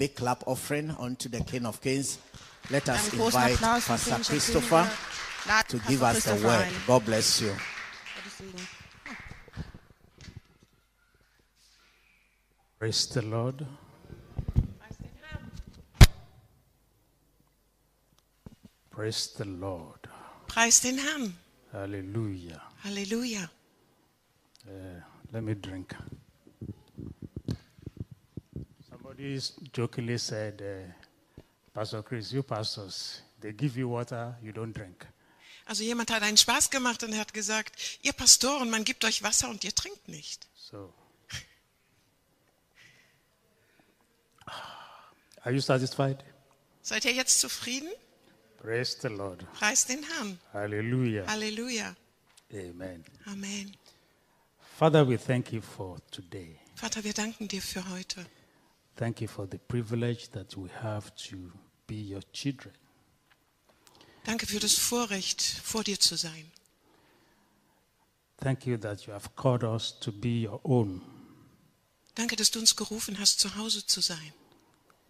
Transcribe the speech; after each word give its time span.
big 0.00 0.16
clap 0.16 0.42
offering 0.46 0.90
unto 0.98 1.28
the 1.28 1.44
King 1.44 1.66
of 1.66 1.80
Kings. 1.82 2.18
Let 2.70 2.88
us 2.88 3.12
Einen 3.12 3.20
großen 3.20 3.42
invite 3.42 3.60
Pastor 3.60 3.96
König 3.96 4.28
Christopher 4.28 4.90
Könige. 5.44 5.68
To 5.68 5.78
give 5.88 6.02
us 6.02 6.24
the 6.24 6.30
Christopher 6.30 6.48
word. 6.48 6.86
God 6.86 7.04
bless 7.04 7.40
you. 7.42 7.48
Gottes 7.48 8.38
Segen. 8.38 8.66
Praise 12.78 13.08
the 13.08 13.22
Lord. 13.22 13.66
Praise 18.90 19.34
the 19.36 19.44
Lord. 19.44 20.08
Praise 20.46 20.80
den 20.80 20.98
Herrn. 20.98 21.36
Hallelujah. 21.72 22.62
Hallelujah. 22.82 23.50
Uh, 24.66 25.00
let 25.30 25.42
me 25.42 25.54
drink. 25.54 25.94
Somebody 29.20 29.40
jokingly 29.74 30.18
said, 30.18 30.62
uh, 30.62 31.42
Pastor 31.74 32.02
Chris, 32.02 32.32
you 32.32 32.42
pastors, 32.42 33.20
they 33.38 33.52
give 33.52 33.76
you 33.76 33.88
water, 33.88 34.34
you 34.42 34.50
don't 34.52 34.72
drink. 34.72 35.06
Also 35.66 35.84
jemand 35.84 36.10
hat 36.10 36.22
einen 36.22 36.38
Spaß 36.38 36.70
gemacht 36.70 37.04
und 37.04 37.14
hat 37.16 37.34
gesagt, 37.34 37.76
ihr 38.02 38.14
Pastoren, 38.14 38.70
man 38.70 38.82
gibt 38.82 39.04
euch 39.04 39.22
Wasser 39.22 39.50
und 39.50 39.62
ihr 39.62 39.74
trinkt 39.74 40.08
nicht. 40.08 40.46
So, 40.54 40.94
are 45.44 45.54
you 45.54 45.60
satisfied? 45.60 46.24
Seid 46.82 47.04
ihr 47.04 47.12
jetzt 47.12 47.40
zufrieden? 47.40 47.90
Praise 48.56 48.96
the 49.02 49.08
Lord. 49.08 49.44
Preis 49.52 49.84
den 49.84 50.02
Herrn. 50.02 50.40
Hallelujah. 50.54 51.26
Halleluja. 51.26 51.94
Amen. 52.52 53.04
Amen. 53.26 53.76
Father, 54.78 55.06
we 55.06 55.18
thank 55.18 55.52
you 55.52 55.60
for 55.60 55.98
today. 56.10 56.58
Vater, 56.74 57.04
wir 57.04 57.12
danken 57.12 57.48
dir 57.48 57.60
für 57.60 57.86
heute. 57.90 58.24
Thank 59.00 59.22
you 59.22 59.28
for 59.28 59.48
the 59.50 59.56
privilege 59.56 60.28
that 60.32 60.54
we 60.58 60.68
have 60.82 61.10
to 61.30 61.36
be 61.86 61.94
your 61.94 62.20
children. 62.34 62.74
Danke 64.26 64.46
für 64.46 64.58
das 64.60 64.74
Vorrecht, 64.74 65.40
vor 65.40 65.82
dir 65.84 65.98
zu 65.98 66.16
sein. 66.16 66.52
Thank 68.36 68.66
you 68.66 68.76
that 68.76 69.06
you 69.06 69.14
have 69.14 69.30
called 69.36 69.64
us 69.64 69.98
to 70.00 70.12
be 70.12 70.46
your 70.46 70.60
own. 70.64 71.00
Danke, 72.14 72.36
dass 72.36 72.50
du 72.50 72.58
uns 72.58 72.76
gerufen 72.76 73.18
hast, 73.18 73.40
zu 73.40 73.56
Hause 73.56 73.86
zu 73.86 74.02
sein. 74.02 74.34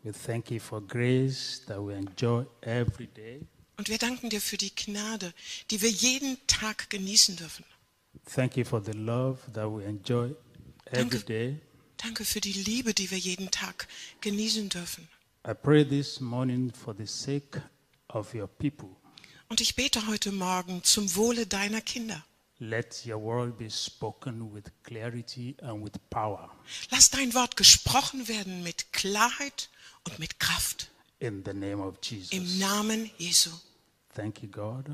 We 0.05 0.13
thank 0.13 0.53
you 0.53 0.61
for 0.61 0.81
grace 0.81 1.63
that 1.67 1.79
we 1.79 1.93
enjoy 1.93 2.47
every 2.61 3.09
day. 3.09 3.45
Und 3.77 3.89
wir 3.89 3.99
danken 3.99 4.31
dir 4.31 4.41
für 4.41 4.57
die 4.57 4.73
Gnade, 4.73 5.35
die 5.73 5.83
wir 5.83 5.91
jeden 5.91 6.39
Tag 6.47 6.91
genießen 6.91 7.35
dürfen. 7.35 7.65
Thank 8.25 8.57
you 8.57 8.65
for 8.65 8.81
the 8.85 8.93
love 8.93 9.41
that 9.53 9.69
we 9.69 9.85
enjoy 9.85 10.33
every 10.93 11.09
Danke. 11.09 11.21
day. 11.25 11.61
Danke 12.03 12.25
für 12.25 12.41
die 12.41 12.53
Liebe, 12.53 12.95
die 12.95 13.11
wir 13.11 13.19
jeden 13.19 13.51
Tag 13.51 13.87
genießen 14.21 14.69
dürfen. 14.71 15.09
I 15.47 15.53
pray 15.55 15.85
this 15.85 16.21
morning 16.21 16.73
for 16.73 16.95
the 16.97 17.07
sake 17.07 17.63
of 18.09 18.35
your 18.35 18.47
people. 18.47 18.89
Und 19.49 19.61
ich 19.61 19.75
bete 19.75 20.07
heute 20.07 20.33
Morgen 20.33 20.83
zum 20.85 21.15
Wohle 21.17 21.47
deiner 21.47 21.81
Kinder. 21.81 22.25
Let 22.59 23.07
your 23.07 23.21
word 23.21 23.59
be 23.59 23.71
spoken 23.71 24.55
with 24.55 24.65
clarity 24.83 25.57
and 25.63 25.83
with 25.83 25.93
power. 26.11 26.51
Lass 26.91 27.11
dein 27.11 27.35
Wort 27.35 27.57
gesprochen 27.57 28.29
werden 28.29 28.63
mit 28.63 28.93
Klarheit 28.93 29.71
und 30.05 30.19
mit 30.19 30.39
Kraft. 30.39 30.91
In 31.19 31.43
the 31.45 31.53
name 31.55 31.83
of 31.83 31.97
Jesus. 32.03 32.33
Im 32.33 32.59
Namen 32.59 33.11
Jesu. 33.19 33.51
Thank 34.15 34.43
you, 34.43 34.49
God. 34.49 34.87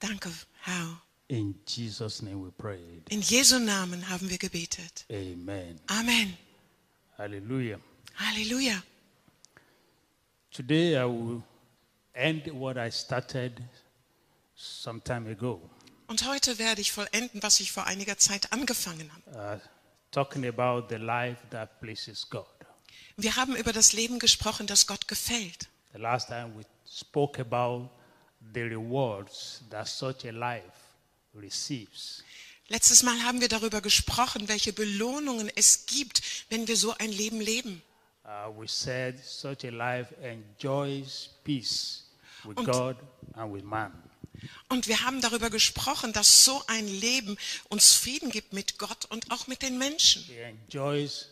Danke, 0.00 0.30
Herr. 0.60 1.00
In 1.28 1.54
Jesus' 1.66 2.20
name 2.22 2.44
we 2.44 2.50
prayed. 2.50 3.08
In 3.08 3.22
Jesu 3.22 3.58
Namen 3.58 4.08
haben 4.08 4.28
wir 4.28 4.38
gebetet. 4.38 5.06
Amen. 5.10 5.80
Amen. 5.86 6.36
Hallelujah. 7.16 7.78
Halleluja. 8.16 8.82
Today 10.50 10.96
I 10.96 11.04
will 11.04 11.42
end 12.14 12.46
what 12.52 12.76
I 12.76 12.90
started 12.90 13.62
some 14.56 15.00
time 15.02 15.28
ago, 15.30 15.60
Und 16.06 16.26
heute 16.26 16.58
werde 16.58 16.80
ich 16.80 16.92
vollenden, 16.92 17.42
was 17.42 17.60
ich 17.60 17.72
vor 17.72 17.86
einiger 17.86 18.18
Zeit 18.18 18.52
angefangen 18.52 19.10
habe. 19.12 19.56
uh, 19.56 19.60
talking 20.10 20.46
about 20.46 20.86
the 20.88 20.96
life 21.00 21.40
that 21.50 21.80
pleases 21.80 22.28
God. 22.28 22.46
Wir 23.16 23.36
haben 23.36 23.56
über 23.56 23.72
das 23.72 23.92
Leben 23.92 24.18
gesprochen, 24.18 24.66
das 24.66 24.86
Gott 24.86 25.08
gefällt. 25.08 25.68
The 25.92 25.98
last 26.00 26.28
time 26.28 26.52
we 26.56 26.64
spoke 26.86 27.40
about 27.40 27.90
the 28.52 28.60
rewards 28.62 29.62
that 29.70 29.88
such 29.88 30.24
a 30.26 30.30
life 30.30 30.72
receives. 31.34 32.22
Letztes 32.68 33.02
Mal 33.02 33.22
haben 33.22 33.40
wir 33.40 33.48
darüber 33.48 33.80
gesprochen, 33.80 34.48
welche 34.48 34.72
Belohnungen 34.72 35.50
es 35.54 35.86
gibt, 35.86 36.22
wenn 36.48 36.66
wir 36.66 36.76
so 36.76 36.94
ein 36.96 37.12
Leben 37.12 37.40
leben. 37.40 37.82
Uh, 38.24 38.50
we 38.58 38.66
said 38.66 39.22
such 39.22 39.64
a 39.64 39.70
life 39.70 40.14
enjoys 40.22 41.28
peace 41.44 42.04
with 42.44 42.56
Und- 42.56 42.64
God 42.64 42.96
and 43.34 43.52
with 43.52 43.62
man. 43.64 43.92
Und 44.68 44.88
wir 44.88 45.02
haben 45.02 45.20
darüber 45.20 45.50
gesprochen, 45.50 46.12
dass 46.12 46.44
so 46.44 46.62
ein 46.66 46.88
Leben 46.88 47.36
uns 47.68 47.92
Frieden 47.92 48.30
gibt 48.30 48.52
mit 48.52 48.78
Gott 48.78 49.04
und 49.06 49.30
auch 49.30 49.46
mit 49.46 49.62
den 49.62 49.78
Menschen. 49.78 50.22
It 50.24 50.38
enjoys 50.72 51.28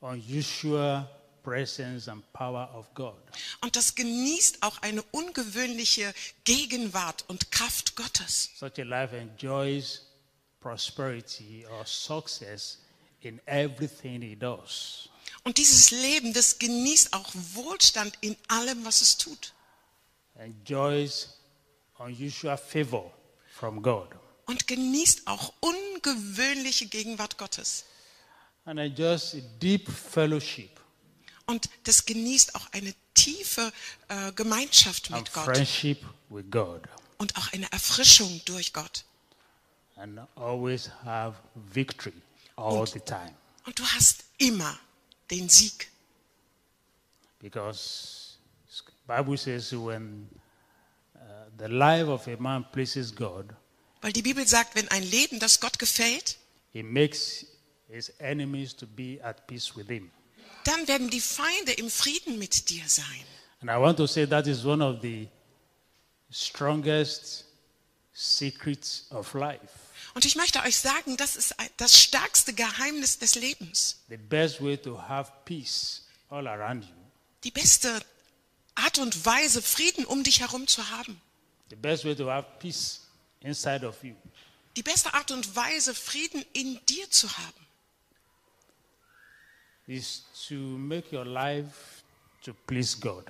unusual 0.00 1.08
presence 1.42 2.08
and 2.08 2.24
power 2.32 2.74
of 2.74 2.92
God. 2.94 3.16
Und 3.60 3.76
das 3.76 3.94
genießt 3.94 4.62
auch 4.62 4.78
eine 4.82 5.02
ungewöhnliche 5.10 6.12
Gegenwart 6.44 7.24
und 7.28 7.50
Kraft 7.50 7.96
Gottes. 7.96 8.50
Such 8.58 8.78
a 8.78 8.82
life 8.82 9.16
enjoys 9.16 10.02
prosperity 10.60 11.66
or 11.66 11.84
success 11.86 12.78
in 13.20 13.40
everything 13.46 14.22
he 14.22 14.36
does. 14.36 15.08
Und 15.44 15.58
dieses 15.58 15.90
Leben, 15.90 16.32
das 16.32 16.58
genießt 16.58 17.12
auch 17.12 17.30
Wohlstand 17.54 18.16
in 18.20 18.36
allem, 18.48 18.84
was 18.84 19.00
es 19.00 19.16
tut. 19.16 19.54
Enjoys 20.34 21.28
unusual 21.98 22.56
favor 22.58 23.12
from 23.54 23.82
God. 23.82 24.08
Und 24.46 24.66
genießt 24.66 25.26
auch 25.26 25.52
ungewöhnliche 25.60 26.86
Gegenwart 26.86 27.38
Gottes. 27.38 27.84
And 28.64 28.78
enjoys 28.78 29.36
deep 29.60 29.88
fellowship 29.90 30.80
Und 31.46 31.68
das 31.84 32.04
genießt 32.04 32.54
auch 32.54 32.66
eine 32.72 32.94
tiefe 33.14 33.72
äh, 34.08 34.32
Gemeinschaft 34.32 35.10
and 35.10 35.22
mit 35.22 35.32
Gott. 35.32 35.44
friendship 35.44 36.04
with 36.28 36.44
God. 36.50 36.82
Und 37.18 37.36
auch 37.36 37.52
eine 37.52 37.70
Erfrischung 37.72 38.40
durch 38.44 38.72
Gott. 38.72 39.04
And 40.02 40.18
always 40.34 40.90
have 41.04 41.34
victory 41.54 42.14
all 42.56 42.86
the 42.86 43.00
time. 43.00 43.34
Und 43.66 43.78
du 43.78 43.84
hast 43.84 44.24
immer 44.38 44.78
den 45.30 45.48
Sieg. 45.48 45.90
Because 47.38 48.36
Bible 49.06 49.36
says 49.36 49.72
when 49.72 50.26
uh, 51.16 51.20
the 51.58 51.68
life 51.68 52.08
of 52.08 52.26
a 52.28 52.36
man 52.38 52.64
pleases 52.72 53.14
God, 53.14 53.54
Weil 54.00 54.12
die 54.12 54.22
Bibel 54.22 54.46
sagt, 54.46 54.74
wenn 54.76 54.88
ein 54.88 55.02
Leben, 55.02 55.38
das 55.38 55.60
Gott 55.60 55.78
gefällt, 55.78 56.38
he 56.72 56.82
makes 56.82 57.44
his 57.88 58.10
enemies 58.20 58.74
to 58.74 58.86
be 58.86 59.18
at 59.22 59.46
peace 59.46 59.76
with 59.76 59.88
him. 59.88 60.10
dann 60.64 60.88
werden 60.88 61.10
die 61.10 61.20
Feinde 61.20 61.72
im 61.72 61.90
Frieden 61.90 62.38
mit 62.38 62.70
dir 62.70 62.84
sein. 62.86 63.24
And 63.60 63.70
I 63.70 63.74
want 63.78 63.98
to 63.98 64.06
say 64.06 64.26
that 64.26 64.46
is 64.46 64.64
one 64.64 64.82
of 64.82 65.02
the 65.02 65.28
strongest 66.30 67.44
secrets 68.14 69.06
of 69.10 69.34
life. 69.34 69.89
Und 70.14 70.24
ich 70.24 70.34
möchte 70.36 70.60
euch 70.62 70.76
sagen, 70.76 71.16
das 71.16 71.36
ist 71.36 71.54
das 71.76 72.00
stärkste 72.00 72.52
Geheimnis 72.52 73.18
des 73.18 73.34
Lebens. 73.36 74.00
The 74.08 74.16
best 74.16 74.60
way 74.62 74.76
to 74.78 75.00
have 75.00 75.30
peace 75.44 76.02
all 76.28 76.46
around 76.48 76.84
you, 76.84 76.94
Die 77.44 77.50
beste 77.50 78.00
Art 78.74 78.98
und 78.98 79.24
Weise, 79.24 79.62
Frieden 79.62 80.04
um 80.04 80.22
dich 80.24 80.40
herum 80.40 80.66
zu 80.66 80.88
haben. 80.90 81.20
the 81.70 81.76
best 81.76 82.04
way 82.04 82.14
to 82.16 82.28
have 82.30 82.46
peace 82.58 83.00
inside 83.40 83.86
of 83.86 84.02
you 84.02 84.14
Die 84.76 84.82
beste 84.82 85.12
Art 85.14 85.30
und 85.32 85.54
Weise, 85.56 85.94
Frieden 85.94 86.44
in 86.52 86.78
dir 86.86 87.10
zu 87.10 87.28
haben, 87.36 87.66
is 89.86 90.22
to 90.48 90.54
make 90.54 91.12
your 91.12 91.24
life 91.24 92.02
to 92.44 92.54
please 92.66 92.96
God. 92.98 93.24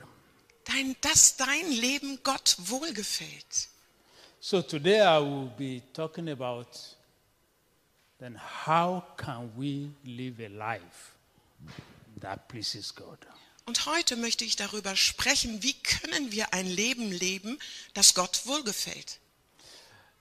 dein, 0.65 0.95
dass 1.01 1.37
dein 1.37 1.71
Leben 1.73 2.19
Gott 2.23 2.57
wohlgefällt. 2.59 3.69
So 4.43 4.63
today 4.63 5.01
I 5.01 5.19
will 5.19 5.53
be 5.59 5.83
talking 5.93 6.31
about 6.31 6.67
then 8.19 8.35
how 8.37 9.05
can 9.19 9.53
we 9.55 9.91
live 10.03 10.41
a 10.41 10.49
life 10.49 11.15
that 12.21 12.49
pleases 12.49 12.91
God? 12.95 13.19
Und 13.67 13.85
heute 13.85 14.17
möchte 14.17 14.47
ich 14.47 14.57
darüber 14.57 14.97
sprechen, 14.97 15.63
wie 15.63 15.75
können 15.75 16.33
wir 16.33 16.55
ein 16.55 16.67
Leben 16.67 17.13
leben, 17.13 17.59
das 17.93 18.15
Gott 18.15 18.47
wohlgefällt. 18.47 19.19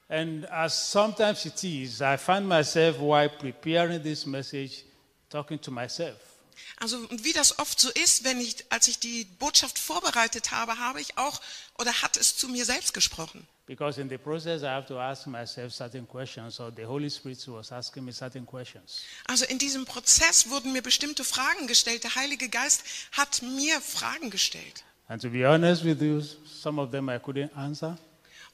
And 0.09 0.45
as 0.51 0.91
sometimes 0.91 1.45
it 1.45 1.63
is, 1.63 2.01
I 2.01 2.17
find 2.17 2.45
myself 2.45 2.99
while 2.99 3.29
preparing 3.29 4.03
this 4.03 4.25
message 4.25 4.83
talking 5.29 5.61
to 5.61 5.71
myself. 5.71 6.28
Also 6.77 7.07
wie 7.11 7.33
das 7.33 7.59
oft 7.59 7.79
so 7.79 7.89
ist, 7.91 8.23
wenn 8.23 8.39
ich, 8.39 8.65
als 8.69 8.87
ich 8.87 8.99
die 8.99 9.25
Botschaft 9.25 9.77
vorbereitet 9.79 10.51
habe, 10.51 10.77
habe 10.77 11.01
ich 11.01 11.17
auch 11.17 11.41
oder 11.77 11.91
hat 12.01 12.17
es 12.17 12.35
zu 12.37 12.47
mir 12.47 12.65
selbst 12.65 12.93
gesprochen. 12.93 13.47
Because 13.65 14.01
in 14.01 14.09
the 14.09 14.17
process, 14.17 14.63
I 14.63 14.65
have 14.65 14.87
to 14.87 14.99
ask 14.99 15.27
myself 15.27 15.71
certain 15.73 16.07
questions, 16.07 16.59
or 16.59 16.71
the 16.75 16.85
Holy 16.85 17.09
Spirit 17.09 17.37
was 17.47 17.71
asking 17.71 18.03
me 18.03 18.11
certain 18.11 18.45
questions. 18.45 19.01
Also 19.27 19.45
in 19.45 19.59
diesem 19.59 19.85
Prozess 19.85 20.49
wurden 20.49 20.71
mir 20.73 20.81
bestimmte 20.81 21.23
Fragen 21.23 21.67
gestellt. 21.67 22.03
Der 22.03 22.15
Heilige 22.15 22.49
Geist 22.49 22.83
hat 23.11 23.41
mir 23.43 23.79
Fragen 23.79 24.31
gestellt. 24.31 24.83
And 25.07 25.21
to 25.21 25.29
be 25.29 25.47
honest 25.47 25.83
with 25.83 26.01
you, 26.01 26.21
some 26.61 26.81
of 26.81 26.89
them 26.91 27.09
I 27.09 27.17
couldn't 27.17 27.53
answer, 27.55 27.97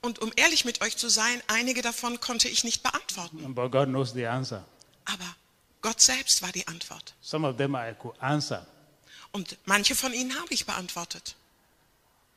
Und 0.01 0.19
um 0.19 0.31
ehrlich 0.35 0.65
mit 0.65 0.81
euch 0.81 0.97
zu 0.97 1.09
sein, 1.09 1.41
einige 1.47 1.81
davon 1.81 2.19
konnte 2.19 2.47
ich 2.49 2.63
nicht 2.63 2.83
beantworten. 2.83 3.55
but 3.55 3.71
God 3.71 3.85
knows 3.87 4.11
the 4.13 4.25
answer. 4.27 4.65
Aber 5.05 5.35
Gott 5.85 6.01
selbst 6.01 6.41
war 6.41 6.51
die 6.51 6.65
Antwort. 6.67 7.13
Some 7.21 7.47
of 7.47 7.57
them 7.57 7.75
I 7.75 7.93
could 7.93 8.15
answer. 8.19 8.65
Und 9.31 9.55
manche 9.65 9.93
von 9.93 10.13
ihnen 10.13 10.33
habe 10.33 10.51
ich 10.51 10.65
beantwortet. 10.65 11.35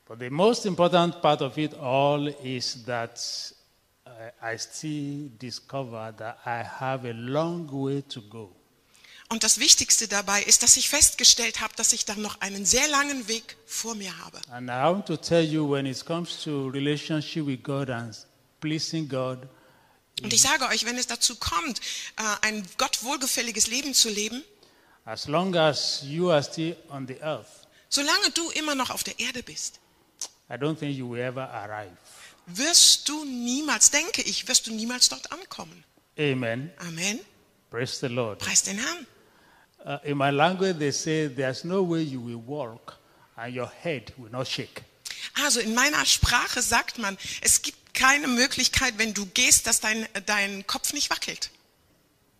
But 0.06 0.18
the 0.18 0.28
most 0.28 0.66
important 0.66 1.22
part 1.22 1.40
of 1.40 1.56
it 1.56 1.72
all 1.72 2.28
is 2.42 2.84
that 2.84 3.18
uh, 4.06 4.10
I 4.44 4.58
still 4.58 5.30
discover 5.40 6.14
that 6.18 6.36
I 6.44 6.62
have 6.62 7.08
a 7.08 7.12
long 7.12 7.70
way 7.72 8.02
to 8.10 8.20
go. 8.20 8.54
Und 9.30 9.44
das 9.44 9.58
Wichtigste 9.58 10.08
dabei 10.08 10.42
ist, 10.42 10.62
dass 10.62 10.76
ich 10.76 10.90
festgestellt 10.90 11.62
habe, 11.62 11.72
dass 11.76 11.94
ich 11.94 12.04
dann 12.04 12.20
noch 12.20 12.42
einen 12.42 12.66
sehr 12.66 12.86
langen 12.88 13.28
Weg 13.28 13.56
vor 13.64 13.94
mir 13.94 14.12
habe. 14.18 14.42
And 14.50 14.68
I 14.68 14.92
want 14.92 15.06
to 15.06 15.16
tell 15.16 15.42
you 15.42 15.70
when 15.70 15.86
it 15.86 16.04
comes 16.04 16.42
to 16.44 16.68
relationship 16.68 17.46
with 17.46 17.62
God 17.62 17.88
and 17.88 18.14
pleasing 18.60 19.08
God, 19.08 19.48
Und 20.22 20.32
ich 20.32 20.42
sage 20.42 20.66
euch, 20.66 20.84
wenn 20.84 20.96
es 20.96 21.06
dazu 21.06 21.36
kommt, 21.36 21.80
äh, 22.16 22.22
ein 22.42 22.66
Gott 22.76 23.02
wohlgefälliges 23.02 23.66
Leben 23.68 23.94
zu 23.94 24.08
leben, 24.08 24.42
as 25.04 25.26
long 25.26 25.54
as 25.54 26.02
you 26.04 26.30
are 26.30 26.42
still 26.42 26.76
on 26.90 27.06
the 27.06 27.20
earth, 27.22 27.66
solange 27.88 28.30
du 28.34 28.50
immer 28.50 28.74
noch 28.74 28.90
auf 28.90 29.04
der 29.04 29.18
Erde 29.18 29.42
bist, 29.42 29.80
I 30.50 30.54
don't 30.54 30.76
think 30.76 30.96
you 30.96 31.08
will 31.10 31.20
ever 31.20 31.48
arrive. 31.50 31.96
wirst 32.46 33.08
du 33.08 33.24
niemals, 33.24 33.90
denke 33.90 34.22
ich, 34.22 34.48
wirst 34.48 34.66
du 34.66 34.72
niemals 34.72 35.08
dort 35.08 35.30
ankommen. 35.32 35.84
Amen. 36.18 36.70
Amen. 36.78 37.20
Praise 37.70 37.98
the 38.00 38.08
Lord. 38.12 38.38
Preis 38.38 38.62
den 38.62 38.78
Herrn. 38.78 39.06
Uh, 39.84 39.98
in 40.04 40.18
my 40.18 40.30
language, 40.30 40.78
they 40.78 40.90
say 40.90 41.28
there's 41.28 41.64
no 41.64 41.82
way 41.82 42.02
you 42.02 42.20
will 42.20 42.42
walk 42.46 42.98
and 43.36 43.54
your 43.54 43.70
head 43.82 44.12
will 44.16 44.30
not 44.30 44.46
shake. 44.46 44.82
Also 45.44 45.60
in 45.60 45.74
meiner 45.74 46.04
Sprache 46.04 46.62
sagt 46.62 46.98
man, 46.98 47.16
es 47.40 47.62
gibt 47.62 47.87
keine 47.98 48.28
Möglichkeit, 48.28 48.96
wenn 48.96 49.12
du 49.12 49.26
gehst, 49.26 49.66
dass 49.66 49.80
dein, 49.80 50.06
dein 50.26 50.66
Kopf 50.66 50.92
nicht 50.92 51.10
wackelt. 51.10 51.50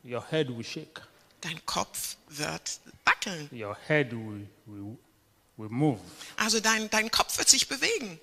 Your 0.04 0.24
head 0.30 0.48
will 0.48 0.64
shake. 0.64 1.02
Dein 1.40 1.60
Kopf 1.66 2.16
wird 2.28 2.80
wackeln. 3.04 3.48
Your 3.52 3.76
head 3.88 4.12
will, 4.12 4.46
will, 4.66 4.96
will 5.56 5.68
move. 5.68 6.00
Also 6.36 6.60
dein, 6.60 6.88
dein 6.90 7.10
Kopf 7.10 7.38
wird 7.38 7.48
sich 7.48 7.68
bewegen. 7.68 8.20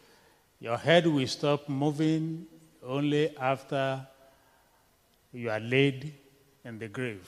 Your 0.61 0.77
head 0.81 1.05
will 1.05 1.27
stop 1.27 1.67
moving 1.67 2.47
only 2.81 3.35
after 3.37 4.09
you 5.33 5.49
are 5.49 5.59
laid 5.59 6.13
in 6.63 6.79
the 6.79 6.87
grave. 6.87 7.19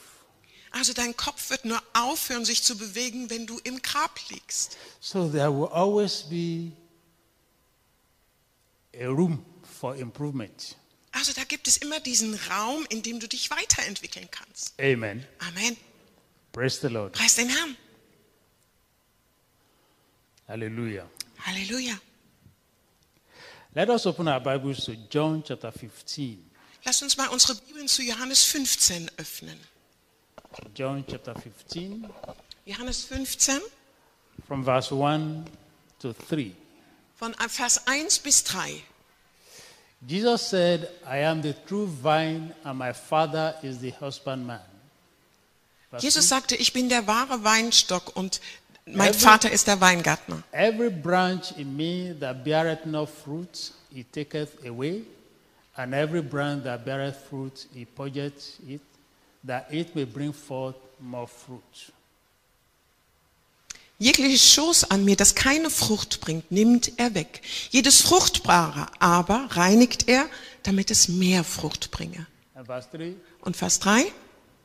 Also 0.72 0.94
dein 0.94 1.18
Kopf 1.18 1.50
wird 1.50 1.66
nur 1.66 1.82
aufhören, 1.94 2.46
sich 2.46 2.64
zu 2.64 2.78
bewegen, 2.78 3.30
wenn 3.30 3.46
du 3.46 3.60
im 3.64 3.82
Grab 3.82 4.18
liegst. 4.30 4.78
So 5.02 5.28
there 5.28 5.52
will 5.52 5.68
always 5.68 6.24
be 6.24 6.72
a 8.98 9.08
room 9.08 9.44
for 9.78 9.96
improvement. 9.96 10.76
Also 11.12 11.34
da 11.34 11.44
gibt 11.44 11.68
es 11.68 11.78
immer 11.78 12.00
diesen 12.00 12.36
Raum, 12.50 12.86
in 12.90 13.02
dem 13.02 13.20
du 13.20 13.28
dich 13.28 13.50
weiterentwickeln 13.50 14.28
kannst. 14.30 14.74
Amen. 14.80 15.26
Amen. 15.40 15.78
Praise 16.52 16.80
the 16.82 16.88
Lord. 16.88 17.14
Preis 17.14 17.36
den 17.36 17.50
Herrn. 17.50 17.78
Hallelujah. 20.48 21.10
Halleluja. 21.46 22.00
Let 23.74 23.90
us 23.90 24.06
open 24.06 24.28
our 24.28 24.40
Bibles 24.40 24.86
to 24.86 24.94
John 25.10 25.44
chapter 25.44 25.72
15. 25.72 26.50
Lass 26.84 27.02
uns 27.02 27.18
mal 27.18 27.28
unsere 27.30 27.56
Bibeln 27.56 27.88
zu 27.88 28.02
Johannes 28.02 28.44
15 28.44 29.12
öffnen. 29.18 29.60
John 30.74 31.06
chapter 31.06 31.36
15, 31.36 32.10
Johannes 32.66 33.04
15 33.04 33.62
from 34.48 34.64
verse 34.64 34.94
1 34.96 35.46
to 36.00 36.14
3. 36.14 36.52
von 37.16 37.34
Vers 37.50 37.86
1 37.86 38.20
bis 38.20 38.44
3. 38.46 38.82
Jesus 40.06 40.42
said, 40.42 40.90
I 41.06 41.18
am 41.20 41.42
the 41.42 41.54
true 41.68 41.88
vine, 41.88 42.54
and 42.64 42.78
my 42.78 42.94
Father 42.94 43.56
is 43.64 43.80
the 43.80 43.92
husbandman. 44.00 44.60
Jesus 46.00 46.28
sagte, 46.30 46.56
ich 46.56 46.74
bin 46.74 46.90
der 46.90 47.08
wahre 47.08 47.44
Weinstock 47.44 48.16
und 48.16 48.40
mein 48.86 49.10
Every- 49.10 49.20
Vater 49.20 49.52
ist 49.52 49.68
der 49.68 49.80
Weingärtner. 49.82 50.44
Every 50.52 50.90
branch 50.90 51.54
in 51.58 51.76
me 51.76 52.16
that 52.20 52.44
beareth 52.44 52.86
no 52.86 53.06
fruit, 53.06 53.72
he 53.94 54.04
taketh 54.04 54.64
away, 54.66 55.04
and 55.76 55.94
every 55.94 56.22
branch 56.22 56.64
that 56.66 56.86
beareth 56.86 57.16
fruit, 57.30 57.68
he 57.74 57.86
purgeth 57.86 58.60
it, 58.68 58.82
that 59.46 59.66
it 59.72 59.96
may 59.96 60.06
bring 60.06 60.32
forth 60.34 60.76
more 61.00 61.28
fruit. 61.28 61.92
Jegliches 64.00 64.54
Schoß 64.54 64.92
an 64.92 65.06
mir, 65.06 65.16
das 65.16 65.34
keine 65.34 65.72
Frucht 65.72 66.22
bringt, 66.22 66.52
nimmt 66.52 66.92
er 66.98 67.16
weg. 67.16 67.42
Jedes 67.72 68.02
Fruchtbare 68.02 68.88
aber 69.00 69.48
reinigt 69.52 70.08
er, 70.08 70.28
damit 70.62 70.92
es 70.92 71.08
mehr 71.08 71.44
Frucht 71.44 71.90
bringe. 71.90 72.28
And 72.54 72.68
verse 72.68 72.88
3 72.92 73.16
Und 73.42 73.58
Vers 73.58 73.80
3. 73.80 74.06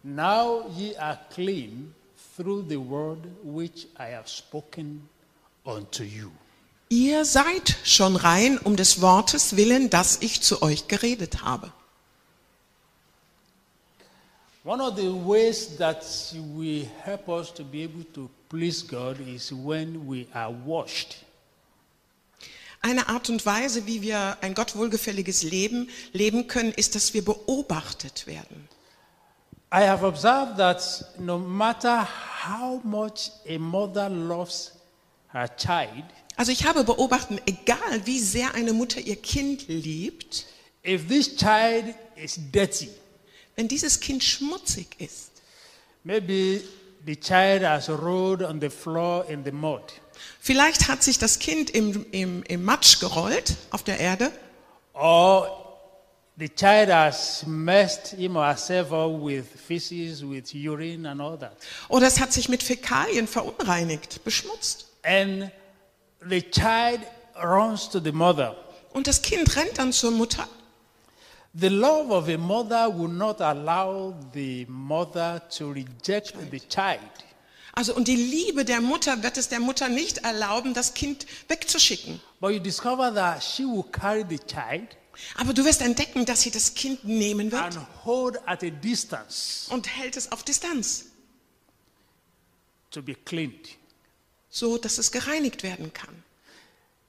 Now 0.03 0.69
ye 0.77 0.97
are 0.99 1.19
clean 1.33 1.95
through 2.37 2.65
the 2.69 2.77
word 2.77 3.21
which 3.43 3.87
I 3.99 4.15
have 4.15 4.29
spoken 4.29 5.09
unto 5.65 6.03
you. 6.03 6.31
Ihr 6.91 7.25
seid 7.25 7.79
schon 7.85 8.17
rein 8.17 8.59
um 8.59 8.77
des 8.77 9.01
Wortes 9.01 9.57
willen, 9.57 9.89
das 9.89 10.19
ich 10.21 10.43
zu 10.43 10.61
euch 10.61 10.89
geredet 10.89 11.43
habe. 11.43 11.73
One 14.65 14.83
of 14.83 14.97
the 14.97 15.09
ways 15.09 15.77
that 15.79 16.05
will 16.55 16.87
help 17.03 17.29
us 17.29 17.53
to 17.55 17.65
be 17.65 17.83
able 17.83 18.05
to 18.13 18.29
please 18.53 18.83
God 18.83 19.19
is 19.19 19.51
when 19.51 20.07
we 20.07 20.27
are 20.35 20.53
washed. 20.67 21.25
Eine 22.83 23.09
Art 23.09 23.31
und 23.31 23.47
Weise, 23.47 23.87
wie 23.87 24.03
wir 24.03 24.37
ein 24.43 24.53
Gott 24.53 24.77
wohlgefälliges 24.77 25.43
Leben 25.43 25.89
leben 26.13 26.49
können, 26.49 26.73
ist, 26.73 26.95
dass 26.95 27.15
wir 27.15 27.25
beobachtet 27.25 28.27
werden. 28.27 28.69
I 29.73 29.87
have 29.87 30.05
observed 30.05 30.59
that 30.59 30.83
no 31.19 31.39
matter 31.39 32.07
how 32.45 32.85
much 32.85 33.31
a 33.49 33.57
mother 33.59 34.11
loves 34.11 34.73
her 35.33 35.49
child, 35.57 36.05
Also 36.37 36.53
ich 36.53 36.67
habe 36.67 36.85
beobachtet, 36.85 37.41
egal 37.47 38.05
wie 38.05 38.19
sehr 38.19 38.55
eine 38.55 38.75
Mutter 38.75 39.01
ihr 39.01 39.17
Kind 39.17 39.69
liebt, 39.69 40.45
if 40.85 41.09
this 41.09 41.37
child 41.37 41.95
is 42.17 42.39
dirty, 42.53 42.91
wenn 43.57 43.69
dieses 43.69 43.99
Kind 43.99 44.23
schmutzig 44.23 44.89
ist, 44.99 45.31
maybe 46.05 46.63
the 47.07 47.17
child 47.17 47.63
has 47.63 47.89
rolled 47.89 48.43
on 48.43 48.61
the 48.61 48.71
floor 48.71 49.25
in 49.29 49.45
the 49.45 49.53
mud, 49.53 49.83
vielleicht 50.41 50.89
hat 50.89 51.03
sich 51.03 51.19
das 51.19 51.39
Kind 51.39 51.71
im, 51.71 52.07
im, 52.13 52.43
im 52.43 52.65
Matsch 52.65 53.01
gerollt 53.01 53.57
auf 53.71 53.83
der 53.83 53.99
Erde 53.99 54.31
or 54.95 55.63
the 56.37 56.49
child 56.49 56.89
has 56.89 57.45
messed 57.47 58.09
him 58.19 58.37
or 58.37 58.45
herself 58.45 58.93
up 58.93 59.21
with 59.21 59.47
feces, 59.47 60.25
with 60.25 60.55
urine, 60.55 61.07
and 61.07 61.21
all 61.21 61.37
that. 61.37 61.57
oder 61.89 62.07
es 62.07 62.21
hat 62.21 62.33
sich 62.33 62.49
mit 62.49 62.63
Fäkalien 62.63 63.27
verunreinigt, 63.27 64.25
beschmutzt. 64.25 64.87
And 65.03 65.51
the 66.29 66.43
child 66.43 67.01
runs 67.43 67.89
to 67.89 68.01
the 68.01 68.13
mother. 68.13 68.57
Und 68.93 69.07
das 69.07 69.23
Kind 69.23 69.57
rennt 69.57 69.79
dann 69.79 69.93
zur 69.93 70.11
Mutter. 70.11 70.47
The 71.55 71.69
love 71.69 72.11
of 72.11 72.29
a 72.29 72.39
mother 72.39 72.89
will 72.89 73.09
not 73.13 73.41
allow 73.41 74.15
the 74.33 74.65
mother 74.69 75.43
to 75.59 75.71
reject 75.73 76.35
the 76.51 76.61
child. 76.61 77.01
Also 77.75 77.95
und 77.95 78.09
die 78.09 78.17
Liebe 78.17 78.65
der 78.65 78.81
Mutter 78.81 79.23
wird 79.23 79.37
es 79.37 79.49
der 79.49 79.61
Mutter 79.61 79.89
nicht 79.89 80.19
erlauben, 80.19 80.75
das 80.75 80.95
Kind 80.95 81.27
wegzuschicken. 81.49 82.21
But 82.41 82.53
you 82.53 82.59
discover 82.59 83.13
that 83.15 83.43
she 83.43 83.65
will 83.65 83.85
carry 83.85 84.25
the 84.29 84.39
child 84.39 84.97
Aber 85.37 85.53
du 85.53 85.65
wirst 85.65 85.83
entdecken, 85.83 86.25
dass 86.25 86.43
sie 86.43 86.51
das 86.51 86.75
Kind 86.75 87.05
nehmen 87.05 87.53
wird 87.53 87.63
and 87.63 88.05
hold 88.05 88.39
at 88.47 88.63
a 88.63 88.71
distance 88.71 89.71
und 89.73 89.87
hält 89.87 90.17
es 90.17 90.33
auf 90.33 90.43
Distanz, 90.43 91.07
to 92.91 93.03
be 93.03 93.15
cleaned. 93.15 93.69
so 94.49 94.79
dass 94.79 94.99
es 94.99 95.13
gereinigt 95.13 95.63
werden 95.63 95.93
kann. 95.93 96.25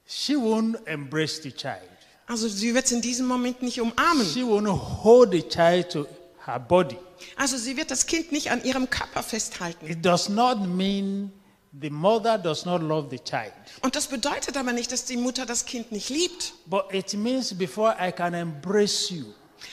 She 0.06 0.34
won't 0.34 0.86
embrace 0.86 1.40
the 1.42 1.50
child. 1.50 1.93
Also 2.26 2.48
sie 2.48 2.74
wird 2.74 2.86
es 2.86 2.92
in 2.92 3.00
diesem 3.02 3.26
Moment 3.26 3.62
nicht 3.62 3.80
umarmen. 3.80 4.26
She 4.26 4.42
won't 4.42 4.68
hold 5.02 5.32
the 5.32 5.42
child 5.42 5.90
to 5.90 6.06
her 6.46 6.58
body. 6.58 6.96
Also 7.36 7.56
sie 7.56 7.76
wird 7.76 7.90
das 7.90 8.06
Kind 8.06 8.32
nicht 8.32 8.50
an 8.50 8.62
ihrem 8.64 8.88
Körper 8.88 9.22
festhalten. 9.22 9.86
It 9.86 10.04
does 10.04 10.28
not 10.28 10.66
mean 10.66 11.32
the 11.80 11.90
mother 11.90 12.38
does 12.38 12.64
not 12.64 12.82
love 12.82 13.08
the 13.10 13.18
child. 13.18 13.52
Und 13.82 13.94
das 13.96 14.06
bedeutet 14.06 14.56
aber 14.56 14.72
nicht, 14.72 14.90
dass 14.92 15.04
die 15.04 15.16
Mutter 15.16 15.44
das 15.46 15.64
Kind 15.66 15.92
nicht 15.92 16.08
liebt. 16.08 16.54
But 16.66 16.84
it 16.92 17.12
means 17.14 17.52
before 17.56 17.94
I 18.00 18.10
can 18.12 18.34
embrace 18.34 19.10
you, 19.10 19.24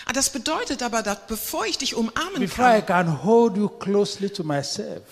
Ah, 0.05 0.13
Das 0.13 0.29
bedeutet 0.29 0.81
aber, 0.83 1.01
dass 1.03 1.27
bevor 1.27 1.65
ich 1.65 1.77
dich 1.77 1.95
umarmen 1.95 2.39
before 2.39 2.77
I 2.77 2.81
kann, 2.81 3.05
can 3.07 3.23
hold 3.23 3.57
you 3.57 3.67
closely 3.69 4.29
to 4.29 4.43
myself, 4.43 5.03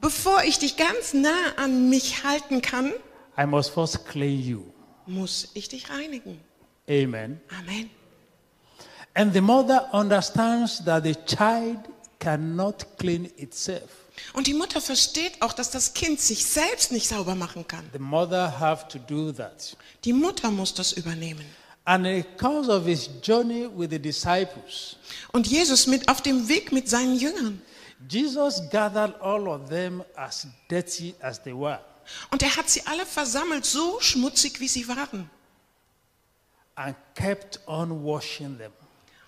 Bevor 0.00 0.44
ich 0.44 0.58
dich 0.60 0.76
ganz 0.76 1.12
nah 1.12 1.54
an 1.56 1.88
mich 1.90 2.22
halten 2.22 2.62
kann, 2.62 2.92
I 3.36 3.46
must 3.46 3.70
first 3.70 4.06
clean 4.06 4.40
you. 4.40 4.62
muss 5.06 5.48
ich 5.54 5.68
dich 5.68 5.90
reinigen. 5.90 6.40
Amen. 6.88 7.40
Amen. 7.58 7.90
And 9.14 9.32
the 9.32 9.40
mother 9.40 9.88
understands 9.92 10.84
that 10.84 11.04
the 11.04 11.14
child 11.26 11.78
cannot 12.18 12.86
clean 12.98 13.30
itself. 13.36 13.90
Und 14.32 14.46
die 14.46 14.54
Mutter 14.54 14.80
versteht 14.80 15.40
auch, 15.40 15.52
dass 15.52 15.70
das 15.70 15.94
Kind 15.94 16.20
sich 16.20 16.44
selbst 16.44 16.90
nicht 16.92 17.08
sauber 17.08 17.34
machen 17.34 17.66
kann. 17.66 17.88
The 17.92 17.98
mother 17.98 18.58
have 18.58 18.88
to 18.88 18.98
do 18.98 19.32
that. 19.32 19.76
Die 20.04 20.12
Mutter 20.12 20.50
muss 20.50 20.74
das 20.74 20.92
übernehmen. 20.92 21.44
And 21.84 22.06
course 22.36 22.70
of 22.70 22.84
his 22.84 23.08
journey 23.22 23.66
with 23.74 23.88
the 23.90 23.98
disciples, 23.98 24.96
Und 25.32 25.46
Jesus 25.46 25.86
mit 25.86 26.06
auf 26.08 26.20
dem 26.20 26.46
Weg 26.48 26.70
mit 26.70 26.88
seinen 26.88 27.18
Jüngern. 27.18 27.62
Jesus 28.08 28.62
gathered 28.70 29.14
all 29.22 29.48
of 29.48 29.68
them 29.70 30.04
as 30.14 30.46
dirty 30.68 31.14
as 31.20 31.42
they 31.42 31.52
were 31.52 31.80
Und 32.30 32.42
er 32.42 32.54
hat 32.56 32.68
sie 32.68 32.86
alle 32.86 33.06
versammelt, 33.06 33.64
so 33.64 34.00
schmutzig 34.00 34.60
wie 34.60 34.68
sie 34.68 34.86
waren. 34.86 35.30
And 36.78 36.94
kept 37.14 37.60
on 37.66 38.04
washing 38.04 38.56
them. 38.58 38.72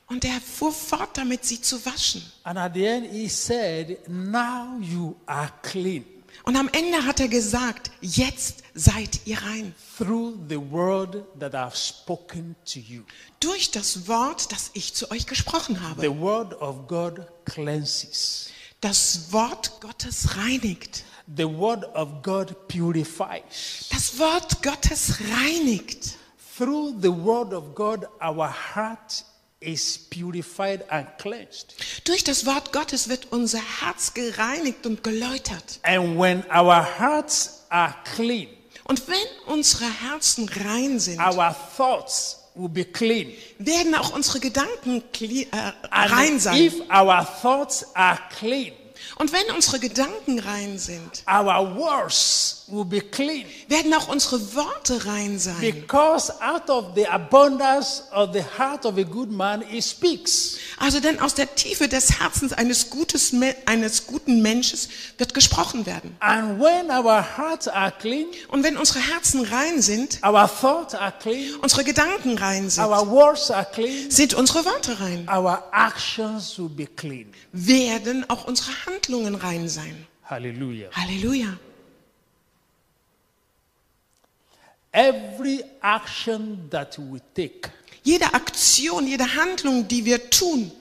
Und 0.07 0.25
er 0.25 0.41
fuhr 0.41 0.73
fort 0.73 1.17
damit, 1.17 1.45
sie 1.45 1.61
zu 1.61 1.85
waschen. 1.85 2.23
And 2.43 2.59
at 2.59 2.75
the 2.75 2.85
end, 2.87 3.11
he 3.13 3.29
said, 3.29 3.99
Now 4.09 4.79
you 4.81 5.15
are 5.27 5.53
clean 5.63 6.05
Und 6.45 6.57
am 6.57 6.69
Ende 6.73 7.05
hat 7.05 7.21
er 7.21 7.29
gesagt, 7.29 7.91
jetzt 8.01 8.63
seid 8.75 9.21
ihr 9.27 9.41
rein. 9.43 9.75
through 9.99 10.35
the 10.49 10.57
word 10.57 11.25
that 11.39 11.55
I've 11.55 11.77
spoken 11.77 12.57
to 12.73 12.79
you. 12.81 13.03
Durch 13.41 13.71
das 13.71 14.09
Wort, 14.09 14.51
das 14.51 14.71
ich 14.73 14.95
zu 14.95 15.11
euch 15.11 15.27
gesprochen 15.27 15.81
habe. 15.81 16.01
The 16.01 16.09
word 16.19 16.55
of 16.61 16.89
God 16.89 17.21
cleanses, 17.45 18.49
Das 18.81 19.33
Wort 19.33 19.81
Gottes 19.81 20.37
reinigt. 20.37 21.05
the 21.37 21.45
word 21.45 21.85
of 21.95 22.23
God 22.23 22.67
purifies. 22.69 23.87
Das 23.91 24.19
Wort 24.19 24.63
Gottes 24.63 25.19
reinigt. 25.21 26.17
Through 26.61 27.01
the 27.01 27.09
word 27.09 27.55
of 27.55 27.75
God, 27.75 28.07
our 28.23 28.47
heart 28.75 29.25
is 29.61 29.97
purified 30.11 30.85
and 30.91 31.07
cleansed. 31.17 31.75
Durch 32.05 32.23
das 32.23 32.45
Wort 32.45 32.71
Gottes 32.71 33.09
wird 33.09 33.29
unser 33.31 33.61
Herz 33.81 34.13
gereinigt 34.13 34.85
und 34.85 35.03
geläutert. 35.03 35.81
And 35.85 36.19
when 36.21 36.45
our 36.55 36.85
hearts 36.99 37.63
are 37.71 37.95
clean, 38.15 38.49
Und 38.85 39.09
wenn 39.09 39.55
unsere 39.55 39.87
Herzen 39.91 40.51
rein 40.51 40.99
sind, 40.99 41.19
our 41.19 41.57
thoughts 41.79 42.37
will 42.55 42.69
be 42.69 42.85
clean. 42.85 43.33
werden 43.59 43.95
auch 43.95 44.13
unsere 44.13 44.39
Gedanken 44.41 45.03
kli- 45.15 45.47
äh, 45.53 45.73
rein 45.91 46.39
sein. 46.39 46.61
if 46.61 46.75
our 46.91 47.27
thoughts 47.41 47.87
are 47.95 48.19
clean, 48.39 48.75
Und 49.17 49.33
wenn 49.33 49.51
unsere 49.55 49.79
Gedanken 49.81 50.39
rein 50.41 50.79
sind, 50.79 51.25
our 51.27 51.75
words 51.75 52.60
will 52.73 52.85
be 52.85 53.01
clean. 53.01 53.45
werden 53.69 53.93
auch 53.95 54.09
unsere 54.09 54.55
Worte 54.55 55.05
rein 55.07 55.39
sein. 55.39 55.61
Because 55.61 56.33
out 56.43 56.69
of 56.69 56.95
the 56.95 57.07
abundance 57.07 58.03
of 58.13 58.33
the 58.33 58.43
heart 58.59 58.85
of 58.87 58.97
a 58.99 59.03
good 59.03 59.31
man, 59.31 59.63
he 59.63 59.81
speaks. 59.81 60.59
Also 60.79 61.01
denn 61.01 61.21
aus 61.21 61.35
der 61.35 61.55
Tiefe 61.55 61.89
des 61.89 62.21
Herzens 62.21 62.53
eines, 62.53 62.91
Gutes, 62.91 63.33
eines 63.67 64.07
guten 64.07 64.43
Menschen 64.43 64.79
wird 65.19 65.35
gesprochen 65.35 65.87
werden. 65.87 66.17
And 66.21 66.61
when 66.61 66.91
our 66.91 67.25
hearts 67.37 67.69
are 67.69 67.93
clean, 67.93 68.27
Und 68.49 68.63
wenn 68.65 68.77
unsere 68.77 69.01
Herzen 69.01 69.45
rein 69.45 69.83
sind, 69.83 70.21
our 70.25 70.49
thoughts 70.49 70.95
are 70.95 71.13
clean, 71.21 71.55
unsere 71.63 71.85
Gedanken 71.85 72.39
rein 72.39 72.69
sind, 72.71 72.85
our 72.85 73.09
words 73.11 73.51
are 73.51 73.67
clean, 73.73 74.11
sind 74.11 74.35
unsere 74.35 74.65
Worte 74.65 74.99
rein. 75.01 75.29
our 75.29 75.63
actions 75.73 76.59
will 76.59 76.69
be 76.69 76.87
clean. 76.87 77.33
Werden 77.53 78.29
auch 78.29 78.45
unsere 78.47 78.71
Handlungen 78.87 79.35
rein 79.35 79.69
sein. 79.69 80.07
Hallelujah. 80.25 80.89
Halleluja. 80.93 81.59
Every 84.93 85.63
action 85.81 86.69
that 86.71 86.99
we 86.99 87.21
take, 87.35 87.71
Jede 88.03 88.33
Aktion, 88.35 89.07
jede 89.07 89.35
Handlung, 89.35 89.87
die 89.87 90.05
wir 90.05 90.31
tun, 90.31 90.73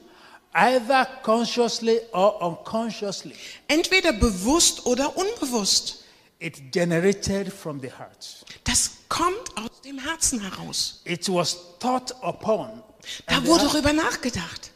either 0.53 1.05
consciously 1.21 1.99
or 2.11 2.41
unconsciously, 2.41 3.35
entweder 3.67 4.13
bewusst 4.13 4.85
oder 4.85 5.15
unbewusst, 5.15 6.05
it 6.39 6.71
generated 6.71 7.51
from 7.51 7.79
the 7.81 7.89
heart. 7.91 8.45
das 8.63 8.91
kommt 9.09 9.55
aus 9.55 9.81
dem 9.83 9.99
Herzen 9.99 10.39
heraus. 10.41 11.01
It 11.03 11.27
was 11.29 11.57
thought 11.79 12.11
upon. 12.23 12.81
Da 13.27 13.45
wurde 13.45 13.65
darüber 13.65 13.93
nachgedacht. 13.93 14.71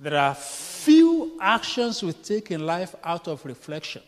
there 0.00 0.16
are 0.16 0.34
few 0.34 1.32
actions 1.40 2.02
we 2.02 2.12
take 2.12 2.52
in 2.52 2.64
life 2.64 2.94
out 3.02 3.26
of 3.26 3.44
reflection. 3.44 4.02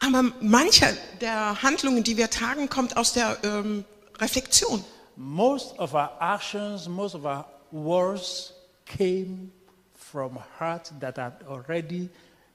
Aber 0.00 0.32
manche 0.40 0.96
der 1.20 1.62
Handlungen, 1.62 2.02
die 2.02 2.16
wir 2.16 2.30
tagen, 2.30 2.68
kommt 2.68 2.96
aus 2.96 3.12
der 3.12 3.36
ähm, 3.44 3.84
Reflexion. 4.18 4.84
Most 5.16 5.78
of 5.78 5.92
our 5.94 6.10
actions, 6.20 6.88
most 6.88 7.14
of 7.14 7.24
our 7.24 7.44
words 7.70 8.54
came 8.86 9.50
from 9.94 10.38
heart 10.58 10.92
that 11.00 11.18
had 11.18 11.44
already 11.46 12.08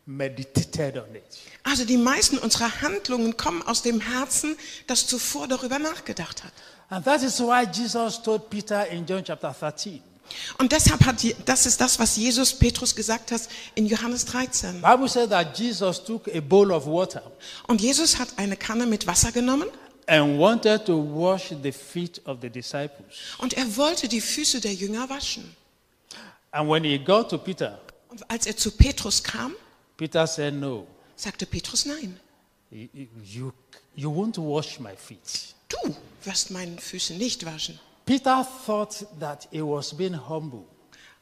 meditated 0.06 0.98
on 0.98 1.16
it. 1.16 1.24
Also 1.64 1.86
die 1.86 1.98
meisten 1.98 2.38
unserer 2.40 2.82
Handlungen 2.82 3.38
kommen 3.38 3.62
aus 3.62 3.82
dem 3.82 4.02
Herzen, 4.02 4.58
das 4.88 5.08
zuvor 5.08 5.48
darüber 5.48 5.80
nachgedacht 5.80 6.44
hat. 6.44 6.54
And 6.90 7.06
that 7.06 7.24
is 7.24 7.40
why 7.40 7.66
Jesus 7.72 8.22
told 8.22 8.50
Peter 8.50 8.88
in 8.88 9.06
John 9.06 9.24
chapter 9.24 9.54
13. 9.54 10.02
Und 10.58 10.72
deshalb 10.72 11.06
hat 11.06 11.18
das 11.46 11.66
ist 11.66 11.80
das, 11.80 12.00
was 12.00 12.16
Jesus 12.16 12.54
Petrus 12.54 12.96
gesagt 12.96 13.32
hat 13.32 13.42
in 13.76 13.86
Johannes 13.86 14.26
13. 14.26 14.82
Bible 14.82 15.08
said 15.08 15.30
that 15.30 15.58
Jesus 15.58 16.04
took 16.04 16.28
a 16.28 16.40
bowl 16.42 16.72
of 16.72 16.86
water 16.86 17.32
Und 17.68 17.82
Jesus 17.82 18.18
hat 18.18 18.30
eine 18.38 18.58
Kanne 18.58 18.86
mit 18.86 19.08
Wasser 19.08 19.32
genommen 19.32 19.68
and 20.08 20.38
wanted 20.40 20.86
to 20.86 20.94
wash 20.98 21.54
the 21.64 21.72
feet 21.72 22.22
of 22.26 22.40
the 22.42 22.50
disciples. 22.50 23.16
und 23.38 23.54
er 23.54 23.76
wollte 23.78 24.08
die 24.08 24.22
Füße 24.22 24.62
der 24.62 24.74
Jünger 24.74 25.10
waschen. 25.10 25.56
And 26.52 26.70
when 26.70 26.84
he 26.84 26.98
got 26.98 27.30
to 27.30 27.38
Peter, 27.38 27.80
Und 28.10 28.30
als 28.30 28.46
er 28.46 28.56
zu 28.56 28.72
Petrus 28.72 29.22
kam, 29.24 29.54
Peter 29.98 30.26
said, 30.28 30.54
No, 30.54 30.88
sagte 31.16 31.46
Petrus 31.46 31.86
nein. 31.86 32.20
you, 32.72 32.88
you, 33.24 33.52
you 33.96 34.10
won't 34.12 34.38
wash 34.38 34.80
my 34.80 34.96
feet. 34.96 35.56
Du 35.70 35.96
wirst 36.24 36.52
meine 36.52 36.78
Füße 36.78 37.14
nicht 37.14 37.46
waschen. 37.46 37.80
Peter 38.06 38.46
thought 38.66 39.06
that 39.20 39.48
he 39.52 39.62
was 39.62 39.94
being 39.94 40.14
humble, 40.30 40.66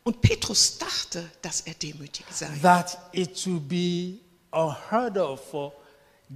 Und 0.03 0.21
Petrus 0.21 0.77
dachte, 0.77 1.23
dass 1.41 1.61
er 1.61 1.73
demütig 1.75 2.25
sei. 2.29 2.47
that 2.61 2.97
it 3.13 3.45
would 3.47 3.67
be 3.69 4.19
unheard 4.51 5.17
of 5.17 5.39
for 5.49 5.71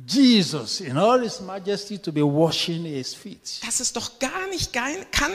Jesus 0.06 0.80
in 0.82 0.96
all 0.98 1.20
his 1.20 1.42
majesty 1.42 1.98
to 1.98 2.12
be 2.12 2.22
washing 2.22 2.84
his 2.86 3.14
feet. 3.16 3.60
Dass 3.66 3.80
es 3.80 3.92
doch 3.92 4.20
gar 4.20 4.48
nicht 4.50 4.72
kann, 4.72 4.94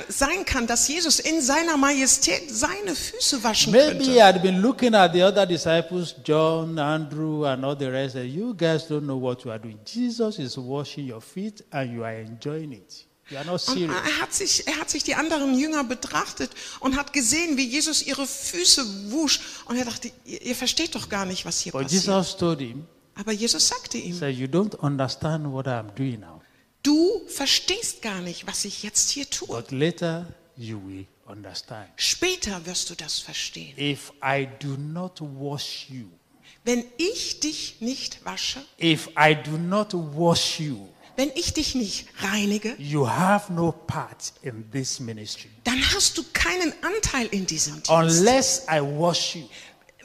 sein 0.09 0.45
kann, 0.47 0.67
dass 0.67 0.87
Jesus 0.89 1.19
in 1.21 1.41
seiner 1.41 1.77
Majestät 1.77 2.49
seine 2.51 2.95
Füße 2.95 3.43
waschen 3.43 3.73
Maybe 3.73 4.05
he 4.05 4.23
had 4.23 4.41
been 4.41 4.61
looking 4.63 4.95
at 4.95 5.13
the 5.13 5.23
other 5.25 5.45
disciples, 5.47 6.15
John, 6.25 6.79
Andrew, 6.79 7.45
and 7.45 7.65
all 7.65 7.77
the 7.77 7.91
rest, 7.91 8.15
and 8.15 8.27
you 8.33 8.55
guys 8.55 8.87
don't 8.87 9.05
know 9.05 9.21
what 9.21 9.45
you 9.45 9.51
are 9.51 9.59
doing. 9.59 9.79
Jesus 9.85 10.39
is 10.39 10.57
washing 10.57 11.07
your 11.09 11.21
feet 11.21 11.65
and 11.73 11.93
you 11.93 12.05
are 12.05 12.15
enjoying 12.15 12.73
it. 12.73 13.05
Und 13.41 13.91
er 13.91 14.21
hat, 14.21 14.33
sich, 14.33 14.67
er 14.67 14.79
hat 14.79 14.91
sich 14.91 15.05
die 15.05 15.15
anderen 15.15 15.59
Jünger 15.59 15.85
betrachtet 15.85 16.51
und 16.81 16.97
hat 16.97 17.13
gesehen, 17.13 17.57
wie 17.57 17.67
Jesus 17.67 18.03
ihre 18.03 18.27
Füße 18.27 19.11
wusch. 19.11 19.41
Und 19.67 19.77
er 19.77 19.85
dachte, 19.85 20.11
ihr, 20.25 20.43
ihr 20.43 20.55
versteht 20.55 20.95
doch 20.95 21.09
gar 21.09 21.25
nicht, 21.25 21.45
was 21.45 21.61
hier 21.61 21.73
But 21.73 21.83
passiert. 21.83 22.05
Jesus 22.05 22.37
told 22.37 22.61
him, 22.61 22.87
Aber 23.15 23.33
Jesus 23.33 23.69
sagte 23.69 23.99
ihm, 23.99 24.15
said, 24.17 24.37
You 24.37 24.47
don't 24.47 24.77
understand 24.77 25.47
what 25.53 25.67
I'm 25.67 25.91
doing 25.95 26.21
now. 26.21 26.41
du 26.83 27.23
verstehst 27.29 28.03
gar 28.03 28.21
nicht, 28.21 28.47
was 28.47 28.65
ich 28.65 28.83
jetzt 28.83 29.11
hier 29.11 29.29
tue. 29.29 29.47
But 29.49 29.71
later 29.71 30.27
you 30.57 30.81
will 30.87 31.07
understand. 31.27 31.89
Später 31.97 32.65
wirst 32.67 32.91
du 32.91 32.95
das 32.95 33.19
verstehen. 33.19 33.75
If 33.79 34.13
I 34.25 34.49
do 34.61 34.77
not 34.77 35.21
wash 35.21 35.87
you, 35.89 36.07
Wenn 36.65 36.85
ich 36.97 37.41
dich 37.41 37.77
nicht 37.81 38.25
wasche, 38.25 38.63
if 38.81 39.09
I 39.19 39.35
do 39.35 39.53
not 39.59 39.93
wash 39.95 40.61
you, 40.61 40.89
wenn 41.17 41.31
ich 41.35 41.53
dich 41.53 41.75
nicht 41.75 42.07
reinige, 42.21 42.75
you 42.79 43.09
have 43.09 43.53
no 43.53 43.73
part 43.73 44.33
in 44.43 44.71
this 44.71 45.01
ministry. 45.01 45.51
dann 45.65 45.83
hast 45.95 46.17
du 46.19 46.23
keinen 46.33 46.73
Anteil 46.83 47.27
in 47.31 47.47
diesem 47.47 47.75
Dienst. 47.83 47.91
Unless 47.91 48.63
I 48.71 48.81
wash 48.81 49.37
you, 49.37 49.43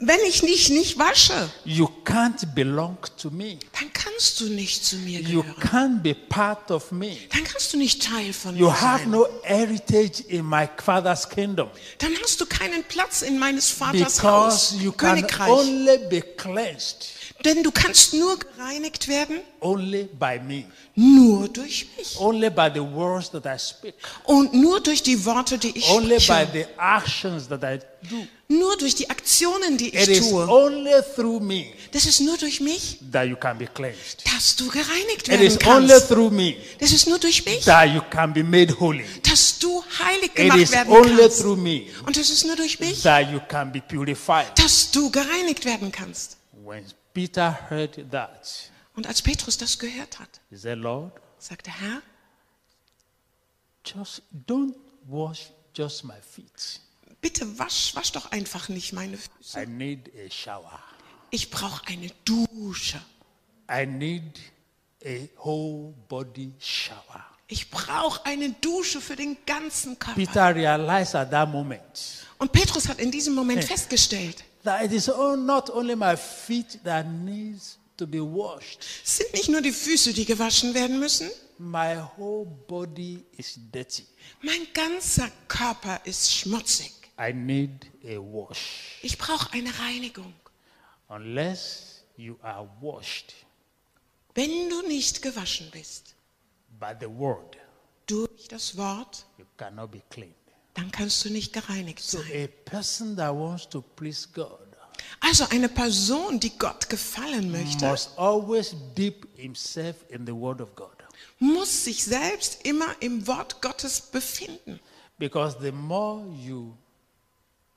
Wenn 0.00 0.20
ich 0.28 0.42
dich 0.42 0.68
nicht 0.70 0.96
wasche, 0.96 1.50
you 1.64 1.88
can't 2.04 2.46
belong 2.54 2.96
to 3.20 3.30
me. 3.30 3.58
dann 3.78 3.92
kannst 3.92 4.38
du 4.40 4.44
nicht 4.48 4.84
zu 4.84 4.94
mir 4.96 5.20
You 5.20 5.42
gehören. 5.42 5.60
can't 5.60 6.02
be 6.02 6.14
part 6.14 6.70
of 6.70 6.92
me. 6.92 7.16
Dann 7.32 7.42
kannst 7.42 7.72
du 7.72 7.78
nicht 7.78 8.00
Teil 8.04 8.32
von 8.32 8.56
You 8.56 8.66
mir 8.66 8.80
have 8.80 9.00
sein. 9.02 9.10
no 9.10 9.26
heritage 9.42 10.22
in 10.28 10.48
my 10.48 10.68
father's 10.76 11.28
kingdom 11.28 11.68
Dann 11.98 12.12
hast 12.22 12.40
du 12.40 12.46
keinen 12.46 12.84
Platz 12.84 13.22
in 13.22 13.38
meines 13.40 13.70
Vaters 13.70 14.18
because 14.18 14.22
Haus, 14.22 14.74
you 14.78 14.92
can 14.92 15.16
Königreich. 15.16 15.48
only 15.50 15.98
be 16.08 16.22
cleansed 16.22 17.08
Denn 17.44 17.62
du 17.62 17.70
kannst 17.70 18.14
nur 18.14 18.36
gereinigt 18.38 19.06
werden, 19.06 19.38
only 19.60 20.08
by 20.18 20.40
me, 20.44 20.64
nur 20.96 21.48
durch 21.48 21.86
mich. 21.96 22.18
only 22.18 22.50
by 22.50 22.68
the 22.74 22.80
words 22.80 23.30
that 23.30 23.44
I 23.46 23.56
speak, 23.56 23.94
Und 24.24 24.52
nur 24.54 24.80
durch 24.80 25.04
die 25.04 25.24
Worte, 25.24 25.56
die 25.56 25.70
ich 25.78 25.88
only 25.88 26.16
by 26.16 26.20
spreche. 26.20 26.48
the 26.52 26.64
actions 26.76 27.46
that 27.48 27.62
I 27.62 27.78
do. 28.10 28.26
Nur 28.48 28.76
durch 28.78 28.94
die 28.96 29.08
Aktionen, 29.08 29.76
die 29.76 29.88
It 29.94 30.08
ich 30.08 30.18
is 30.18 30.30
tue. 30.30 30.48
only 30.48 30.90
through 31.14 31.38
me 31.40 31.66
Das 31.92 32.06
ist 32.06 32.20
nur 32.20 32.36
durch 32.38 32.60
mich, 32.60 32.98
that 33.12 33.26
you 33.28 33.36
can 33.36 33.56
be 33.56 33.66
cleansed. 33.66 34.24
dass 34.34 34.56
du 34.56 34.68
gereinigt 34.68 35.28
It 35.28 35.40
is 35.40 35.60
werden 35.60 35.72
only 35.76 35.88
kannst. 35.92 36.08
through 36.08 36.30
me 36.32 36.56
Das 36.80 36.90
ist 36.90 37.06
nur 37.06 37.18
durch 37.20 37.44
mich, 37.44 37.64
that 37.66 37.86
you 37.94 38.00
can 38.10 38.32
be 38.32 38.42
made 38.42 38.74
holy. 38.80 39.04
dass 39.22 39.58
du 39.60 39.84
heilig 40.00 40.30
It 40.30 40.34
gemacht 40.34 40.58
is 40.58 40.72
werden 40.72 40.92
only 40.92 41.16
kannst. 41.22 41.40
through 41.40 41.56
me 41.56 41.82
Und 42.04 42.16
das 42.16 42.30
ist 42.30 42.44
nur 42.46 42.56
durch 42.56 42.80
mich, 42.80 43.00
that 43.02 43.30
you 43.30 43.38
can 43.48 43.70
be 43.70 43.80
purified. 43.80 44.46
dass 44.56 44.90
du 44.90 45.08
gereinigt 45.10 45.64
werden 45.64 45.92
kannst. 45.92 46.36
When 46.64 46.84
Peter 47.18 47.58
heard 47.68 48.08
that, 48.12 48.70
Und 48.94 49.08
als 49.08 49.22
Petrus 49.22 49.58
das 49.58 49.76
gehört 49.80 50.20
hat, 50.20 50.40
he 50.50 50.56
said, 50.56 50.78
Lord, 50.78 51.10
sagte 51.38 51.68
Herr, 51.68 52.00
just 53.84 54.22
don't 54.46 54.76
wash 55.08 55.50
just 55.74 56.04
my 56.04 56.14
feet. 56.20 56.80
bitte 57.20 57.58
wasch, 57.58 57.92
wasch 57.96 58.12
doch 58.12 58.30
einfach 58.30 58.68
nicht 58.68 58.92
meine 58.92 59.16
I 59.16 59.18
Füße. 59.42 59.66
need 59.66 60.10
a 60.14 60.30
shower. 60.30 60.78
Ich 61.30 61.50
brauche 61.50 61.84
eine 61.88 62.08
Dusche. 62.24 63.00
I 63.68 63.84
need 63.84 64.38
a 65.04 65.28
whole 65.44 65.92
body 66.08 66.52
shower. 66.60 67.24
Ich 67.48 67.68
brauche 67.68 68.24
eine 68.26 68.50
Dusche 68.50 69.00
für 69.00 69.16
den 69.16 69.36
ganzen 69.44 69.98
Körper. 69.98 70.20
Peter 70.20 70.54
realized 70.54 71.16
at 71.16 71.32
that 71.32 71.48
moment 71.50 72.26
Und 72.38 72.52
Petrus 72.52 72.88
hat 72.88 73.00
in 73.00 73.10
diesem 73.10 73.34
Moment 73.34 73.64
festgestellt, 73.64 74.44
that 74.68 74.84
it 74.84 74.92
is 74.92 75.08
not 75.08 75.70
only 75.70 75.96
my 75.96 76.14
feet 76.14 76.78
that 76.84 77.06
needs 77.06 77.78
to 77.96 78.06
be 78.06 78.20
washed. 78.20 78.84
es 79.02 79.16
sind 79.16 79.32
nicht 79.32 79.48
nur 79.48 79.62
die 79.62 79.72
Füße, 79.72 80.12
die 80.12 80.26
gewaschen 80.26 80.74
werden 80.74 80.98
müssen, 81.00 81.30
My 81.60 81.96
whole 82.16 82.46
body 82.68 83.24
is 83.36 83.58
dirty. 83.72 84.06
mein 84.42 84.66
ganzer 84.74 85.30
Körper 85.48 86.00
ist 86.04 86.32
schmutzig. 86.32 86.92
I 87.18 87.32
need 87.32 87.86
a 88.04 88.18
wash. 88.18 88.98
Ich 89.02 89.16
brauche 89.18 89.52
eine 89.52 89.70
Reinigung. 89.80 90.32
Unless 91.08 92.04
you 92.16 92.36
are 92.42 92.68
washed 92.80 93.34
Wenn 94.34 94.68
du 94.68 94.82
nicht 94.86 95.22
gewaschen 95.22 95.68
bist 95.72 96.14
by 96.78 96.92
the 97.00 97.08
word, 97.08 97.56
durch 98.06 98.46
das 98.48 98.76
Wort, 98.76 99.24
you 99.38 99.46
cannot 99.56 99.90
be 99.90 100.02
clean. 100.10 100.34
Dann 100.78 100.90
kannst 100.92 101.24
du 101.24 101.30
nicht 101.30 101.52
gereinigt 101.52 102.00
So 102.00 102.18
sein. 102.18 102.30
a 102.44 102.70
person 102.70 103.16
that 103.16 103.34
wants 103.34 103.68
to 103.68 103.82
please 103.82 104.28
God 104.32 104.58
Also 105.20 105.44
eine 105.50 105.68
Person, 105.68 106.38
die 106.40 106.56
Gott 106.58 106.88
gefallen 106.88 107.50
möchte, 107.50 107.86
must 107.86 108.16
always 108.16 108.74
dip 108.96 109.26
himself 109.36 109.96
in 110.08 110.24
the 110.26 110.32
word 110.34 110.60
of 110.60 110.74
God. 110.76 110.90
muss 111.40 111.84
sich 111.84 112.04
selbst 112.04 112.64
immer 112.64 112.94
im 113.00 113.26
Wort 113.26 113.60
Gottes 113.62 114.00
befinden. 114.00 114.78
Because 115.18 115.56
the 115.60 115.72
more 115.72 116.24
you 116.44 116.76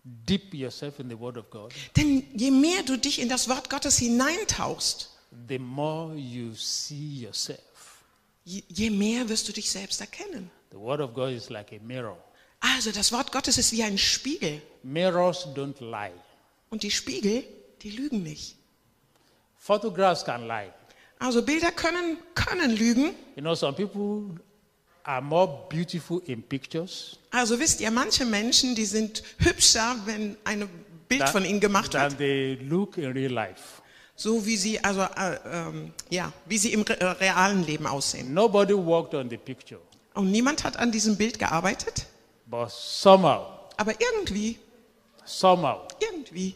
dip 0.03 0.53
yourself 0.53 0.99
in 0.99 1.09
the 1.09 1.19
word 1.19 1.37
of 1.37 1.49
God, 1.49 1.73
Denn 1.95 2.23
je 2.35 2.51
mehr 2.51 2.83
du 2.83 2.97
dich 2.97 3.19
in 3.19 3.29
das 3.29 3.49
Wort 3.49 3.69
Gottes 3.69 3.97
hineintauchst, 3.97 5.09
the 5.47 5.57
more 5.59 6.13
you 6.15 6.53
see 6.55 7.21
yourself. 7.21 7.59
je, 8.45 8.63
je 8.67 8.89
mehr 8.91 9.27
wirst 9.29 9.47
du 9.47 9.53
dich 9.53 9.69
selbst 9.71 10.01
erkennen. 10.01 10.49
The 10.71 10.77
word 10.79 11.01
of 11.01 11.13
God 11.13 11.31
is 11.31 11.49
like 11.49 11.71
a 11.71 11.79
mirror. 11.83 12.17
Also 12.61 12.91
das 12.91 13.11
Wort 13.11 13.31
Gottes 13.31 13.57
ist 13.57 13.71
wie 13.71 13.83
ein 13.83 13.97
Spiegel. 13.97 14.61
Mirrors 14.83 15.47
don't 15.55 15.79
lie. 15.79 16.11
Und 16.69 16.83
die 16.83 16.91
Spiegel, 16.91 17.43
die 17.81 17.91
lügen 17.91 18.23
nicht. 18.23 18.55
Photographs 19.57 20.23
can 20.23 20.47
lie. 20.47 20.71
Also 21.19 21.43
Bilder 21.43 21.71
können, 21.71 22.17
können 22.33 22.71
lügen. 22.71 23.13
You 23.35 23.41
know, 23.41 23.55
some 23.55 23.75
people 23.75 24.39
are 25.03 25.21
more 25.21 25.65
beautiful 25.69 26.21
in 26.25 26.41
pictures 26.43 27.17
Also 27.31 27.59
wisst 27.59 27.81
ihr, 27.81 27.91
manche 27.91 28.25
Menschen, 28.25 28.75
die 28.75 28.85
sind 28.85 29.23
hübscher, 29.37 29.95
wenn 30.05 30.37
ein 30.43 30.67
Bild 31.07 31.27
von 31.29 31.45
ihnen 31.45 31.59
gemacht 31.59 31.91
than 31.91 32.11
wird, 32.11 32.17
they 32.17 32.55
look 32.55 32.97
in 32.97 33.11
real 33.11 33.31
life. 33.31 33.81
so 34.15 34.45
wie 34.45 34.57
sie, 34.57 34.83
also, 34.83 35.01
äh, 35.01 35.39
ähm, 35.45 35.93
ja, 36.09 36.31
wie 36.45 36.57
sie 36.57 36.73
im 36.73 36.85
äh, 36.85 37.03
realen 37.03 37.65
Leben 37.65 37.87
aussehen. 37.87 38.33
Nobody 38.33 38.73
worked 38.75 39.13
on 39.13 39.29
the 39.29 39.37
picture, 39.37 39.81
Und 40.13 40.31
niemand 40.31 40.63
hat 40.63 40.77
an 40.77 40.91
diesem 40.91 41.17
Bild 41.17 41.39
gearbeitet, 41.39 42.05
but 42.51 42.69
somehow, 42.69 43.45
aber 43.77 43.93
irgendwie, 43.99 44.59
somehow, 45.25 45.87
irgendwie, 45.99 46.55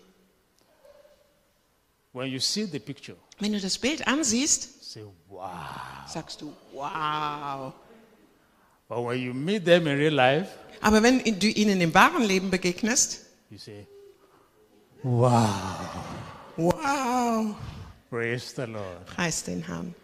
when 2.12 2.30
you 2.30 2.40
see 2.40 2.66
the 2.66 2.80
picture, 2.80 3.16
wenn 3.40 3.54
du 3.54 3.60
das 3.60 3.78
Bild 3.78 4.06
ansiehst, 4.08 4.84
say, 4.84 5.04
wow. 5.30 5.50
sagst 6.08 6.42
du, 6.42 6.54
wow. 6.74 7.74
But 8.88 9.04
when 9.04 9.20
you 9.20 9.34
meet 9.34 9.66
them 9.66 9.88
in 9.88 9.98
real 9.98 10.14
life, 10.14 10.50
Aber 10.82 11.02
wenn 11.02 11.24
du 11.40 11.48
ihnen 11.48 11.82
im 11.82 11.94
wahren 11.94 12.24
Leben 12.24 12.52
begegnest, 12.52 13.26
you 13.50 13.58
say, 13.58 13.88
wow. 15.02 15.50
wow, 16.58 17.56
Praise 18.10 18.54
the 18.56 18.66
Lord. 18.72 19.06
preis 19.08 19.44
den 19.44 19.64
Herrn. 19.66 19.96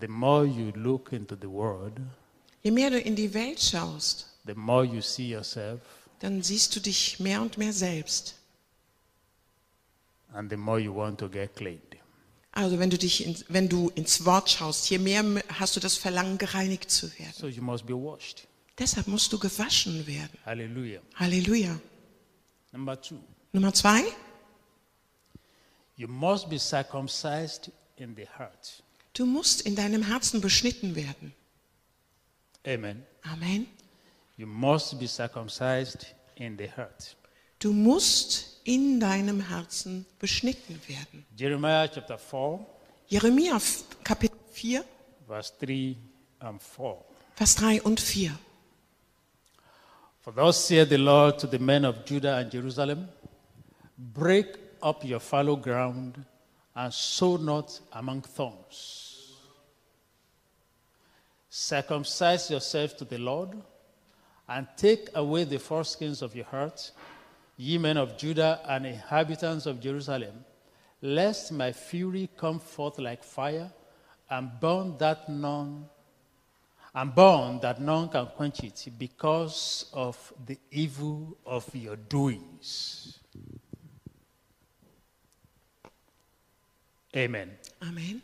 The 0.00 0.08
more 0.08 0.44
you 0.46 0.72
look 0.74 1.12
into 1.12 1.36
the 1.40 1.48
world, 1.48 1.92
Je 2.62 2.70
mehr 2.70 2.90
du 2.90 2.98
in 2.98 3.14
die 3.16 3.32
Welt 3.34 3.60
schaust, 3.60 4.26
the 4.46 4.54
more 4.54 4.84
you 4.84 5.00
see 5.00 5.28
yourself, 5.30 5.80
dann 6.20 6.42
siehst 6.42 6.74
du 6.76 6.80
dich 6.80 7.18
mehr 7.20 7.40
und 7.42 7.56
mehr 7.58 7.72
selbst. 7.72 8.36
and 10.32 10.48
the 10.50 10.56
more 10.56 10.78
you 10.78 10.94
want 10.94 11.18
to 11.18 11.28
get 11.28 11.54
cleaned. 11.56 11.96
Also 12.52 12.78
wenn 12.78 12.90
du 12.90 12.98
dich, 12.98 13.24
in, 13.26 13.36
wenn 13.48 13.68
du 13.68 13.90
ins 13.94 14.24
Wort 14.24 14.50
schaust, 14.50 14.90
je 14.90 14.98
mehr 14.98 15.24
hast 15.58 15.76
du 15.76 15.80
das 15.80 15.96
Verlangen, 15.96 16.36
gereinigt 16.38 16.90
zu 16.90 17.06
werden. 17.18 17.32
So 17.32 17.46
you 17.48 17.62
must 17.62 17.86
be 17.86 17.94
washed. 17.94 18.46
Deshalb 18.78 19.06
musst 19.08 19.32
du 19.32 19.38
gewaschen 19.38 20.06
werden. 20.06 20.36
Hallelujah. 20.44 21.00
Halleluja. 21.14 21.78
Number 22.72 23.00
two, 23.00 23.16
Nummer 23.52 23.72
zwei, 23.74 24.02
you 25.96 26.08
must 26.08 26.48
be 26.48 26.58
circumcised 26.58 27.70
in 27.96 28.14
the 28.16 28.26
heart. 28.38 28.82
Du 29.14 29.26
musst 29.26 29.62
in 29.62 29.76
deinem 29.76 30.02
Herzen 30.02 30.40
beschnitten 30.40 30.94
werden. 30.94 31.32
Amen. 32.66 33.04
Amen. 33.22 33.66
You 34.36 34.46
must 34.46 34.98
be 34.98 35.06
circumcised 35.06 36.06
in 36.36 36.56
the 36.56 36.68
heart. 36.68 37.16
Du 37.58 37.72
musst 37.72 38.60
in 38.64 39.00
deinem 39.00 39.40
Herzen 39.40 40.06
beschnitten 40.18 40.80
werden. 40.86 41.26
Jeremiah 41.36 41.88
chapter 41.88 42.18
4, 42.18 42.66
Jeremia 43.08 43.58
Kapitel 44.02 44.38
4, 44.52 44.84
verse 45.26 45.52
3 45.60 45.96
and 46.40 46.62
4. 46.62 47.04
Vers 47.34 47.54
3 47.56 47.82
und 47.82 48.00
4. 48.00 48.30
For 50.20 50.34
thus 50.34 50.66
saith 50.68 50.88
the 50.90 50.96
Lord 50.96 51.40
to 51.40 51.46
the 51.46 51.58
men 51.58 51.84
of 51.84 52.04
Judah 52.04 52.36
and 52.36 52.52
Jerusalem 52.52 53.08
Break 53.96 54.58
up 54.82 55.04
your 55.04 55.20
fallow 55.20 55.56
ground 55.56 56.24
and 56.80 56.94
sow 56.94 57.36
not 57.36 57.78
among 57.92 58.22
thorns. 58.22 59.34
Circumcise 61.50 62.50
yourself 62.50 62.96
to 62.96 63.04
the 63.04 63.18
Lord 63.18 63.50
and 64.48 64.66
take 64.78 65.10
away 65.14 65.44
the 65.44 65.58
foreskins 65.58 66.22
of 66.22 66.34
your 66.34 66.46
heart, 66.46 66.90
ye 67.58 67.76
men 67.76 67.98
of 67.98 68.16
Judah 68.16 68.60
and 68.66 68.86
inhabitants 68.86 69.66
of 69.66 69.78
Jerusalem, 69.78 70.42
lest 71.02 71.52
my 71.52 71.70
fury 71.70 72.30
come 72.34 72.58
forth 72.58 72.98
like 72.98 73.24
fire 73.24 73.70
and 74.30 74.50
burn 74.58 74.96
that 74.96 75.28
none 75.28 75.84
and 76.94 77.14
burn 77.14 77.60
that 77.60 77.78
none 77.78 78.08
can 78.08 78.26
quench 78.26 78.64
it 78.64 78.88
because 78.98 79.90
of 79.92 80.32
the 80.46 80.58
evil 80.70 81.36
of 81.44 81.68
your 81.74 81.96
doings. 81.96 83.19
Amen. 87.14 87.50
Amen. 87.80 88.22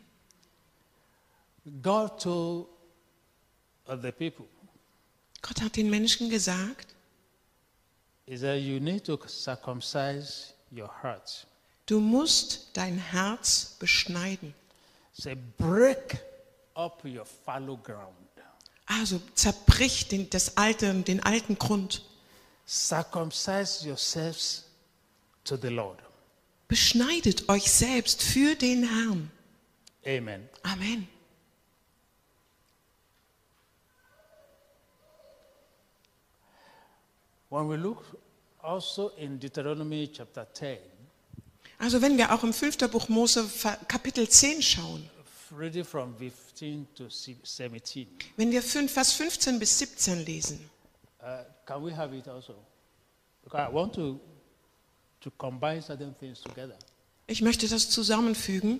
God 1.81 2.19
told 2.19 2.67
the 3.85 4.11
people, 4.11 4.45
Gott 5.41 5.61
hat 5.61 5.75
den 5.75 5.89
Menschen 5.89 6.29
gesagt, 6.29 6.95
is 8.25 8.41
that 8.41 8.59
you 8.59 8.79
need 8.79 9.03
to 9.05 9.17
circumcise 9.27 10.53
your 10.71 10.89
heart. 11.01 11.45
du 11.85 11.99
musst 11.99 12.69
dein 12.73 12.97
Herz 12.97 13.75
beschneiden. 13.79 14.53
Say, 15.13 15.35
break 15.57 16.19
up 16.75 17.03
your 17.03 17.25
fallow 17.25 17.77
ground. 17.77 18.13
Also 18.85 19.19
zerbrich 19.35 20.07
den, 20.07 20.29
das 20.29 20.55
alte, 20.55 20.93
den 20.93 21.21
alten 21.21 21.57
Grund. 21.57 22.03
Circumcise 22.65 23.85
yourselves 23.85 24.65
to 25.43 25.57
the 25.57 25.67
Lord. 25.67 25.99
Beschneidet 26.67 27.47
euch 27.49 27.71
selbst 27.71 28.21
für 28.23 28.55
den 28.55 28.83
Herrn. 28.87 29.31
Amen. 30.05 30.49
Amen. 30.63 31.07
When 37.49 37.69
we 37.69 37.77
look 37.77 38.03
Also 38.61 39.09
in 39.17 39.39
Deuteronomy 39.39 40.09
chapter 40.11 40.45
10, 40.53 40.77
Also 41.79 42.01
wenn 42.01 42.17
wir 42.17 42.33
auch 42.33 42.43
im 42.43 42.51
5. 42.53 42.89
Buch 42.91 43.07
Mose 43.07 43.47
Kapitel 43.87 44.27
10 44.27 44.61
schauen, 44.61 45.09
reading 45.57 45.85
from 45.85 46.13
15 46.17 46.87
to 46.95 47.07
17. 47.09 48.07
wenn 48.35 48.51
wir 48.51 48.61
5, 48.61 48.91
Vers 48.91 49.13
15 49.13 49.59
bis 49.59 49.79
17 49.79 50.25
lesen, 50.25 50.69
Uh, 51.19 51.43
can 51.65 51.83
we 51.83 51.91
have 51.93 52.15
it 52.15 52.27
also? 52.27 52.53
Because 53.43 53.69
I 53.69 53.73
want 53.73 53.93
to, 53.95 54.19
to 55.27 55.31
combine 55.37 55.81
certain 55.81 56.15
things 56.15 56.41
together. 56.41 56.75
ich 57.27 57.41
möchte 57.41 57.67
das 57.67 57.89
zusammenfügen. 57.89 58.79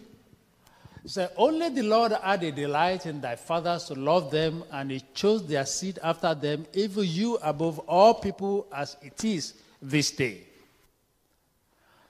Said, 1.06 1.30
Only 1.38 1.70
the 1.70 1.84
Lord 1.84 2.12
had 2.12 2.44
a 2.44 2.52
delight 2.52 3.06
in 3.06 3.22
thy 3.22 3.36
fathers 3.38 3.86
to 3.86 3.94
love 3.94 4.30
them, 4.30 4.64
and 4.72 4.92
he 4.92 5.02
chose 5.14 5.46
their 5.48 5.66
seed 5.66 6.00
after 6.04 6.34
them, 6.36 6.66
even 6.74 7.06
you 7.06 7.38
above 7.42 7.80
all 7.88 8.14
people 8.16 8.68
as 8.74 8.98
it 9.02 9.24
is 9.24 9.54
this 9.82 10.12
day. 10.12 10.44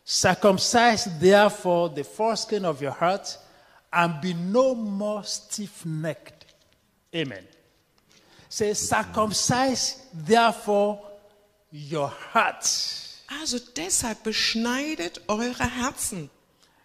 Circumcise 0.04 1.06
therefore 1.20 1.90
the 1.90 2.04
foreskin 2.04 2.66
of 2.66 2.82
your 2.82 2.92
heart, 2.92 3.38
and 3.92 4.20
be 4.22 4.34
no 4.34 4.74
more 4.74 5.24
stiff 5.24 5.86
necked. 5.86 6.46
Amen. 7.14 7.46
Say, 8.50 8.74
circumcise 8.74 10.08
therefore 10.14 11.02
your 11.72 12.08
heart. 12.08 12.66
Also 13.28 13.60
deshalb 13.60 14.24
beschneidet 14.24 15.22
eure 15.28 15.70
Herzen. 15.70 16.30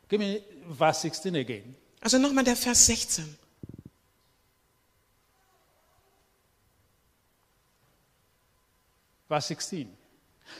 Give 0.09 0.19
me 0.19 0.43
verse 0.77 1.01
16 1.01 1.37
again. 1.37 1.77
Also 2.01 2.19
nochmal 2.19 2.45
der 2.45 2.57
Vers 2.57 2.87
16. 2.87 3.39
Verse 9.29 9.49
16. 9.49 9.89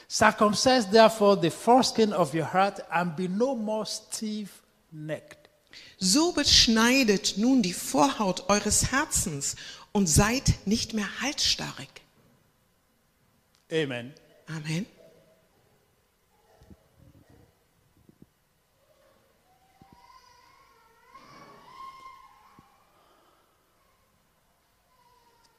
Circumcise 0.09 0.89
therefore 0.89 1.39
the 1.39 1.51
foreskin 1.51 2.13
of 2.13 2.33
your 2.33 2.51
heart 2.51 2.81
and 2.89 3.15
be 3.15 3.27
no 3.27 3.55
more 3.55 3.85
stiff 3.85 4.63
necked. 4.91 5.49
So 5.99 6.31
beschneidet 6.31 7.37
nun 7.37 7.61
die 7.61 7.73
Vorhaut 7.73 8.49
eures 8.49 8.91
Herzens 8.91 9.55
und 9.91 10.07
seid 10.07 10.65
nicht 10.65 10.93
mehr 10.93 11.07
halsstarrig. 11.21 11.89
Amen. 13.71 14.13
Amen. 14.47 14.85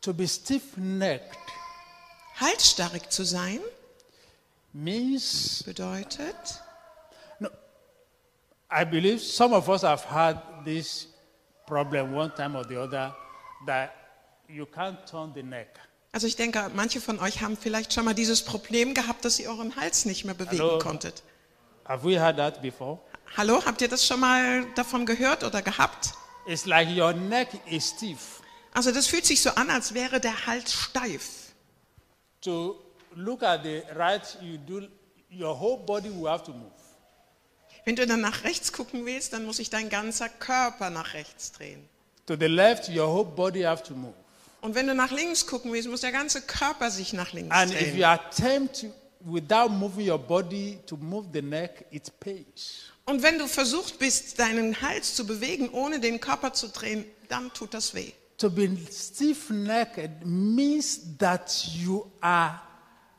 To 0.04 0.12
be 0.12 0.28
stiff 0.28 0.76
necked 0.76 1.38
Halsstarrig 2.38 3.10
zu 3.10 3.24
sein 3.24 3.60
means, 4.74 5.62
bedeutet, 5.64 6.34
I 8.70 8.84
believe 8.84 9.20
some 9.20 9.54
of 9.54 9.66
us 9.68 9.82
have 9.82 10.04
had 10.10 10.36
this 10.64 11.06
problem 11.66 12.14
one 12.14 12.34
time 12.34 12.54
or 12.54 12.64
the 12.64 12.76
other 12.76 13.14
that 13.66 13.92
you 14.46 14.66
can't 14.66 15.06
turn 15.06 15.32
the 15.32 15.42
neck. 15.42 15.78
also 16.12 16.26
ich 16.26 16.36
denke, 16.36 16.70
manche 16.74 17.00
von 17.00 17.18
euch 17.18 17.40
haben 17.40 17.56
vielleicht 17.56 17.94
schon 17.94 18.04
mal 18.04 18.14
dieses 18.14 18.42
Problem 18.42 18.92
gehabt, 18.92 19.24
dass 19.24 19.38
ihr 19.38 19.48
euren 19.48 19.74
Hals 19.74 20.04
nicht 20.04 20.26
mehr 20.26 20.34
bewegen 20.34 20.60
Hallo. 20.60 20.78
konntet. 20.80 21.22
Have 21.86 22.06
we 22.06 22.20
had 22.20 22.36
that 22.36 22.60
before? 22.60 22.98
Hallo, 23.38 23.64
habt 23.64 23.80
ihr 23.80 23.88
das 23.88 24.06
schon 24.06 24.20
mal 24.20 24.66
davon 24.74 25.06
gehört 25.06 25.44
oder 25.44 25.62
gehabt? 25.62 26.12
It's 26.46 26.66
like 26.66 26.88
your 26.94 27.14
neck 27.14 27.48
is 27.70 27.88
stiff. 27.88 28.42
Also 28.74 28.90
das 28.92 29.06
fühlt 29.06 29.24
sich 29.24 29.40
so 29.40 29.50
an, 29.50 29.70
als 29.70 29.94
wäre 29.94 30.20
der 30.20 30.46
Hals 30.46 30.72
steif. 30.72 31.22
To 32.42 32.76
look 33.14 33.42
at 33.42 33.62
the 33.62 33.82
right, 33.94 34.36
you 34.42 34.58
do, 34.58 34.86
your 35.30 35.58
whole 35.58 35.78
body 35.78 36.10
will 36.10 36.28
have 36.28 36.44
to 36.44 36.52
move. 36.52 36.70
Wenn 37.84 37.96
du 37.96 38.06
dann 38.06 38.20
nach 38.20 38.44
rechts 38.44 38.72
gucken 38.72 39.06
willst, 39.06 39.32
dann 39.32 39.44
muss 39.44 39.58
sich 39.58 39.70
dein 39.70 39.88
ganzer 39.88 40.28
Körper 40.28 40.90
nach 40.90 41.14
rechts 41.14 41.52
drehen. 41.52 41.88
To 42.26 42.34
the 42.38 42.46
left, 42.46 42.88
your 42.88 43.06
whole 43.06 43.24
body 43.24 43.62
have 43.62 43.82
to 43.82 43.94
move. 43.94 44.14
Und 44.60 44.74
wenn 44.74 44.86
du 44.86 44.94
nach 44.94 45.10
links 45.10 45.46
gucken 45.46 45.72
willst, 45.72 45.88
muss 45.88 46.00
der 46.00 46.12
ganze 46.12 46.40
Körper 46.40 46.90
sich 46.90 47.12
nach 47.12 47.32
links 47.32 47.54
And 47.54 47.70
if 47.72 47.80
you 47.80 47.92
drehen. 47.92 48.04
attempt 48.04 48.86
without 49.20 49.68
moving 49.68 50.08
your 50.10 50.18
body 50.18 50.78
to 50.86 50.96
move 50.96 51.28
the 51.32 51.42
neck, 51.42 51.84
it 51.90 52.10
pains. 52.18 52.90
Und 53.04 53.22
wenn 53.22 53.38
du 53.38 53.46
versucht 53.46 53.98
bist, 53.98 54.38
deinen 54.38 54.80
Hals 54.80 55.14
zu 55.14 55.26
bewegen, 55.26 55.68
ohne 55.68 56.00
den 56.00 56.18
Körper 56.18 56.54
zu 56.54 56.68
drehen, 56.68 57.04
dann 57.28 57.52
tut 57.52 57.74
das 57.74 57.94
weh. 57.94 58.12
To 58.44 58.50
be 58.50 58.76
stiff 58.90 59.48
necked 59.48 60.26
means 60.26 61.16
that 61.16 61.66
you 61.78 62.04
are 62.20 62.60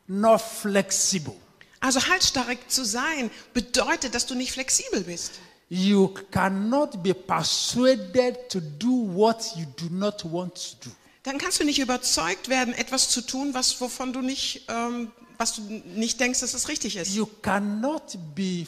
not 0.07 0.39
flexible. 0.39 1.35
Also 1.79 1.99
halsstarrig 1.99 2.59
zu 2.69 2.85
sein 2.85 3.31
bedeutet, 3.51 4.13
dass 4.13 4.27
du 4.27 4.35
nicht 4.35 4.51
flexibel 4.51 5.01
bist. 5.01 5.39
You 5.67 6.09
cannot 6.29 7.01
be 7.01 7.15
persuaded 7.15 8.49
to 8.49 8.59
do 8.59 9.09
what 9.15 9.55
you 9.55 9.65
do 9.77 9.85
not 9.89 10.23
want 10.31 10.53
to 10.53 10.89
do. 10.89 10.95
Dann 11.23 11.39
kannst 11.39 11.59
du 11.59 11.63
nicht 11.63 11.79
überzeugt 11.79 12.47
werden, 12.47 12.75
etwas 12.75 13.09
zu 13.09 13.21
tun, 13.21 13.55
was, 13.55 13.81
wovon 13.81 14.13
du 14.13 14.21
nicht, 14.21 14.65
ähm, 14.67 15.11
was 15.39 15.55
du 15.55 15.63
nicht 15.63 16.19
denkst, 16.19 16.41
dass 16.41 16.53
es 16.53 16.67
richtig 16.67 16.97
ist. 16.97 17.15
You 17.15 17.25
cannot 17.41 18.15
be 18.35 18.67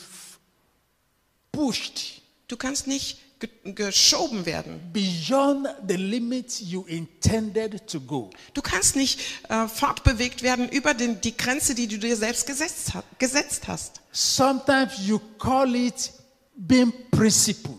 pushed 1.52 2.18
Du 2.48 2.56
kannst 2.56 2.88
nicht 2.88 3.20
geschoben 3.64 4.46
werden. 4.46 4.80
beyond 4.94 5.68
the 5.88 5.96
limit 5.96 6.60
you 6.62 6.84
intended 6.88 7.88
to 7.88 8.00
go. 8.02 8.30
Du 8.54 8.62
kannst 8.62 8.96
nicht 8.96 9.20
äh, 9.50 9.68
fortbewegt 9.68 10.42
werden 10.44 10.70
über 10.70 10.94
den, 10.94 11.22
die 11.22 11.36
Grenze, 11.36 11.76
die 11.76 11.88
du 11.88 11.98
dir 12.00 12.16
selbst 12.16 12.48
gesetzt, 12.48 12.92
gesetzt 13.20 13.68
hast. 13.68 14.02
Sometimes 14.12 14.94
you 15.06 15.20
call 15.38 15.76
it 15.76 16.12
being 16.56 16.92
principled. 17.12 17.78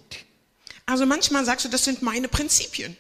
Also 0.87 1.05
manchmal 1.07 1.45
sagst 1.45 1.65
du, 1.65 1.69
das 1.69 1.85
sind 1.85 2.03
meine 2.03 2.29
Prinzipien. 2.29 2.97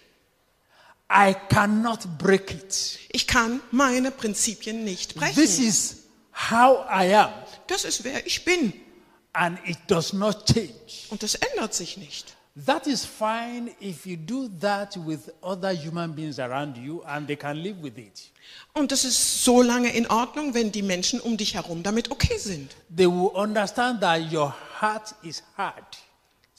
I 1.10 1.34
cannot 1.48 2.00
break 2.18 2.50
it. 2.50 2.98
Ich 3.10 3.26
kann 3.26 3.60
meine 3.70 4.10
Prinzipien 4.10 4.84
nicht 4.84 5.14
brechen. 5.14 5.34
This 5.40 5.58
is 5.58 5.96
how 6.50 6.84
I 6.90 7.14
am, 7.14 7.32
Das 7.66 7.84
ist 7.84 8.04
wer 8.04 8.26
ich 8.26 8.44
bin. 8.44 8.72
and 9.32 9.58
it 9.66 9.78
does 9.86 10.12
not 10.12 10.44
change. 10.46 10.72
Und 11.10 11.22
das 11.22 11.34
ändert 11.36 11.72
sich 11.72 11.96
nicht. 11.96 12.34
That 12.66 12.86
is 12.86 13.04
fine 13.04 13.70
if 13.80 14.04
you 14.04 14.16
do 14.16 14.48
that 14.60 14.96
with 14.96 15.30
other 15.42 15.72
human 15.72 16.12
beings 16.12 16.40
around 16.40 16.76
you 16.76 17.02
and 17.06 17.26
they 17.28 17.36
can 17.36 17.62
live 17.62 17.80
with 17.82 17.96
it. 17.98 18.30
Und 18.72 18.90
das 18.90 19.04
ist 19.04 19.44
so 19.44 19.62
lange 19.62 19.90
in 19.92 20.06
Ordnung, 20.06 20.54
wenn 20.54 20.72
die 20.72 20.82
Menschen 20.82 21.20
um 21.20 21.36
dich 21.36 21.54
herum 21.54 21.82
damit 21.82 22.10
okay 22.10 22.38
sind. 22.38 22.74
They 22.94 23.06
will 23.06 23.30
understand 23.34 24.00
that 24.00 24.32
your 24.32 24.52
heart 24.80 25.14
is 25.22 25.42
hard 25.56 25.98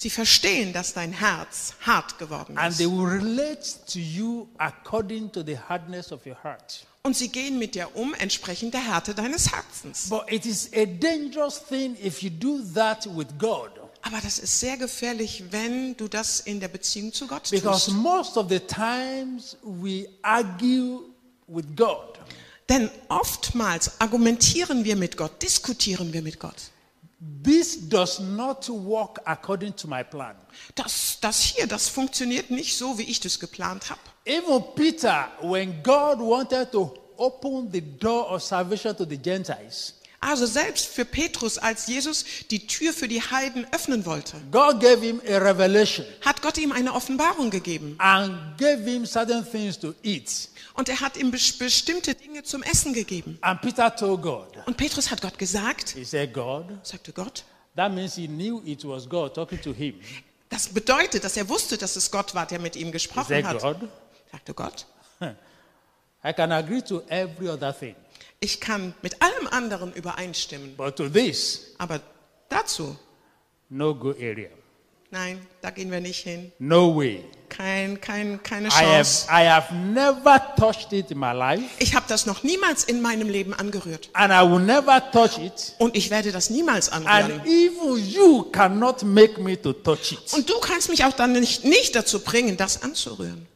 Sie 0.01 0.09
verstehen, 0.09 0.71
dass 0.71 0.93
dein 0.93 1.11
Herz 1.11 1.73
hart 1.81 2.17
geworden 2.17 2.57
and 2.57 2.71
ist. 2.71 2.77
they 2.77 2.87
will 2.87 3.05
relate 3.05 3.85
to 3.91 3.99
you 3.99 4.47
according 4.57 5.29
to 5.33 5.43
the 5.43 5.57
hardness 5.57 6.13
of 6.13 6.25
your 6.25 6.37
heart. 6.41 6.85
Und 7.03 7.17
sie 7.17 7.27
gehen 7.27 7.59
mit 7.59 7.75
dir 7.75 7.93
um, 7.95 8.13
entsprechend 8.13 8.73
der 8.73 8.85
Härte 8.85 9.13
deines 9.13 9.51
Herzens. 9.51 10.07
But 10.09 10.31
it 10.31 10.45
is 10.45 10.69
a 10.73 10.85
dangerous 10.85 11.61
thing 11.61 11.97
if 12.01 12.23
you 12.23 12.29
do 12.29 12.61
that 12.73 13.05
with 13.13 13.27
God 13.37 13.71
Aber 14.11 14.21
das 14.21 14.39
ist 14.39 14.59
sehr 14.59 14.75
gefährlich, 14.75 15.43
wenn 15.51 15.95
du 15.95 16.07
das 16.07 16.39
in 16.39 16.59
der 16.59 16.67
Beziehung 16.67 17.13
zu 17.13 17.27
Gott 17.27 17.47
because 17.51 17.85
tust. 17.85 17.97
most 17.97 18.37
of 18.37 18.49
the 18.49 18.59
times 18.59 19.55
we 19.61 20.07
argue 20.23 21.01
with 21.47 21.65
God. 21.75 22.17
Denn 22.67 22.89
oftmals 23.07 23.91
argumentieren 23.99 24.83
wir 24.83 24.95
mit 24.95 25.15
Gott, 25.15 25.39
diskutieren 25.41 26.11
wir 26.11 26.23
mit 26.23 26.39
Gott. 26.39 26.55
This 27.43 27.87
does 27.87 28.19
not 28.19 28.67
work 28.69 29.19
according 29.25 29.75
to 29.75 29.87
my 29.87 30.03
plan. 30.03 30.35
Das, 30.73 31.19
das 31.21 31.41
hier, 31.41 31.67
das 31.67 31.87
funktioniert 31.87 32.49
nicht 32.49 32.75
so, 32.77 32.97
wie 32.97 33.03
ich 33.03 33.19
das 33.19 33.39
geplant 33.39 33.91
habe. 33.91 33.99
Even 34.25 34.63
Peter, 34.73 35.27
when 35.41 35.83
God 35.83 36.19
wanted 36.19 36.71
to 36.71 36.97
open 37.17 37.69
the 37.71 37.81
door 37.81 38.31
of 38.31 38.41
salvation 38.41 38.95
to 38.97 39.05
the 39.05 39.17
Gentiles, 39.17 39.93
Also 40.21 40.45
selbst 40.45 40.87
für 40.87 41.05
Petrus, 41.05 41.57
als 41.57 41.87
Jesus 41.87 42.25
die 42.51 42.67
Tür 42.67 42.91
für 42.91 43.07
die 43.07 43.21
Heiden 43.21 43.65
öffnen 43.71 44.05
wollte, 44.05 44.35
God 44.51 44.81
gave 44.81 44.99
him 44.99 45.21
a 45.25 45.37
revelation 45.37 46.05
hat 46.21 46.41
Gott 46.41 46.57
ihm 46.57 46.73
eine 46.73 46.93
Offenbarung 46.93 47.49
gegeben. 47.49 47.95
and 47.99 48.57
gave 48.57 48.83
him 48.83 49.05
certain 49.05 49.49
things 49.49 49.79
to 49.79 49.93
eat. 50.03 50.49
Und 50.73 50.89
er 50.89 50.99
hat 50.99 51.15
ihm 51.17 51.31
bes- 51.31 51.57
bestimmte 51.57 52.15
Dinge 52.15 52.43
zum 52.43 52.63
Essen 52.63 52.93
gegeben. 52.93 53.37
And 53.41 53.61
Peter 53.61 53.95
told 53.95 54.21
God, 54.21 54.47
Und 54.65 54.75
Petrus 54.75 55.09
hat 55.09 55.21
Gott 55.21 55.37
gesagt, 55.37 55.91
He 55.91 56.03
said, 56.03 56.33
God, 56.33 56.65
sagte 56.83 57.13
Gott, 57.13 57.43
that 57.77 57.91
means 57.93 58.15
he 58.15 58.27
knew 58.27 58.61
it 58.65 58.83
was 58.85 59.07
God 59.07 59.33
talking 59.33 59.61
to 59.61 59.73
him. 59.73 59.95
das 60.49 60.67
bedeutet, 60.67 61.23
dass 61.23 61.37
er 61.37 61.47
wusste, 61.47 61.77
dass 61.77 61.95
es 61.95 62.11
Gott 62.11 62.35
war, 62.35 62.45
der 62.45 62.59
mit 62.59 62.75
ihm 62.75 62.87
He 62.87 62.91
gesprochen 62.91 63.27
said, 63.29 63.45
hat. 63.45 63.61
God, 63.61 63.77
Sagte 64.31 64.53
Gott, 64.53 64.85
I 66.23 66.33
can 66.33 66.51
agree 66.51 66.81
to 66.81 67.01
every 67.07 67.47
other 67.49 67.71
thing, 67.77 67.95
ich 68.39 68.59
kann 68.61 68.93
mit 69.01 69.21
allem 69.21 69.47
anderen 69.47 69.93
übereinstimmen, 69.93 70.75
but 70.77 70.95
to 70.95 71.09
this, 71.09 71.73
aber 71.77 71.99
dazu 72.49 72.95
no 73.69 73.93
go 73.95 74.11
area. 74.11 74.49
Nein, 75.11 75.43
da 75.61 75.71
gehen 75.71 75.89
wir 75.91 75.99
nicht 76.01 76.19
hin. 76.23 76.51
No 76.59 76.95
way. 76.95 77.25
Kein, 77.49 77.99
kein, 77.99 78.43
keine 78.43 78.67
I 78.67 78.71
have, 78.71 78.83
Chance. 78.83 79.27
I 79.27 79.47
have 79.49 79.73
never 79.73 80.39
touched 80.55 80.93
it 80.93 81.09
in 81.09 81.17
my 81.17 81.31
life, 81.33 81.63
Ich 81.79 81.95
habe 81.95 82.05
das 82.07 82.27
noch 82.27 82.43
niemals 82.43 82.83
in 82.83 83.01
meinem 83.01 83.27
Leben 83.27 83.55
angerührt. 83.55 84.11
and 84.13 84.31
I 84.31 84.47
will 84.47 84.63
never 84.63 85.01
touch 85.11 85.39
it. 85.39 85.73
Und 85.79 85.95
ich 85.95 86.11
werde 86.11 86.31
das 86.31 86.51
niemals 86.51 86.89
And 86.89 87.07
anrühren. 87.07 87.41
even 87.47 87.97
you 88.07 88.43
cannot 88.51 89.01
make 89.01 89.41
me 89.41 89.59
to 89.59 89.73
touch 89.73 90.11
it. 90.11 90.31
Und 90.33 90.47
du 90.47 90.59
kannst 90.59 90.89
mich 90.89 91.03
auch 91.03 91.13
dann 91.13 91.31
nicht, 91.33 91.63
nicht 91.65 91.95
dazu 91.95 92.19
bringen, 92.19 92.55
das 92.55 92.83
anzurühren. 92.83 93.47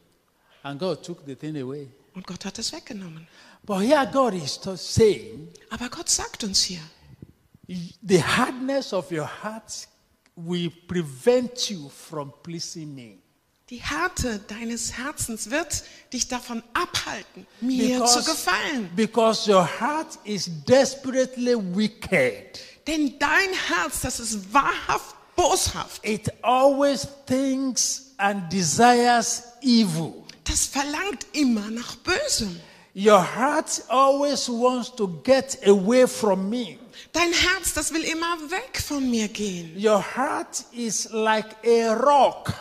And 0.63 0.79
God 0.79 1.03
took 1.05 1.19
the 1.27 1.35
thing 1.35 1.55
away. 1.61 1.87
Und 2.13 2.27
Gott 2.27 2.45
hat 2.45 2.59
es 2.59 2.71
weggenommen. 2.71 3.27
But 3.65 3.81
here 3.81 4.05
God 4.11 4.33
is 4.33 4.59
saying, 4.75 5.47
Aber 5.69 5.89
Gott 5.89 6.09
sagt 6.09 6.43
uns 6.43 6.63
hier, 6.63 6.81
the 7.67 8.21
hardness 8.21 8.93
of 8.93 9.09
your 9.11 9.27
heart 9.43 9.87
will 10.35 10.69
prevent 10.87 11.69
you 11.69 11.89
from 11.89 12.33
pleasing 12.43 12.93
me. 12.93 13.17
die 13.69 13.81
Härte 13.81 14.39
deines 14.47 14.93
Herzens 14.97 15.49
wird 15.49 15.83
dich 16.11 16.27
davon 16.27 16.61
abhalten, 16.73 17.47
mir 17.61 18.03
zu 18.05 18.23
gefallen. 18.23 18.89
because 18.95 19.49
your 19.49 19.65
heart 19.79 20.19
is 20.25 20.49
desperately 20.67 21.55
wicked. 21.55 22.59
Denn 22.85 23.17
dein 23.17 23.49
Herz, 23.69 24.01
das 24.01 24.19
ist 24.19 24.53
wahrhaft 24.53 25.15
boshaft. 25.37 26.03
It 26.05 26.29
always 26.43 27.07
thinks 27.25 28.11
and 28.17 28.51
desires 28.51 29.43
evil. 29.61 30.22
Das 30.43 30.65
verlangt 30.65 31.25
immer 31.33 31.69
nach 31.69 31.95
Bösem. 31.97 32.59
Your 32.95 33.23
heart 33.35 33.81
always 33.87 34.47
wants 34.47 34.93
to 34.95 35.07
get 35.23 35.57
away 35.65 36.07
from 36.07 36.49
me. 36.49 36.77
Dein 37.11 37.33
Herz, 37.33 37.73
das 37.73 37.91
will 37.91 38.03
immer 38.03 38.37
weg 38.51 38.79
von 38.79 39.09
mir 39.09 39.27
gehen. 39.29 39.75
Your 39.75 40.03
heart 40.15 40.63
is 40.71 41.09
like 41.11 41.55
a 41.65 41.93
rock. 41.93 42.53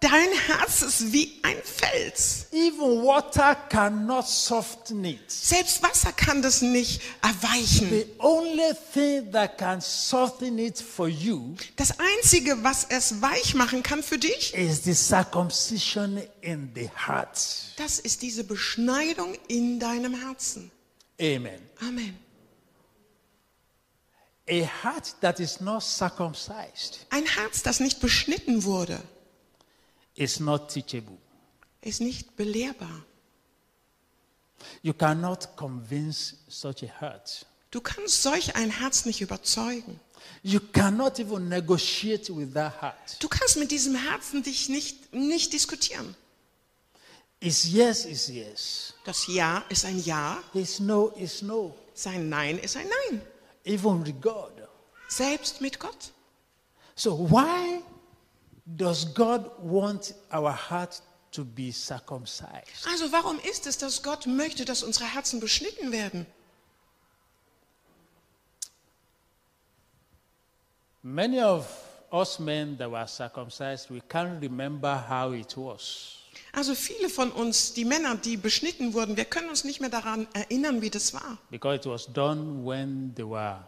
Dein 0.00 0.30
Herz 0.46 0.80
ist 0.80 1.12
wie 1.12 1.38
ein 1.42 1.58
Fels. 1.62 2.46
Even 2.52 3.02
water 3.04 3.54
cannot 3.68 4.26
soften 4.26 5.04
it. 5.04 5.30
Selbst 5.30 5.82
Wasser 5.82 6.10
kann 6.12 6.40
das 6.40 6.62
nicht 6.62 7.02
erweichen. 7.20 7.90
The 7.90 8.06
only 8.18 8.72
thing 8.94 9.30
that 9.32 9.58
can 9.58 9.82
soften 9.82 10.58
it 10.58 10.80
for 10.80 11.06
you 11.06 11.54
Das 11.76 11.92
Einzige, 11.98 12.64
was 12.64 12.86
es 12.88 13.20
weich 13.20 13.54
machen 13.54 13.82
kann 13.82 14.02
für 14.02 14.16
dich, 14.16 14.54
is 14.54 14.82
the 14.84 14.94
circumcision 14.94 16.22
in 16.40 16.70
the 16.74 16.88
heart. 17.06 17.38
das 17.76 17.98
ist 17.98 18.22
diese 18.22 18.44
Beschneidung 18.44 19.36
in 19.48 19.78
deinem 19.78 20.14
Herzen. 20.14 20.70
Amen. 21.20 21.60
Amen. 21.86 22.18
A 24.48 24.66
heart 24.82 25.14
that 25.20 25.38
is 25.40 25.60
not 25.60 25.82
circumcised 25.82 27.06
Ein 27.10 27.26
Herz, 27.26 27.62
das 27.62 27.80
nicht 27.80 28.00
beschnitten 28.00 28.64
wurde, 28.64 28.98
is 30.20 30.38
not 30.38 30.68
teachable. 30.68 31.16
ist 31.80 32.00
nicht 32.00 32.36
belehrbar. 32.36 33.04
You 34.82 34.92
cannot 34.92 35.56
convince 35.56 36.36
such 36.48 36.82
a 36.82 37.00
heart. 37.00 37.46
Du 37.70 37.80
kannst 37.80 38.22
solch 38.22 38.54
ein 38.54 38.70
Herz 38.70 39.06
nicht 39.06 39.20
überzeugen. 39.22 39.98
You 40.42 40.60
cannot 40.72 41.18
even 41.18 41.48
negotiate 41.48 42.36
with 42.36 42.52
that 42.52 42.82
heart. 42.82 43.16
Du 43.20 43.28
kannst 43.28 43.56
mit 43.56 43.70
diesem 43.70 43.94
Herzen 43.94 44.42
dich 44.42 44.68
nicht, 44.68 45.14
nicht 45.14 45.52
diskutieren. 45.54 46.14
Is 47.40 47.72
yes, 47.72 48.04
is 48.04 48.28
yes. 48.28 48.94
Das 49.04 49.26
Ja 49.26 49.64
ist 49.70 49.86
ein 49.86 49.98
Ja, 50.04 50.42
Is 50.52 50.78
no, 50.80 51.08
is 51.16 51.40
no. 51.40 51.74
sein 51.94 52.28
Nein 52.28 52.58
ist 52.58 52.76
ein 52.76 52.86
Nein. 53.08 53.22
Even 53.64 54.04
with 54.04 54.20
God. 54.20 54.52
Selbst 55.08 55.62
mit 55.62 55.80
Gott. 55.80 56.12
So 56.94 57.30
why 57.30 57.82
does 58.64 59.04
God 59.14 59.50
want 59.58 60.14
our 60.32 60.52
heart 60.52 61.02
to 61.32 61.44
be 61.44 61.72
circumcised? 61.72 62.86
Also 62.90 63.10
warum 63.12 63.38
ist 63.40 63.66
es, 63.66 63.78
dass 63.78 64.02
Gott 64.02 64.26
möchte, 64.26 64.64
dass 64.64 64.82
unsere 64.82 65.06
Herzen 65.06 65.40
beschnitten 65.40 65.92
werden? 65.92 66.26
Many 71.02 71.40
of 71.40 71.66
us 72.12 72.38
men 72.38 72.76
that 72.76 72.90
were 72.90 73.06
circumcised, 73.06 73.90
we 73.90 74.00
can't 74.00 74.40
remember 74.40 74.96
how 75.08 75.32
it 75.32 75.56
was. 75.56 76.16
Also 76.52 76.74
viele 76.74 77.08
von 77.08 77.30
uns, 77.30 77.72
die 77.72 77.84
Männer, 77.84 78.16
die 78.16 78.36
beschnitten 78.36 78.92
wurden, 78.92 79.16
wir 79.16 79.24
können 79.24 79.48
uns 79.48 79.64
nicht 79.64 79.80
mehr 79.80 79.90
daran 79.90 80.26
erinnern, 80.32 80.82
wie 80.82 80.90
das 80.90 81.14
war. 81.14 81.38
Because 81.50 81.76
it 81.76 81.86
was 81.86 82.06
done 82.12 82.64
when 82.64 83.14
they 83.14 83.24
were 83.24 83.58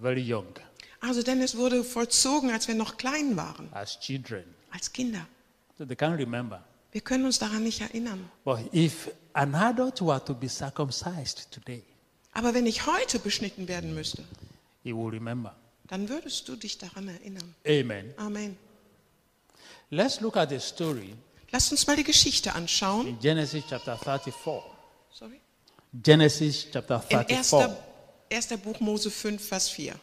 very 0.00 0.22
young, 0.22 0.46
Also 1.00 1.22
denn 1.22 1.40
es 1.40 1.56
wurde 1.56 1.82
vollzogen, 1.82 2.50
als 2.50 2.68
wir 2.68 2.74
noch 2.74 2.96
klein 2.98 3.36
waren, 3.36 3.68
as 3.72 3.98
children. 4.00 4.44
als 4.70 4.92
Kinder. 4.92 5.26
So 5.78 5.84
they 5.86 5.96
can't 5.96 6.18
remember. 6.18 6.62
Wir 6.92 7.00
können 7.00 7.24
uns 7.24 7.38
daran 7.38 7.62
nicht 7.62 7.80
erinnern. 7.80 8.28
But 8.44 8.58
if 8.74 9.10
an 9.32 9.54
adult 9.54 10.00
were 10.02 10.22
to 10.24 10.34
be 10.34 10.48
circumcised 10.48 11.50
today, 11.50 11.82
Aber 12.32 12.52
wenn 12.54 12.66
ich 12.66 12.86
heute 12.86 13.18
beschnitten 13.18 13.66
werden 13.68 13.94
müsste, 13.94 14.24
he 14.82 14.92
will 14.94 15.08
remember. 15.10 15.56
dann 15.88 16.08
würdest 16.08 16.46
du 16.48 16.56
dich 16.56 16.76
daran 16.78 17.08
erinnern. 17.08 17.54
Amen. 17.66 18.12
Amen. 18.16 18.56
Let's 19.90 20.20
look 20.20 20.36
at 20.36 20.50
the 20.50 20.58
story 20.60 21.14
Lasst 21.52 21.72
uns 21.72 21.84
mal 21.86 21.96
die 21.96 22.04
Geschichte 22.04 22.54
anschauen. 22.54 23.08
in 23.08 23.18
Genesis 23.18 23.64
chapter 23.68 23.96
34. 23.98 24.32
Sorry. 25.12 25.40
Genesis 25.92 26.66
chapter 26.72 27.02
In 27.08 27.26
34. 27.26 27.58
1. 28.30 28.50
1. 28.52 28.60
Buch 28.62 28.78
Mose 28.78 29.10
5, 29.10 29.42
Vers 29.48 29.68
4. 29.70 29.94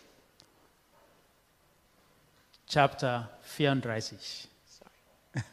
Chapter 2.68 3.28
34. 3.44 4.50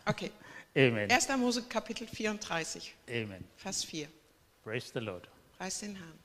Okay. 0.09 0.31
Amen. 0.77 1.09
1. 1.09 1.41
Mose 1.41 1.61
Kapitel 1.61 2.09
34, 2.09 2.93
Amen. 3.09 3.45
Vers 3.59 3.85
4. 3.85 4.09
Praise 4.65 4.91
the 4.91 5.01
Lord. 5.01 5.29
Preis 5.57 5.81
den 5.81 5.95
Herrn. 5.95 6.19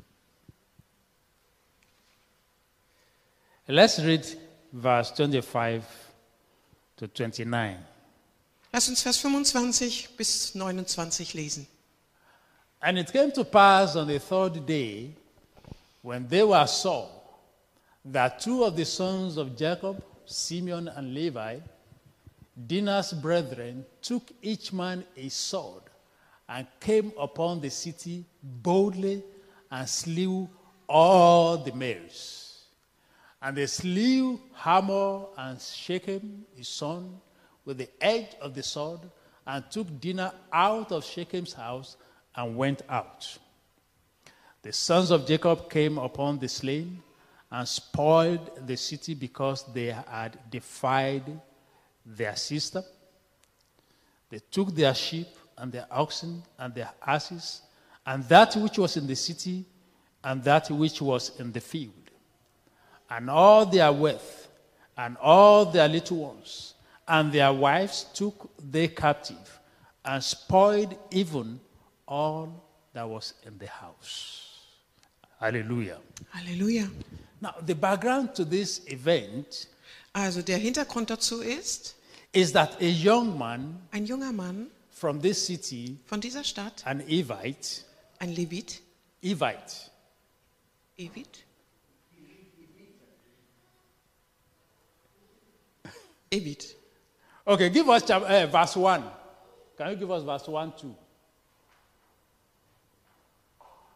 Let's 3.67 3.99
read 3.99 4.25
verse 4.73 5.12
25 5.12 5.84
to 6.97 7.08
29. 7.08 7.78
Lass 8.73 8.89
uns 8.89 9.04
Vers 9.04 9.21
25 9.21 10.10
bis 10.17 10.54
29 10.54 11.34
lesen. 11.36 11.67
And 12.82 12.97
it 12.97 13.12
came 13.12 13.32
to 13.34 13.43
pass 13.43 13.95
on 13.95 14.08
the 14.08 14.19
third 14.19 14.65
day, 14.65 15.12
when 16.02 16.28
they 16.28 16.43
were 16.43 16.65
sore, 16.65 17.10
that 18.06 18.39
two 18.39 18.63
of 18.63 18.75
the 18.75 18.86
sons 18.86 19.38
of 19.38 19.56
Jacob, 19.56 20.02
Simeon 20.29 20.87
and 20.89 21.13
Levi, 21.13 21.59
Dinah's 22.67 23.13
brethren, 23.13 23.85
took 24.01 24.31
each 24.41 24.71
man 24.71 25.03
a 25.17 25.29
sword 25.29 25.83
and 26.47 26.67
came 26.79 27.11
upon 27.19 27.61
the 27.61 27.69
city 27.69 28.25
boldly 28.43 29.23
and 29.71 29.87
slew 29.89 30.49
all 30.87 31.57
the 31.57 31.71
males. 31.73 32.65
And 33.41 33.57
they 33.57 33.67
slew 33.67 34.39
Hamor 34.53 35.27
and 35.37 35.59
Shechem, 35.61 36.45
his 36.55 36.67
son, 36.67 37.19
with 37.65 37.77
the 37.77 37.89
edge 38.01 38.35
of 38.41 38.53
the 38.53 38.63
sword, 38.63 38.99
and 39.47 39.63
took 39.71 39.99
Dinah 39.99 40.33
out 40.51 40.91
of 40.91 41.05
Shechem's 41.05 41.53
house 41.53 41.97
and 42.35 42.55
went 42.57 42.81
out. 42.89 43.37
The 44.61 44.73
sons 44.73 45.11
of 45.11 45.25
Jacob 45.25 45.69
came 45.69 45.97
upon 45.97 46.39
the 46.39 46.49
slain 46.49 47.01
and 47.51 47.67
spoiled 47.67 48.67
the 48.67 48.77
city 48.77 49.13
because 49.15 49.65
they 49.73 49.88
had 49.88 50.38
defied 50.49 51.23
their 52.05 52.35
sister. 52.35 52.83
They 54.29 54.39
took 54.51 54.73
their 54.75 54.93
sheep 54.93 55.27
and 55.57 55.71
their 55.71 55.88
oxen 55.91 56.43
and 56.57 56.73
their 56.73 56.91
asses, 57.05 57.62
and 58.05 58.23
that 58.25 58.55
which 58.55 58.77
was 58.77 58.97
in 58.97 59.07
the 59.07 59.15
city 59.15 59.65
and 60.23 60.43
that 60.43 60.69
which 60.69 61.01
was 61.01 61.39
in 61.39 61.51
the 61.51 61.62
field, 61.62 61.93
and 63.09 63.29
all 63.29 63.65
their 63.65 63.91
wealth, 63.91 64.47
and 64.97 65.17
all 65.17 65.65
their 65.65 65.88
little 65.88 66.17
ones, 66.17 66.73
and 67.07 67.31
their 67.31 67.53
wives 67.53 68.05
took 68.13 68.51
they 68.71 68.88
captive, 68.88 69.59
and 70.03 70.23
spoiled 70.23 70.95
even 71.12 71.59
all 72.07 72.63
that 72.93 73.07
was 73.07 73.33
in 73.45 73.57
the 73.57 73.67
house. 73.67 74.65
Hallelujah. 75.39 75.99
Halleluja. 76.35 76.89
Now, 77.41 77.56
the 77.65 77.75
background 77.75 78.36
to 78.36 78.45
this 78.45 78.82
event 78.88 79.67
Also 80.13 80.41
der 80.41 80.58
Hintergrund 80.58 81.10
dazu 81.10 81.41
ist, 81.41 81.95
is 82.34 82.52
that 82.54 82.82
a 82.82 82.86
young 82.86 83.38
man 83.38 83.82
ein 83.91 84.06
junger 84.06 84.32
Mann 84.32 84.69
from 84.91 85.21
this 85.21 85.45
city, 85.45 85.97
von 86.06 86.19
dieser 86.19 86.43
Stadt, 86.43 86.86
an 86.86 86.99
Evite, 87.02 87.84
ein 88.19 88.34
Levit, 88.34 88.82
Evite, 89.21 89.91
Evit, 90.97 91.45
Evit. 96.32 96.75
Okay, 97.45 97.69
give 97.69 97.88
us 97.88 98.04
uh, 98.10 98.47
verse 98.52 98.75
1. 98.75 99.04
Can 99.78 99.91
you 99.91 99.95
give 99.95 100.12
us 100.12 100.23
verse 100.23 100.47
1 100.47 100.73
too? 100.78 100.95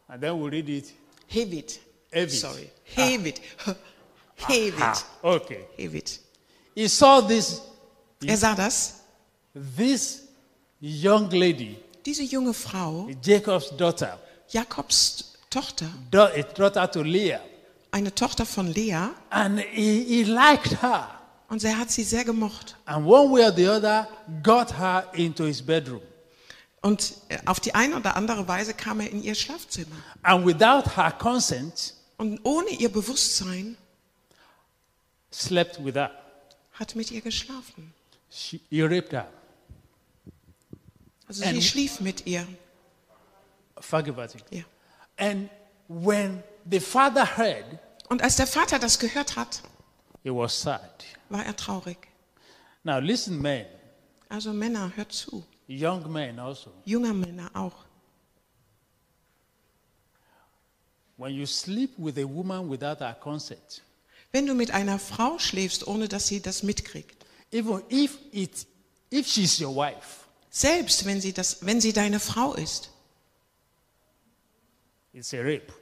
And 0.08 0.20
then 0.22 0.38
we'll 0.38 0.50
read 0.50 0.68
it. 0.68 0.92
Hevit. 1.28 1.78
Hevit. 2.14 2.40
Sorry. 2.40 2.70
Hevit. 2.96 3.40
Hevit. 4.36 4.74
Ah, 4.80 4.96
okay. 5.22 5.64
Hevit. 5.76 6.18
He 6.74 6.88
saw 6.88 7.20
this 7.20 7.60
Er 8.26 8.36
sah 8.36 8.54
das. 8.54 9.00
This 9.76 10.22
young 10.80 11.30
lady, 11.30 11.76
Diese 12.04 12.22
junge 12.24 12.52
Frau, 12.52 13.08
Jacob's 13.22 13.70
daughter, 13.76 14.18
Jakobs 14.48 15.32
Tochter, 15.50 15.86
da- 16.10 16.30
a 16.34 16.42
daughter 16.42 16.90
to 16.90 17.02
Leah, 17.02 17.40
eine 17.92 18.12
Tochter 18.14 18.44
von 18.44 18.66
Lea, 18.72 19.10
and 19.30 19.60
he, 19.60 20.02
he 20.04 20.24
liked 20.24 20.82
her. 20.82 21.08
und 21.48 21.62
er 21.62 21.78
hat 21.78 21.90
sie 21.92 22.02
sehr 22.02 22.24
gemocht. 22.24 22.76
And 22.86 23.06
one 23.06 23.30
way 23.32 23.44
or 23.44 23.52
the 23.54 23.68
other, 23.68 24.08
got 24.42 24.76
her 24.76 25.04
into 25.12 25.44
his 25.44 25.62
bedroom. 25.62 26.02
Und 26.82 27.14
äh, 27.28 27.38
auf 27.46 27.60
die 27.60 27.74
eine 27.74 27.96
oder 27.96 28.16
andere 28.16 28.46
Weise 28.48 28.74
kam 28.74 28.98
er 29.00 29.08
in 29.10 29.22
ihr 29.22 29.34
Schlafzimmer. 29.36 29.96
And 30.22 30.44
without 30.44 30.96
her 30.96 31.12
consent, 31.12 31.94
Und 32.16 32.40
ohne 32.44 32.70
ihr 32.70 32.90
Bewusstsein 32.90 33.76
slept 35.32 35.84
with 35.84 35.94
her. 35.94 36.10
hat 36.72 36.94
mit 36.94 37.10
ihr 37.10 37.20
geschlafen. 37.20 37.92
She, 38.30 38.60
he 38.70 38.82
raped 38.82 39.12
her. 39.12 39.28
Also 41.26 41.44
And- 41.44 41.54
sie 41.54 41.62
schlief 41.62 42.00
mit 42.00 42.26
ihr. 42.26 42.46
Forgive 43.78 44.28
Ja. 44.50 44.64
And 45.16 45.50
when 45.88 46.42
the 46.70 46.80
father 46.80 47.24
heard, 47.36 47.64
Und 48.08 48.22
als 48.22 48.36
der 48.36 48.46
Vater 48.46 48.78
das 48.78 48.98
gehört 48.98 49.36
hat, 49.36 49.62
he 50.22 50.30
was 50.30 50.58
sad. 50.60 51.04
war 51.28 51.44
er 51.44 51.56
traurig. 51.56 51.98
Now 52.84 52.98
listen, 52.98 53.40
men, 53.40 53.66
Also 54.28 54.52
Männer, 54.52 54.92
hört 54.96 55.12
zu. 55.12 55.44
young 55.68 56.10
men 56.12 56.38
also. 56.38 56.70
Junger 56.84 57.14
Männer 57.14 57.50
auch. 57.54 57.72
When 57.76 57.82
you 57.84 57.92
sleep 58.54 58.72
with 59.94 60.02
a 60.04 60.12
woman 60.12 60.12
without 60.14 60.32
her 60.34 60.72
consent, 60.84 61.03
Wenn 61.16 61.36
du 64.46 64.54
mit 64.54 64.70
einer 64.72 64.98
Frau 64.98 65.38
schläfst, 65.38 65.86
ohne 65.86 66.08
dass 66.08 66.26
sie 66.26 66.40
das 66.40 66.62
mitkriegt, 66.62 67.24
even 67.52 67.82
if 67.90 68.18
it 68.32 68.66
if 69.12 69.28
she's 69.28 69.60
your 69.60 69.76
wife, 69.76 70.24
selbst 70.50 71.04
wenn 71.04 71.20
sie, 71.20 71.32
das, 71.32 71.64
wenn 71.64 71.80
sie 71.80 71.92
deine 71.92 72.18
Frau 72.18 72.54
ist, 72.54 72.90
it's 75.12 75.32
a 75.32 75.38
rape. 75.38 75.72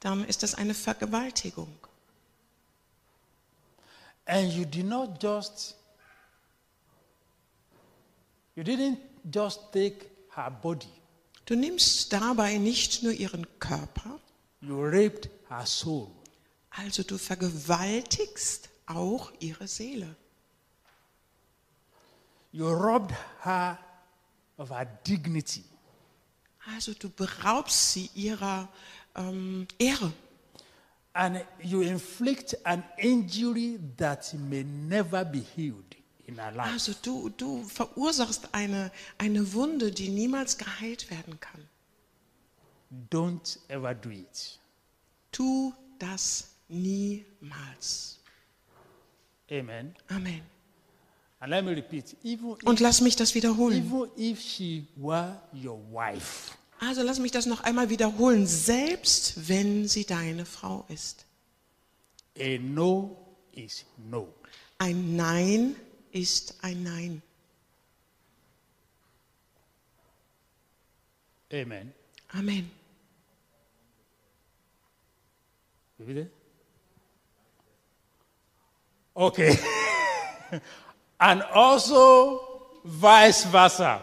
dann 0.00 0.24
ist 0.24 0.42
das 0.42 0.54
eine 0.54 0.74
Vergewaltigung. 0.74 1.76
And 4.26 4.50
you 4.50 4.64
did 4.64 4.86
not 4.86 5.22
just 5.22 5.74
you 8.56 8.62
didn't 8.62 8.96
just 9.30 9.60
take 9.72 10.06
her 10.34 10.50
body, 10.50 10.88
Du 11.44 11.54
nimmst 11.54 12.10
dabei 12.10 12.56
nicht 12.56 13.02
nur 13.02 13.12
ihren 13.12 13.46
Körper, 13.58 14.18
you 14.66 14.82
raped 14.82 15.28
her 15.48 15.66
soul. 15.66 16.10
also 16.70 17.02
du 17.02 17.18
vergewaltigst 17.18 18.68
auch 18.86 19.32
ihre 19.40 19.66
Seele. 19.68 20.16
You 22.52 22.68
robbed 22.68 23.14
her 23.42 23.78
of 24.56 24.70
her 24.70 24.86
dignity. 25.06 25.64
Also 26.72 26.94
du 26.94 27.10
beraubst 27.10 27.92
sie 27.92 28.10
ihrer 28.14 28.68
ähm, 29.14 29.66
Ehre. 29.78 30.12
And 31.12 31.44
you 31.62 31.82
inflict 31.82 32.56
an 32.66 32.82
injury 32.98 33.78
that 33.96 34.34
may 34.34 34.64
never 34.64 35.24
be 35.24 35.40
healed 35.54 35.96
in 36.26 36.38
her 36.38 36.50
life. 36.52 36.72
Also 36.72 36.92
du, 37.02 37.28
du 37.28 37.62
verursachst 37.64 38.48
eine, 38.52 38.90
eine 39.18 39.52
Wunde, 39.52 39.92
die 39.92 40.08
niemals 40.08 40.58
geheilt 40.58 41.10
werden 41.10 41.38
kann. 41.38 41.68
Don't 43.10 43.58
ever 43.68 43.94
do 43.94 44.10
it. 44.10 44.58
Tu 45.32 45.72
das 45.98 46.50
niemals. 46.68 48.18
Amen. 49.50 49.94
Amen. 50.10 50.42
And 51.40 51.50
let 51.50 51.64
me 51.64 51.72
repeat, 51.72 52.16
even 52.22 52.56
Und 52.64 52.74
if, 52.74 52.80
lass 52.80 53.00
mich 53.02 53.16
das 53.16 53.34
wiederholen. 53.34 53.76
even 53.84 54.08
if 54.16 54.40
she 54.40 54.86
were 54.96 55.36
your 55.52 55.78
wife, 55.92 56.52
Also 56.80 57.02
lass 57.02 57.18
mich 57.18 57.32
das 57.32 57.46
noch 57.46 57.60
einmal 57.62 57.88
wiederholen. 57.90 58.46
Selbst 58.46 59.48
wenn 59.48 59.86
sie 59.88 60.04
deine 60.04 60.44
Frau 60.46 60.84
ist. 60.88 61.24
a 62.38 62.58
no 62.58 63.16
is 63.52 63.84
no. 64.10 64.28
Ein 64.78 65.16
Nein 65.16 65.76
ist 66.12 66.56
ein 66.62 66.82
Nein. 66.82 67.22
Amen. 71.52 71.92
Amen. 72.32 72.70
With 76.06 76.16
it? 76.18 76.32
Okay. 79.14 79.58
and 81.20 81.42
also 81.42 82.40
vice 82.84 83.44
versa. 83.44 84.00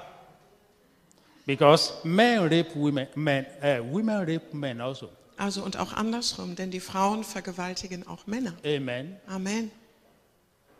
Because 1.45 1.91
men 2.03 2.49
rape 2.49 2.75
women, 2.75 3.07
men, 3.15 3.45
uh, 3.61 3.83
women 3.83 4.25
rape 4.25 4.53
men 4.53 4.79
also. 4.81 5.09
Also 5.37 5.63
und 5.63 5.77
auch 5.77 5.93
andersrum, 5.93 6.55
denn 6.55 6.71
die 6.71 6.79
Frauen 6.79 7.23
vergewaltigen 7.23 8.07
auch 8.07 8.27
Männer. 8.27 8.53
Amen. 8.63 9.17
Amen. 9.27 9.71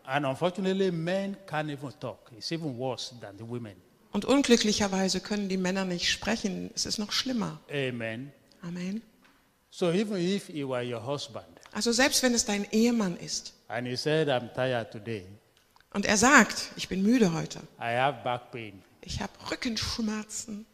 And 0.06 0.26
unfortunately, 0.26 0.92
men 0.92 1.36
can't 1.48 1.70
even 1.70 1.92
talk. 2.00 2.32
It's 2.38 2.52
even 2.52 2.78
worse 2.78 3.14
than 3.20 3.38
the 3.38 3.48
women. 3.48 3.76
Und 4.12 4.26
unglücklicherweise 4.26 5.20
können 5.20 5.50
die 5.50 5.58
Männer 5.58 5.86
nicht 5.86 6.10
sprechen. 6.10 6.70
Es 6.76 6.86
ist 6.86 6.98
noch 6.98 7.12
schlimmer. 7.12 7.60
Amen. 7.72 8.32
Amen. 8.62 9.02
So 9.74 9.92
even 9.92 10.18
if 10.18 10.48
he 10.48 10.64
were 10.66 10.84
your 10.84 11.02
husband 11.06 11.46
Also 11.74 11.92
selbst 11.94 12.22
wenn 12.24 12.34
es 12.34 12.44
dein 12.46 12.66
Ehemann 12.72 13.16
ist 13.18 13.54
and 13.70 13.88
he 13.88 13.96
said, 13.96 14.28
I'm 14.28 14.54
tired 14.54 14.92
today, 14.92 15.26
und 15.94 16.06
er 16.06 16.18
sagt, 16.18 16.72
ich 16.76 16.90
bin 16.90 17.02
müde 17.04 17.32
heute, 17.34 17.60
I 17.80 17.96
have 17.96 18.22
back 18.24 18.52
pain, 18.52 18.82
ich 19.02 19.22
habe 19.22 19.32
Rückenschmerzen, 19.50 20.66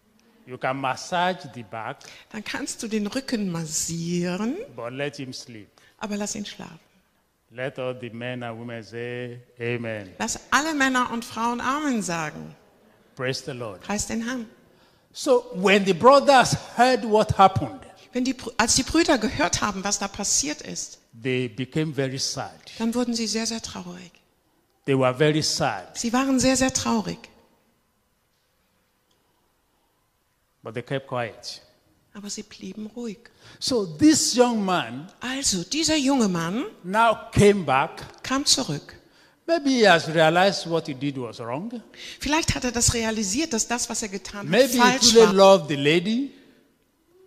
you 0.48 0.58
can 0.58 0.78
massage 0.82 1.48
the 1.54 1.62
back, 1.64 1.98
dann 2.32 2.44
kannst 2.44 2.82
du 2.82 2.88
den 2.88 3.06
Rücken 3.08 3.52
massieren, 3.52 4.58
but 4.76 4.92
let 4.92 5.16
him 5.18 5.32
sleep. 5.32 5.70
aber 6.00 6.18
lass 6.18 6.34
ihn 6.36 6.46
schlafen. 6.46 6.80
Let 7.52 7.80
all 7.80 7.96
the 8.02 8.10
men 8.10 8.44
and 8.44 8.60
women 8.60 8.84
say, 8.84 9.40
Amen. 9.60 10.12
Lass 10.20 10.38
alle 10.52 10.74
Männer 10.74 11.10
und 11.14 11.24
Frauen 11.24 11.62
Amen 11.62 12.02
sagen. 12.02 12.54
Praise 13.16 13.42
the 13.46 13.54
Lord. 13.54 13.80
Preis 13.82 14.06
den 14.08 14.22
Herrn. 14.26 14.48
So 15.14 15.46
when 15.54 15.86
the 15.86 15.94
brothers 15.94 16.58
heard 16.76 17.06
what 17.06 17.38
happened, 17.38 17.87
Wenn 18.18 18.24
die, 18.24 18.36
als 18.58 18.74
die 18.74 18.82
Brüder 18.82 19.20
gehört 19.20 19.62
haben, 19.62 19.84
was 19.84 20.00
da 20.00 20.08
passiert 20.08 20.62
ist, 20.64 20.98
they 21.22 21.48
became 21.48 21.94
very 21.94 22.18
sad. 22.18 22.50
dann 22.80 22.96
wurden 22.96 23.14
sie 23.14 23.28
sehr, 23.28 23.46
sehr 23.46 23.62
traurig. 23.62 24.12
They 24.86 24.98
were 24.98 25.14
very 25.14 25.44
sad, 25.44 25.96
Sie 25.96 26.12
waren 26.12 26.40
sehr, 26.40 26.58
sehr 26.58 26.74
traurig. 26.74 27.20
but 30.64 30.74
they 30.74 30.82
kept 30.82 31.06
quiet. 31.08 31.62
Aber 32.16 32.32
sie 32.32 32.42
blieben 32.42 32.88
ruhig. 32.88 33.20
So 33.60 33.86
this 33.86 34.36
young 34.36 34.66
man 34.66 35.12
Also, 35.20 35.64
dieser 35.64 35.98
junge 35.98 36.28
Mann 36.28 36.66
now 36.84 37.16
came 37.32 37.66
back. 37.66 38.24
kam 38.24 38.44
zurück. 38.48 38.96
Maybe 39.46 39.70
he 39.70 39.88
has 39.88 40.08
realized 40.08 40.68
what 40.68 40.88
he 40.88 40.96
did 40.96 41.18
was 41.20 41.38
wrong. 41.40 41.72
Vielleicht 42.20 42.56
hat 42.56 42.64
er 42.64 42.72
das 42.72 42.96
realisiert, 42.96 43.54
dass 43.54 43.68
das, 43.68 43.88
was 43.92 44.02
er 44.02 44.10
getan 44.10 44.40
hat, 44.40 44.46
Maybe 44.48 44.74
he 44.74 44.80
falsch 44.80 45.12
truly 45.12 45.28
war. 45.28 45.34
loved 45.34 45.68
the 45.70 45.76
lady. 45.76 46.34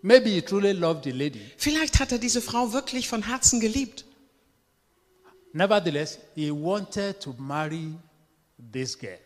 Maybe 0.02 0.30
he 0.30 0.42
truly 0.42 0.72
loved 0.72 1.04
the 1.04 1.10
lady. 1.12 1.40
Vielleicht 1.56 2.00
hat 2.00 2.12
er 2.12 2.18
diese 2.18 2.40
Frau 2.40 2.72
wirklich 2.72 3.08
von 3.08 3.22
Herzen 3.26 3.60
geliebt. 3.60 4.04
Nevertheless, 5.52 6.18
he 6.34 6.50
wanted 6.50 7.20
to 7.20 7.34
marry 7.38 7.94
this 8.72 8.96
girl. 8.98 9.18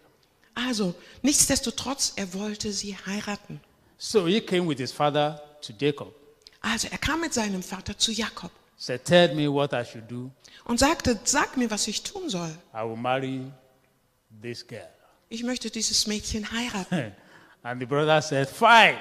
Also, 0.54 0.94
nichtsdestotrotz, 1.22 2.12
er 2.16 2.32
wollte 2.34 2.72
sie 2.72 2.96
heiraten. 3.06 3.60
So 3.98 4.26
he 4.26 4.40
came 4.40 4.66
with 4.68 4.78
his 4.78 4.92
father 4.92 5.40
to 5.62 5.72
Jacob. 5.78 6.12
Also, 6.60 6.88
er 6.90 6.98
kam 6.98 7.20
mit 7.20 7.34
seinem 7.34 7.62
Vater 7.62 7.96
zu 7.98 8.12
Jakob 8.12 8.50
Said, 8.76 9.04
Tell 9.04 9.34
me 9.34 9.48
what 9.52 9.72
I 9.72 9.84
should 9.84 10.10
do. 10.10 10.30
und 10.64 10.78
sagte, 10.78 11.18
sag 11.24 11.56
mir, 11.56 11.70
was 11.70 11.86
ich 11.86 12.02
tun 12.02 12.28
soll. 12.28 12.50
I 12.74 12.78
will 12.82 12.96
marry 12.96 13.50
this 14.42 14.66
girl. 14.66 14.88
Ich 15.28 15.42
möchte 15.42 15.70
dieses 15.70 16.06
Mädchen 16.06 16.50
heiraten. 16.52 17.12
And 17.62 17.80
the 17.80 17.86
brother 17.86 18.20
said, 18.20 18.48
Fine, 18.48 18.98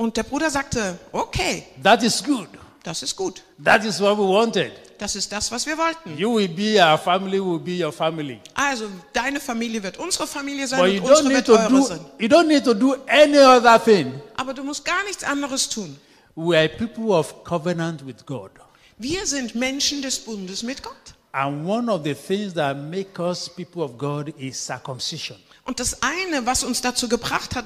Und 0.00 0.16
der 0.16 0.22
Bruder 0.22 0.48
sagte, 0.48 0.98
okay, 1.12 1.66
that 1.82 2.02
is 2.02 2.24
good. 2.24 2.48
das 2.82 3.02
ist 3.02 3.14
gut. 3.14 3.42
That 3.62 3.84
is 3.84 4.00
what 4.00 4.16
we 4.16 4.22
wanted. 4.22 4.72
Das 4.96 5.14
ist 5.14 5.30
das, 5.30 5.52
was 5.52 5.66
wir 5.66 5.76
wollten. 5.76 6.16
You 6.16 6.36
will 6.36 6.48
be 6.48 6.82
our 6.82 6.96
family, 6.96 7.38
will 7.38 7.58
be 7.58 7.84
your 7.84 7.92
family. 7.92 8.40
Also, 8.54 8.86
deine 9.12 9.38
Familie 9.40 9.82
wird 9.82 9.98
unsere 9.98 10.26
Familie 10.26 10.66
sein 10.66 10.80
But 10.80 10.88
und 10.88 10.94
you 10.94 11.02
don't 11.02 11.10
unsere 11.10 11.28
need 11.28 11.36
wird 11.36 11.46
to 11.48 11.52
eure 11.52 11.68
do 11.68 11.82
sein. 11.82 12.00
you 12.18 12.28
don't 12.28 12.46
need 12.46 12.64
to 12.64 12.72
do 12.72 12.96
any 13.08 13.36
other 13.36 13.78
thing. 13.78 14.18
Aber 14.38 14.54
du 14.54 14.64
musst 14.64 14.86
gar 14.86 15.04
nichts 15.04 15.22
anderes 15.22 15.68
tun. 15.68 15.94
We 16.34 16.56
are 16.56 16.70
people 16.70 17.12
of 17.12 17.44
covenant 17.44 18.06
with 18.06 18.24
God. 18.24 18.52
Wir 18.96 19.26
sind 19.26 19.54
Menschen 19.54 20.00
des 20.00 20.18
Bundes 20.18 20.62
mit 20.62 20.82
Gott. 20.82 20.94
And 21.32 21.68
one 21.68 21.92
of 21.92 22.04
the 22.04 22.14
things 22.14 22.54
that 22.54 22.74
make 22.74 23.20
us 23.20 23.50
people 23.50 23.82
of 23.82 23.98
God 23.98 24.32
is 24.38 24.56
circumcision. 24.56 25.36
Und 25.70 25.78
das 25.78 26.02
eine, 26.02 26.44
was 26.46 26.64
uns 26.64 26.80
dazu 26.80 27.08
gebracht 27.08 27.54
hat, 27.54 27.64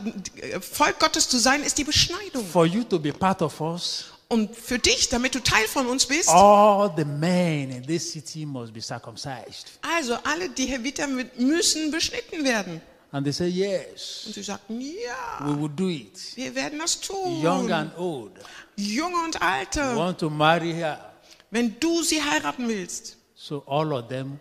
Volk 0.60 1.00
Gottes 1.00 1.26
zu 1.26 1.38
sein, 1.38 1.62
ist 1.62 1.78
die 1.78 1.84
Beschneidung. 1.84 2.44
For 2.44 2.66
you 2.66 2.84
to 2.84 2.98
be 2.98 3.10
part 3.14 3.40
of 3.40 3.58
us, 3.62 4.04
Und 4.28 4.54
für 4.54 4.78
dich, 4.78 5.08
damit 5.08 5.34
du 5.34 5.40
Teil 5.42 5.66
von 5.68 5.86
uns 5.86 6.04
bist, 6.04 6.28
all 6.28 6.92
the 6.98 7.04
men 7.06 7.70
in 7.70 7.82
this 7.86 8.12
city 8.12 8.44
must 8.44 8.74
be 8.74 8.82
circumcised. 8.82 9.78
also 9.80 10.18
alle 10.22 10.50
die 10.50 10.66
Heviter 10.66 11.06
müssen 11.06 11.90
beschnitten 11.90 12.44
werden. 12.44 12.82
And 13.10 13.24
they 13.24 13.32
say, 13.32 13.46
Yes, 13.48 14.24
Und 14.26 14.34
sie 14.34 14.42
sagten, 14.42 14.82
ja, 14.82 15.38
we 15.40 15.58
will 15.62 15.70
do 15.74 15.88
it. 15.88 16.36
wir 16.36 16.54
werden 16.54 16.80
das 16.80 17.00
tun. 17.00 17.42
Young 17.42 17.72
and 17.72 17.96
old. 17.96 18.32
Junge 18.76 19.16
und 19.24 19.36
We 19.36 19.40
Alte, 19.40 19.96
want 19.96 20.18
to 20.18 20.28
marry 20.28 20.74
her. 20.74 21.10
wenn 21.50 21.80
du 21.80 22.02
sie 22.02 22.22
heiraten 22.22 22.68
willst. 22.68 23.16
So 23.34 23.64
all 23.66 23.94
of 23.94 24.08
them 24.08 24.38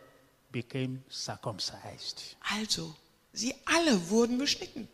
became 0.52 1.00
circumcised. 1.10 2.36
Also, 2.60 2.94
sie 3.34 3.54
alle 3.66 4.10
wurden 4.10 4.38
beschnitten. 4.38 4.88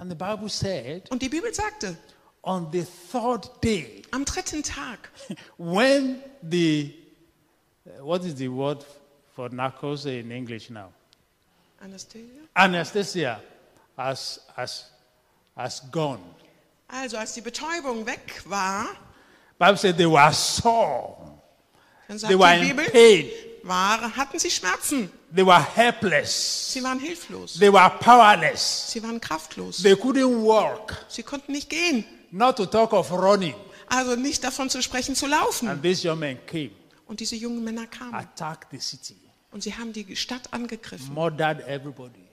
And 0.00 0.10
the 0.10 0.16
Bible 0.16 0.48
said, 0.48 1.10
Und 1.10 1.22
die 1.22 1.28
Bibel 1.28 1.52
sagte, 1.54 1.96
on 2.42 2.70
the 2.72 2.84
third 3.12 3.48
day, 3.62 4.02
am 4.10 4.24
dritten 4.24 4.62
Tag, 4.62 5.10
when 5.56 6.20
the, 6.42 6.92
uh, 7.86 8.04
what 8.04 8.24
is 8.24 8.34
the 8.34 8.48
word 8.48 8.84
for 9.34 9.48
narcos 9.50 10.06
in 10.06 10.30
English 10.30 10.70
now? 10.70 10.92
Anastasia? 11.82 12.48
Anesthesia 12.56 13.40
has, 13.96 14.40
has, 14.56 14.90
has 15.56 15.80
gone. 15.90 16.20
Also, 16.88 17.16
als 17.16 17.34
die 17.34 17.40
Betäubung 17.40 18.06
weg 18.06 18.42
war, 18.46 18.86
Bible 19.58 19.76
said 19.76 19.96
they 19.96 20.06
were 20.06 20.32
sore. 20.32 21.16
dann 22.08 22.18
They 22.18 22.18
sagt 22.18 22.38
were 22.38 22.58
die 22.58 22.70
in 22.70 22.76
Bibel, 22.76 22.90
pain. 22.90 23.30
war, 23.62 24.16
hatten 24.16 24.38
sie 24.38 24.50
Schmerzen. 24.50 25.10
They 25.34 25.44
were 25.44 25.60
helpless. 25.60 26.72
Sie 26.72 26.82
waren 26.82 27.00
hilflos. 27.00 27.58
They 27.58 27.72
were 27.72 27.90
powerless. 28.00 28.90
Sie 28.92 29.02
waren 29.02 29.20
kraftlos. 29.20 29.82
They 29.82 29.94
couldn't 29.94 30.42
walk. 30.44 30.94
Sie 31.08 31.22
konnten 31.24 31.52
nicht 31.52 31.68
gehen. 31.68 32.04
Not 32.30 32.56
to 32.56 32.66
talk 32.66 32.92
of 32.92 33.10
running. 33.10 33.54
Also 33.88 34.14
nicht 34.16 34.42
davon 34.44 34.70
zu 34.70 34.80
sprechen, 34.82 35.14
zu 35.14 35.26
laufen. 35.26 35.68
And 35.68 35.82
these 35.82 36.08
young 36.08 36.18
men 36.20 36.38
came, 36.46 36.70
Und 37.06 37.20
diese 37.20 37.36
jungen 37.36 37.62
Männer 37.64 37.86
kamen. 37.86 38.14
attacked 38.14 38.68
the 38.70 38.78
city, 38.80 39.16
Und 39.52 39.62
sie 39.62 39.74
haben 39.74 39.92
die 39.92 40.16
Stadt 40.16 40.42
angegriffen. 40.52 41.12
murdered 41.12 41.60
everybody, 41.66 42.28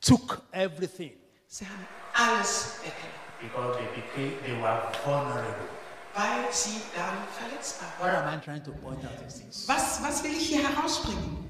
took 0.00 0.42
everything 0.52 1.12
Sie 1.48 1.64
haben 1.64 1.86
alles 2.14 2.74
weggenommen, 2.82 3.40
because 3.40 3.78
they 3.78 4.00
became 4.00 4.42
they 4.44 4.62
were 4.62 4.92
vulnerable. 5.04 5.68
weil 6.14 6.52
sie 6.52 6.80
dann 6.96 7.18
verletzbar 7.38 7.88
What 7.98 8.12
waren. 8.12 8.28
am 8.34 8.38
I 8.38 8.44
trying 8.44 8.62
to 8.64 8.72
point 8.72 9.04
out 9.04 9.26
is 9.26 9.40
this: 9.42 9.68
Was, 9.68 10.02
was 10.02 10.22
will 10.22 10.32
ich 10.32 10.48
hier 10.48 10.66
herausbringen? 10.68 11.47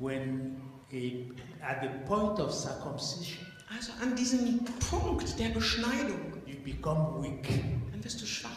When 0.00 0.60
a, 0.92 1.28
at 1.62 1.82
the 1.82 1.88
point 2.06 2.38
of 2.40 2.52
circumcision, 2.52 3.46
Also 3.74 3.92
an 4.00 4.14
diesem 4.16 4.64
Punkt 4.90 5.38
der 5.38 5.50
Beschneidung, 5.50 6.32
you 6.46 6.56
become 6.64 7.20
weak. 7.22 7.46
dann 7.92 8.02
wirst 8.02 8.20
du 8.22 8.26
schwach. 8.26 8.50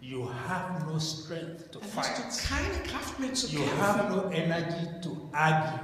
You 0.00 0.28
have 0.48 0.84
no 0.86 0.98
strength 1.00 1.72
to 1.72 1.80
Dann 1.80 1.88
hast 1.96 2.08
fight. 2.10 2.18
du 2.18 2.54
keine 2.54 2.82
Kraft 2.86 3.18
mehr 3.18 3.32
zu 3.34 3.46
You 3.48 3.60
kämpfen. 3.60 3.80
have 3.80 4.08
no 4.14 4.30
energy 4.30 4.86
to 5.02 5.28
argue. 5.32 5.78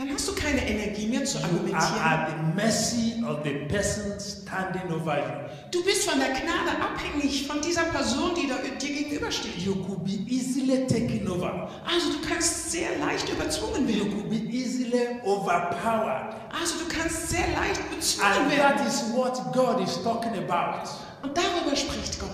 Dann 0.00 0.14
hast 0.14 0.28
du 0.28 0.34
keine 0.34 0.66
Energie 0.66 1.06
mehr 1.08 1.26
zu 1.26 1.36
argumentieren. 1.36 1.82
at 2.02 2.28
the 2.30 2.56
mercy 2.56 3.22
of 3.28 3.40
the 3.44 3.66
person 3.68 4.18
standing 4.18 4.90
over 4.90 5.18
you. 5.18 5.24
Du 5.70 5.84
bist 5.84 6.08
von 6.08 6.18
der 6.18 6.30
Gnade 6.30 6.70
abhängig 6.82 7.46
von 7.46 7.60
dieser 7.60 7.82
Person, 7.82 8.34
die 8.34 8.48
da 8.48 8.54
dir 8.56 8.94
gegenübersteht. 8.94 9.58
You 9.58 9.74
could 9.74 10.02
be 10.02 10.12
easily 10.26 10.86
taken 10.86 11.28
over. 11.30 11.68
Also 11.84 12.12
du 12.12 12.26
kannst 12.26 12.70
sehr 12.72 12.96
leicht 12.98 13.28
überzwungen 13.28 13.86
You 13.86 13.96
werden. 14.06 14.12
could 14.14 14.30
be 14.30 14.36
easily 14.50 15.20
overpowered. 15.22 16.34
Also 16.58 16.76
du 16.78 16.88
kannst 16.96 17.28
sehr 17.28 17.48
leicht 17.48 17.82
bezwungen 17.94 18.32
And 18.32 18.50
that 18.52 18.78
werden. 18.78 18.86
is 18.86 19.02
what 19.14 19.52
God 19.52 19.86
is 19.86 20.02
talking 20.02 20.32
about. 20.48 20.88
Und 21.22 21.36
darüber 21.36 21.76
spricht 21.76 22.18
Gott. 22.18 22.30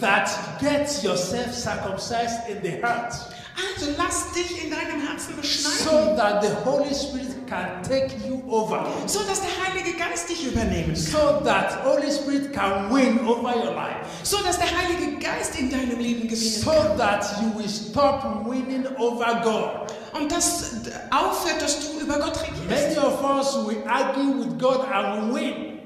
That 0.00 0.28
get 0.60 1.02
yourself 1.02 1.54
circumcised 1.54 2.46
in 2.50 2.58
the 2.62 2.82
heart 2.82 3.14
Also 3.58 3.92
lass 3.96 4.32
dich 4.32 4.64
in 4.64 4.70
deinem 4.70 5.00
Herzen 5.06 5.34
so 5.34 5.40
beschneiden, 5.40 6.16
that 6.16 6.42
the 6.42 6.50
Holy 6.64 6.94
Spirit 6.94 7.46
can 7.48 7.82
take 7.82 8.14
you 8.26 8.42
over. 8.48 8.86
so 9.06 9.20
dass 9.24 9.40
der 9.40 9.50
Heilige 9.66 9.96
Geist 9.98 10.28
dich 10.28 10.46
übernehmen 10.46 10.94
kann. 10.94 10.96
So 10.96 11.40
that 11.44 11.82
Holy 11.84 12.10
Spirit 12.12 12.52
can 12.52 12.92
win 12.94 13.26
over 13.26 13.54
your 13.56 13.74
life. 13.74 14.04
So 14.22 14.36
dass 14.42 14.58
der 14.58 14.68
Heilige 14.68 15.18
Geist 15.18 15.58
in 15.58 15.70
deinem 15.70 15.98
Leben 15.98 16.28
gewinnen 16.28 16.62
So 16.62 16.70
kann. 16.70 16.96
that 16.98 17.24
you 17.42 17.58
will 17.58 17.68
stop 17.68 18.44
winning 18.46 18.86
over 18.98 19.40
God. 19.42 19.92
Und 20.18 20.30
das 20.32 20.72
aufhört, 21.10 21.60
dass 21.60 21.80
du 21.80 22.00
über 22.00 22.18
Gott 22.18 22.38
regierst. 22.42 22.96
Many 22.96 22.98
of 22.98 23.22
us 23.24 23.54
will 23.66 23.82
argue 23.88 24.38
with 24.40 24.58
God 24.58 24.86
and 24.92 25.32
we 25.32 25.40
win. 25.40 25.77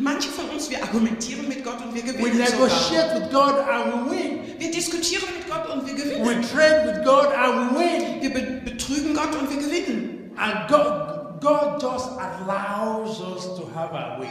Manche 0.00 0.28
von 0.28 0.48
uns, 0.50 0.70
wir 0.70 0.80
argumentieren 0.82 1.48
mit 1.48 1.64
Gott 1.64 1.80
und 1.84 1.92
wir 1.94 2.04
We 2.06 2.12
gewinnen 2.12 2.46
sogar. 2.46 2.66
negotiate 2.68 3.20
with 3.20 3.30
God 3.32 3.54
and 3.68 4.06
we 4.06 4.10
win. 4.10 4.40
Wir 4.60 4.70
diskutieren 4.70 5.24
mit 5.36 5.48
Gott 5.50 5.68
und 5.68 5.86
wir 5.86 5.94
gewinnen. 5.94 6.24
We 6.24 6.40
trade 6.40 6.86
with 6.86 7.04
God 7.04 7.26
and 7.34 7.72
we 7.74 7.80
win. 7.80 8.22
Wir 8.22 8.32
be 8.32 8.40
betrügen 8.70 9.14
Gott 9.14 9.34
und 9.34 9.50
wir 9.50 9.56
gewinnen. 9.58 10.30
And 10.36 10.68
God, 10.68 11.40
God 11.40 11.82
just 11.82 12.08
allows 12.18 13.20
us 13.20 13.44
to 13.56 13.68
have 13.74 13.92
our 13.92 14.20
way. 14.20 14.28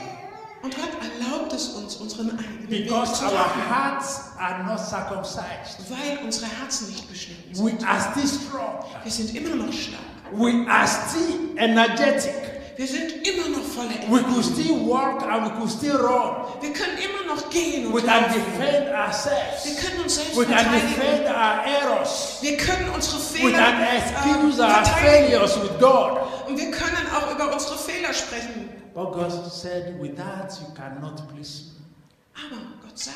Und 0.63 0.73
Gott 0.75 0.89
erlaubt 1.01 1.53
es 1.53 1.67
uns, 1.69 1.97
unseren 1.97 2.31
eigenen 2.31 2.69
Weg 2.69 2.85
Because 2.87 3.13
zu 3.19 3.25
our 3.25 3.49
hearts 3.69 4.31
are 4.39 4.63
not 4.63 4.79
circumcised. 4.79 5.79
weil 5.89 6.17
unsere 6.25 6.47
Herzen 6.61 6.87
nicht 6.89 7.07
beschnitten 7.09 7.53
sind. 7.53 7.81
We 7.81 7.87
are 7.87 7.99
still 8.11 8.27
strong. 8.27 8.83
Wir 9.03 9.11
sind 9.11 9.35
immer 9.35 9.55
noch 9.55 9.71
stark. 9.73 10.01
We 10.31 10.65
are 10.69 10.87
still 10.87 11.57
energetic. 11.57 12.33
Wir 12.77 12.87
sind 12.87 13.27
immer 13.27 13.49
noch 13.49 13.63
voller 13.63 13.89
We 13.89 14.19
Energie. 14.19 14.33
could 14.33 14.45
still 14.45 14.87
walk 14.87 15.23
and 15.23 15.45
we 15.45 15.49
could 15.59 15.71
still 15.71 15.95
run. 15.97 16.45
Wir 16.61 16.73
können 16.73 16.97
immer 16.97 17.33
noch 17.35 17.49
gehen 17.49 17.91
We 17.91 17.97
und 17.97 18.05
can 18.05 18.21
laufen. 18.21 18.33
defend 18.35 18.85
Wir 18.87 18.95
ourselves. 18.95 19.81
können 19.81 20.01
uns 20.03 20.15
selbst 20.15 20.37
We 20.37 20.45
can 20.45 20.71
defend 20.71 21.27
our 21.27 21.65
errors. 21.65 22.37
Wir 22.41 22.55
können 22.57 22.89
unsere 22.93 23.17
We 23.17 23.23
Fehler 23.23 23.57
can 23.57 23.81
äh, 23.81 23.97
excuse 23.97 24.61
our 24.63 24.69
verteidigen. 24.69 25.29
failures 25.29 25.61
with 25.63 25.79
God. 25.79 26.19
Und 26.47 26.57
wir 26.57 26.69
können 26.71 27.07
auch 27.15 27.33
über 27.33 27.51
unsere 27.51 27.77
Fehler 27.77 28.13
sprechen. 28.13 28.69
But 28.93 29.11
God 29.13 29.31
said, 29.51 29.99
with 29.99 30.15
that 30.17 30.53
you 30.61 30.73
cannot 30.75 31.27
please 31.33 31.63
me. 31.63 32.45
Aber 32.45 32.61
Gott 32.83 32.97
sagt, 32.97 33.15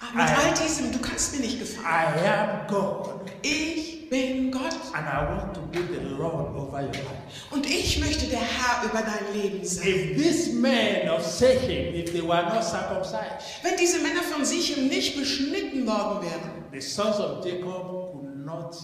ah, 0.00 0.06
mit 0.14 0.24
I- 0.28 0.32
all 0.48 0.54
diesem, 0.54 0.92
du 0.92 0.98
kannst 0.98 1.32
mir 1.34 1.40
nicht 1.40 1.58
gefallen. 1.58 2.14
I 2.22 2.28
am 2.28 2.66
God 2.68 3.20
Ich 3.42 3.95
bin 4.10 4.50
Gott 4.50 4.74
and 4.94 5.06
I 5.06 5.24
want 5.28 5.54
to 5.54 5.60
be 5.72 5.80
the 5.80 6.00
Lord 6.16 6.54
over 6.56 6.80
your 6.82 6.92
life. 6.92 7.50
und 7.50 7.66
ich 7.66 7.98
möchte 7.98 8.26
der 8.26 8.40
Herr 8.40 8.84
über 8.84 9.02
dein 9.02 9.32
Leben 9.34 9.64
sein. 9.64 9.86
If 9.88 10.16
these 10.22 10.52
men 10.54 11.08
of 11.08 11.22
Shechem, 11.24 11.94
if 11.94 12.12
they 12.12 12.22
were 12.22 12.42
not 12.42 12.64
circumcised, 12.64 13.62
Wenn 13.62 13.76
diese 13.78 13.98
Männer 14.00 14.22
von 14.22 14.44
Sichem 14.44 14.88
nicht 14.88 15.16
beschnitten 15.16 15.86
worden 15.86 16.22
wären, 16.22 16.64
the 16.72 16.80
sons 16.80 17.18
of 17.18 17.44
Jacob 17.44 18.12
could 18.12 18.44
not 18.44 18.76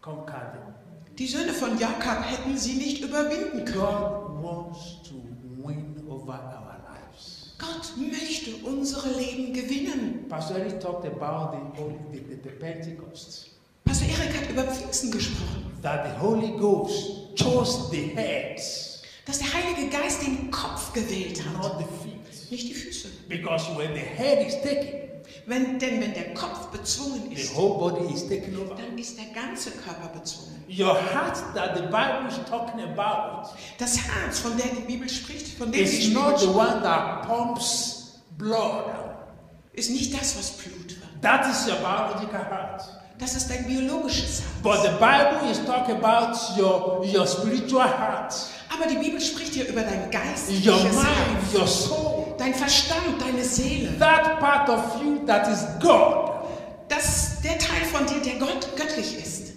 conquer 0.00 0.52
them. 0.52 0.74
die 1.18 1.26
Söhne 1.26 1.52
von 1.52 1.78
Jakob 1.78 2.24
hätten 2.24 2.56
sie 2.56 2.74
nicht 2.74 3.02
überwinden 3.02 3.64
können. 3.64 3.80
God 3.80 4.42
wants 4.42 5.02
to 5.08 5.14
win 5.62 6.02
over 6.08 6.32
our 6.32 6.78
lives. 6.88 7.54
Gott 7.58 7.92
möchte 7.96 8.50
unsere 8.66 9.08
Leben 9.10 9.52
gewinnen. 9.52 10.26
Pastor 10.28 10.56
Eric 10.56 10.80
talked 10.80 11.04
about 11.06 11.56
the, 11.76 11.82
the, 12.12 12.18
the, 12.18 12.40
the 12.42 12.50
Pentecost. 12.50 13.50
Pastor 13.84 14.06
Erik 14.08 14.36
hat 14.42 14.50
über 14.50 14.64
Pfingsten 14.64 15.10
gesprochen, 15.10 15.66
That 15.82 16.04
the 16.06 16.20
Holy 16.24 16.52
Ghost 16.58 17.36
chose 17.36 17.90
the 17.90 18.14
heads, 18.14 19.02
dass 19.26 19.38
der 19.38 19.52
Heilige 19.52 19.88
Geist 19.96 20.22
den 20.22 20.50
Kopf 20.50 20.92
gewählt 20.92 21.42
hat, 21.44 21.60
not 21.60 21.78
the 21.78 21.84
feet. 22.02 22.50
nicht 22.50 22.68
die 22.68 22.74
Füße. 22.74 23.08
Because 23.28 23.66
when 23.76 23.92
the 23.94 24.00
head 24.00 24.46
is 24.46 24.54
taken, 24.62 25.00
Wenn, 25.46 25.78
denn 25.80 26.00
wenn 26.00 26.14
der 26.14 26.34
Kopf 26.34 26.66
bezwungen 26.68 27.30
the 27.34 27.42
ist, 27.42 27.56
whole 27.56 27.78
body 27.78 28.14
is 28.14 28.28
taken 28.28 28.56
over. 28.58 28.76
dann 28.76 28.96
ist 28.96 29.16
der 29.18 29.26
ganze 29.34 29.72
Körper 29.72 30.08
bezwungen. 30.16 30.62
Your 30.68 30.94
heart 30.94 31.36
that 31.54 31.74
the 31.76 31.82
Bible 31.82 32.28
is 32.28 32.38
talking 32.48 32.80
about 32.80 33.48
Das 33.78 33.96
Herz, 33.98 34.38
von 34.38 34.56
der 34.56 34.66
die 34.68 34.82
Bibel 34.82 35.08
spricht, 35.08 35.58
von 35.58 35.72
dem 35.72 35.84
die 35.84 35.90
is 35.90 36.08
Bibel 36.08 36.22
not 36.22 36.38
the 36.38 36.46
spricht, 36.46 36.56
one 36.60 36.82
that 36.82 37.26
pumps 37.26 38.20
blood. 38.38 38.84
ist 39.72 39.90
nicht 39.90 40.14
das, 40.14 40.36
was 40.38 40.52
Blut 40.52 40.90
wird. 40.90 41.22
That 41.22 41.44
is 41.50 41.66
your 41.66 41.76
biological 41.76 42.44
heart. 42.48 42.82
Das 43.22 43.36
ist 43.36 43.48
dein 43.48 43.64
biologisches 43.64 44.42
Herz. 44.42 44.62
But 44.64 44.82
the 44.82 44.98
Bible 44.98 45.48
is 45.48 45.64
talking 45.64 45.94
about 45.94 46.36
your, 46.58 47.04
your 47.04 47.24
spiritual 47.24 47.84
heart, 47.84 48.34
Aber 48.68 48.88
die 48.90 48.96
Bibel 48.96 49.20
spricht 49.20 49.54
hier 49.54 49.68
über 49.68 49.82
dein 49.82 50.02
your 50.02 50.10
geistliches 50.10 50.66
mind, 50.66 51.06
Herz, 51.06 51.54
your 51.54 51.68
soul. 51.68 52.34
dein 52.36 52.52
Verstand, 52.52 53.20
deine 53.20 53.44
Seele. 53.44 53.96
That 54.00 54.40
part 54.40 54.68
of 54.68 55.00
you 55.00 55.24
that 55.26 55.46
is 55.46 55.64
God. 55.80 56.32
Das 56.88 57.40
der 57.44 57.58
Teil 57.58 57.84
von 57.92 58.06
dir, 58.06 58.20
der 58.22 58.40
Gott 58.40 58.66
göttlich 58.74 59.16
ist. 59.16 59.52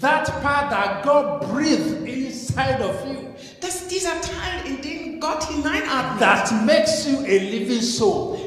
That 0.00 0.42
part 0.42 0.70
that 0.70 1.04
God 1.04 1.48
breathed 1.52 2.04
inside 2.08 2.80
of 2.82 3.06
you. 3.06 3.28
Das 3.60 3.76
ist 3.76 3.90
dieser 3.92 4.20
Teil, 4.20 4.66
in 4.66 4.82
den 4.82 5.20
Gott 5.20 5.44
hineinatmet, 5.44 6.18
That 6.18 6.52
makes 6.64 7.06
you 7.06 7.18
a 7.20 7.38
living 7.38 7.80
soul. 7.80 8.43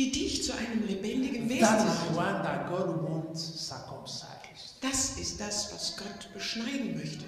Die 0.00 0.10
dich 0.12 0.42
zu 0.42 0.52
einem 0.54 0.86
lebendigen 0.86 1.46
Wesen 1.48 1.60
macht. 2.14 2.16
Das 4.80 5.18
ist 5.18 5.38
das, 5.38 5.74
was 5.74 5.96
Gott 5.98 6.32
beschneiden 6.32 6.96
möchte. 6.96 7.24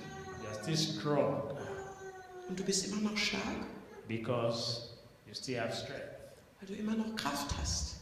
Und 2.49 2.59
du 2.59 2.65
bist 2.65 2.87
immer 2.87 3.11
noch 3.11 3.17
stark, 3.17 3.67
because 4.09 4.89
you 5.27 5.35
still 5.35 5.61
have 5.61 5.77
strength. 5.77 6.17
weil 6.61 6.69
du 6.69 6.75
immer 6.75 6.95
noch 6.95 7.15
Kraft 7.15 7.55
hast. 7.61 7.97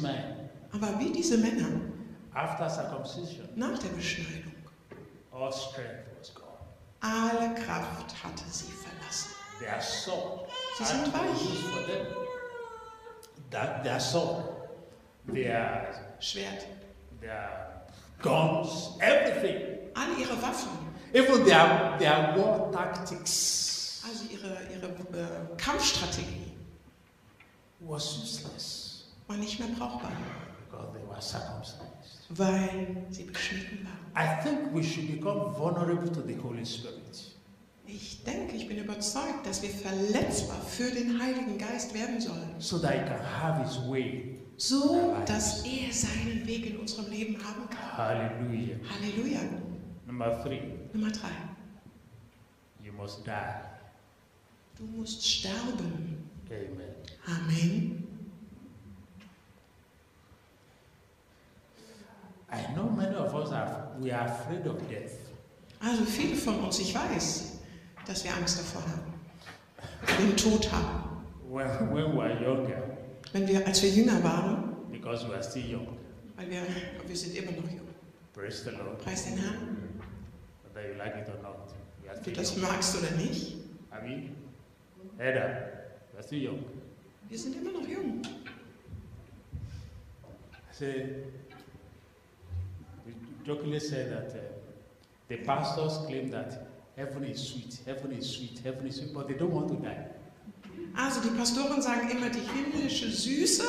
Man, 0.00 0.48
Aber 0.72 0.98
wie 0.98 1.12
diese 1.12 1.36
Männer 1.36 1.68
after 2.32 2.70
circumcision, 2.70 3.46
nach 3.54 3.78
der 3.78 3.88
Beschneidung, 3.88 4.54
all 5.30 5.52
strength 5.52 6.06
was 6.18 6.34
gone. 6.34 6.48
alle 7.00 7.54
Kraft 7.54 8.14
hatte 8.24 8.44
sie 8.50 8.72
verlassen. 8.72 9.30
Sie 10.78 10.84
sind 10.84 11.12
weich. 11.12 12.23
That 13.50 13.84
their 13.84 14.00
sword, 14.00 14.44
their 15.26 15.94
Schwert. 16.20 16.66
their 17.20 17.82
guns, 18.20 18.96
everything, 19.00 19.78
Alle 19.94 20.14
ihre 20.20 20.36
Waffen, 20.42 20.70
even 21.12 21.44
their 21.44 21.96
their 21.98 22.34
war 22.36 22.72
tactics 22.72 24.02
also 24.04 24.24
ihre, 24.32 24.58
ihre 24.72 24.88
äh, 24.88 25.56
Kampfstrategie, 25.56 26.52
was 27.80 28.18
useless 28.18 29.06
war 29.28 29.36
nicht 29.36 29.58
mehr 29.60 29.68
brauchbar, 29.78 30.10
because 30.70 30.92
they 30.92 31.06
were 31.08 31.20
circumcised. 31.20 32.26
weil 32.30 33.04
sie 33.10 33.24
beschnitten 33.24 33.86
waren. 33.86 34.04
I 34.16 34.42
think 34.42 34.74
we 34.74 34.82
should 34.82 35.06
become 35.10 35.54
vulnerable 35.56 36.10
to 36.10 36.22
the 36.22 36.36
Holy 36.42 36.64
Spirit. 36.64 37.00
Ich 37.86 38.24
denke, 38.24 38.56
ich 38.56 38.66
bin 38.66 38.78
überzeugt, 38.94 39.46
dass 39.46 39.62
wir 39.62 39.70
verletzbar 39.70 40.60
für 40.60 40.90
den 40.90 41.20
Heiligen 41.20 41.58
Geist 41.58 41.94
werden 41.94 42.20
sollen, 42.20 42.54
so 42.58 42.78
that 42.78 42.92
he 42.92 42.98
can 43.00 43.20
have 43.20 43.62
his 43.62 43.78
way. 43.88 44.38
so 44.56 45.16
dass 45.26 45.64
er 45.64 45.92
seinen 45.92 46.46
Weg 46.46 46.66
in 46.66 46.78
unserem 46.78 47.10
Leben 47.10 47.36
haben 47.42 47.68
kann. 47.68 47.96
Hallelujah. 47.96 48.76
Halleluja. 48.88 49.40
Number 50.06 50.42
three, 50.44 50.60
Nummer 50.92 51.10
drei. 51.10 51.30
you 52.82 52.92
must 52.92 53.26
die. 53.26 53.30
Du 54.78 54.84
musst 54.84 55.24
sterben. 55.26 56.28
Amen. 56.50 56.94
Amen. 57.26 58.00
I 62.52 62.72
know 62.74 62.88
many 62.88 63.16
of 63.16 63.34
us 63.34 63.50
are 63.50 63.88
we 63.98 64.12
are 64.12 64.28
afraid 64.28 64.66
of 64.66 64.76
death. 64.88 65.18
Also 65.80 66.04
viele 66.04 66.36
von 66.36 66.60
uns, 66.60 66.78
ich 66.78 66.94
weiß, 66.94 67.53
dass 68.06 68.24
wir 68.24 68.34
Angst 68.34 68.58
davor 68.58 68.82
haben, 68.82 69.14
den 70.18 70.36
Tod 70.36 70.70
haben. 70.72 71.10
When, 71.50 71.66
when 71.92 72.12
we 72.12 72.16
were 72.16 72.42
younger, 72.42 72.82
Wenn 73.32 73.46
wir, 73.48 73.66
als 73.66 73.82
wir 73.82 73.90
jünger 73.90 74.22
waren, 74.22 74.76
because 74.90 75.26
we 75.28 75.34
are 75.34 75.42
still 75.42 75.64
young. 75.76 75.88
weil 76.36 76.50
wir, 76.50 76.62
wir 77.06 77.16
sind 77.16 77.36
immer 77.36 77.52
noch 77.52 77.68
jung. 77.70 77.88
Praise 78.32 78.64
the 78.64 78.70
Lord. 78.70 78.98
Preis 79.02 79.24
den 79.26 79.38
Herrn. 79.38 80.00
Whether 80.72 80.88
you 80.88 80.94
like 80.98 81.14
it 81.16 81.28
or 81.28 81.40
not. 81.42 81.70
We 82.02 82.08
are 82.10 82.16
Ob 82.16 82.22
du 82.24 82.30
still 82.30 82.34
das 82.34 82.56
young. 82.56 82.62
magst 82.62 82.96
oder 82.98 83.10
nicht, 83.12 83.54
I 83.92 84.02
mean, 84.06 84.36
Ada, 85.18 85.70
we 86.12 86.18
are 86.18 86.22
still 86.22 86.42
young. 86.42 86.64
wir 87.28 87.38
sind 87.38 87.56
immer 87.56 87.72
noch 87.80 87.86
jung. 87.88 88.22
Say, 90.72 91.16
we 93.06 93.12
jokingly 93.44 93.78
say 93.78 94.08
that 94.08 94.34
uh, 94.34 94.38
the 95.28 95.36
pastors 95.36 95.98
claim 96.06 96.30
that 96.32 96.66
heaven 96.96 97.24
is 97.24 97.48
sweet, 97.48 97.78
heaven 97.86 98.12
is 98.12 98.26
sweet, 98.30 98.60
heaven 98.64 98.86
is 98.86 98.96
sweet, 98.96 99.12
but 99.14 99.26
they 99.28 99.34
don't 99.34 99.52
want 99.52 99.68
to 99.68 99.74
die. 99.76 100.06
Also 100.96 101.20
die 101.20 101.36
Pastoren 101.36 101.82
sagen 101.82 102.08
immer 102.10 102.30
die 102.30 102.40
himmlische 102.40 103.10
Süße, 103.10 103.64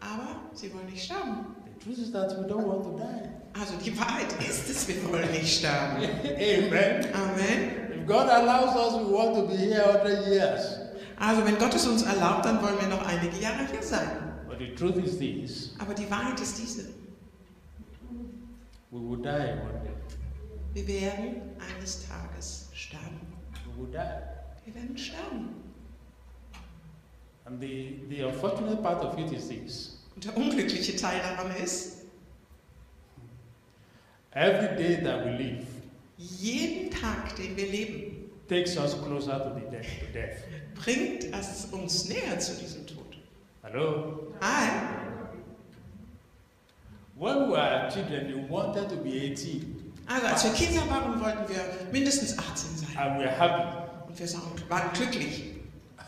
aber 0.00 0.36
sie 0.54 0.72
wollen 0.72 0.86
nicht 0.86 1.04
sterben. 1.04 1.46
The 1.78 1.84
truth 1.84 1.98
is 1.98 2.12
that 2.12 2.30
we 2.38 2.46
don't 2.46 2.66
want 2.66 2.84
to 2.84 2.98
die. 2.98 3.28
Also 3.58 3.74
die 3.84 3.96
Wahrheit 3.98 4.32
ist 4.48 4.68
es, 4.70 4.86
wir 4.88 5.08
wollen 5.10 5.30
nicht 5.32 5.58
sterben. 5.58 5.96
Amen. 6.24 7.06
Amen. 7.14 8.00
If 8.00 8.06
God 8.06 8.28
allows 8.28 8.74
us, 8.76 9.00
we 9.06 9.12
want 9.12 9.34
to 9.36 9.46
be 9.46 9.56
here 9.56 9.84
100 9.84 10.26
years. 10.26 10.78
Also 11.18 11.44
wenn 11.44 11.58
Gott 11.58 11.74
es 11.74 11.86
uns 11.86 12.02
erlaubt, 12.02 12.44
dann 12.44 12.62
wollen 12.62 12.80
wir 12.80 12.88
noch 12.88 13.06
einige 13.06 13.36
Jahre 13.38 13.66
hier 13.70 13.82
sein. 13.82 14.08
But 14.48 14.58
the 14.58 14.74
truth 14.74 14.96
is 14.96 15.18
this 15.18 15.74
Aber 15.78 15.94
die 15.94 16.10
Wahrheit 16.10 16.40
ist 16.40 16.58
diese. 16.58 16.88
we 18.90 18.98
will 19.00 19.16
die 19.16 19.28
one 19.28 19.80
day. 19.82 19.90
Wir 20.74 20.88
werden 20.88 21.42
eines 21.58 22.06
Tages 22.06 22.68
sterben. 22.72 23.20
Wir 23.76 24.74
werden 24.74 24.96
sterben. 24.96 25.48
And 27.44 27.60
the, 27.60 28.00
the 28.08 28.22
unfortunate 28.22 28.82
part 28.82 29.04
of 29.04 29.18
it 29.18 29.32
is 29.32 29.48
this 29.48 29.98
Und 30.14 30.24
der 30.24 30.36
unglückliche 30.36 30.94
Teil 30.96 31.20
daran 31.20 31.54
ist, 31.56 32.04
every 34.30 34.76
day 34.76 35.02
that 35.02 35.24
we 35.24 35.30
live 35.30 35.66
jeden 36.16 36.90
Tag, 36.90 37.34
den 37.36 37.56
wir 37.56 37.66
leben, 37.66 38.30
takes 38.48 38.76
us 38.76 38.96
closer 39.02 39.38
to, 39.42 39.54
the 39.54 39.70
death, 39.70 39.86
to 40.00 40.12
death. 40.12 40.44
bringt 40.74 41.24
es 41.34 41.66
uns 41.72 42.08
näher 42.08 42.38
zu 42.38 42.54
diesem 42.60 42.86
Tod. 42.86 43.16
Hello? 43.62 44.32
Hi. 44.40 44.68
When 47.16 47.48
we 47.48 47.52
were 47.52 47.90
children, 47.90 48.28
we 48.28 48.48
wanted 48.48 48.88
to 48.88 48.96
be 48.96 49.32
18 49.32 49.81
Also 50.06 50.26
als 50.26 50.44
wir 50.44 50.52
Kinder 50.52 50.82
waren, 50.90 51.20
wollten 51.20 51.48
wir 51.48 51.64
mindestens 51.92 52.38
18 52.38 52.76
sein. 52.76 52.96
and 52.98 53.20
we're 53.20 53.28
happy. 53.28 53.62
Und 54.08 54.18
wir 54.18 54.28
sagen, 54.28 54.44
waren 54.68 54.92
glücklich. 54.92 55.54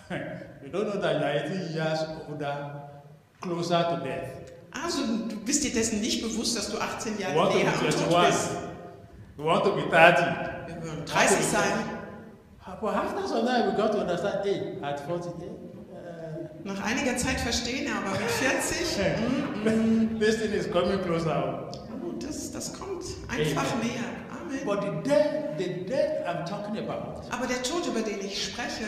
you 0.11 0.70
don't 0.70 0.90
know 0.90 1.01
that 1.01 1.22
18 1.22 1.74
years 1.74 2.01
older, 2.28 2.90
closer 3.40 3.82
to 3.84 4.05
death. 4.05 4.53
Also 4.72 5.03
du 5.28 5.36
bist 5.45 5.64
dir 5.64 5.72
dessen 5.72 6.01
nicht 6.01 6.22
bewusst, 6.22 6.57
dass 6.57 6.70
du 6.70 6.78
18 6.78 7.18
We 7.18 7.22
Jahre 7.22 7.36
want 7.36 7.53
to 7.53 7.59
be 7.59 7.64
näher 7.64 7.72
am 7.72 7.80
Tod 7.80 8.14
21. 8.14 8.26
bist. 8.26 8.51
We 9.36 9.45
want 9.45 9.64
to 9.64 9.72
be 9.76 9.82
30. 9.82 10.24
Wir 10.66 10.76
wollen 10.82 11.07
30 11.07 11.45
sein. 11.45 11.72
But 12.80 12.95
after 12.95 13.26
some 13.26 13.47
time, 13.47 13.70
we 13.70 13.76
got 13.76 13.92
to 13.92 13.99
understand, 14.01 14.45
hey, 14.45 14.76
at 14.82 15.01
40, 15.07 15.32
hey, 15.38 15.49
uh, 15.49 16.49
Nach 16.64 16.82
einiger 16.84 17.16
Zeit 17.16 17.40
verstehen, 17.40 17.90
aber 17.90 18.11
mit 18.18 18.30
40, 18.30 18.99
mm, 19.64 20.14
mm, 20.14 20.18
this 20.18 20.36
thing 20.38 20.53
is 20.53 20.70
coming 20.70 21.01
closer. 21.03 21.70
Oh, 22.07 22.12
das, 22.20 22.52
das 22.52 22.72
kommt 22.72 23.05
einfach 23.28 23.72
Amen. 23.72 23.86
näher. 23.86 24.05
Amen. 24.40 24.61
But 24.64 24.82
the 24.82 25.09
death, 25.09 25.59
the 25.59 25.84
death 25.84 26.26
I'm 26.26 26.44
talking 26.48 26.78
about, 26.78 27.22
Aber 27.30 27.46
der 27.46 27.62
Tod, 27.62 27.86
über 27.86 28.00
den 28.00 28.20
ich 28.20 28.44
spreche, 28.44 28.84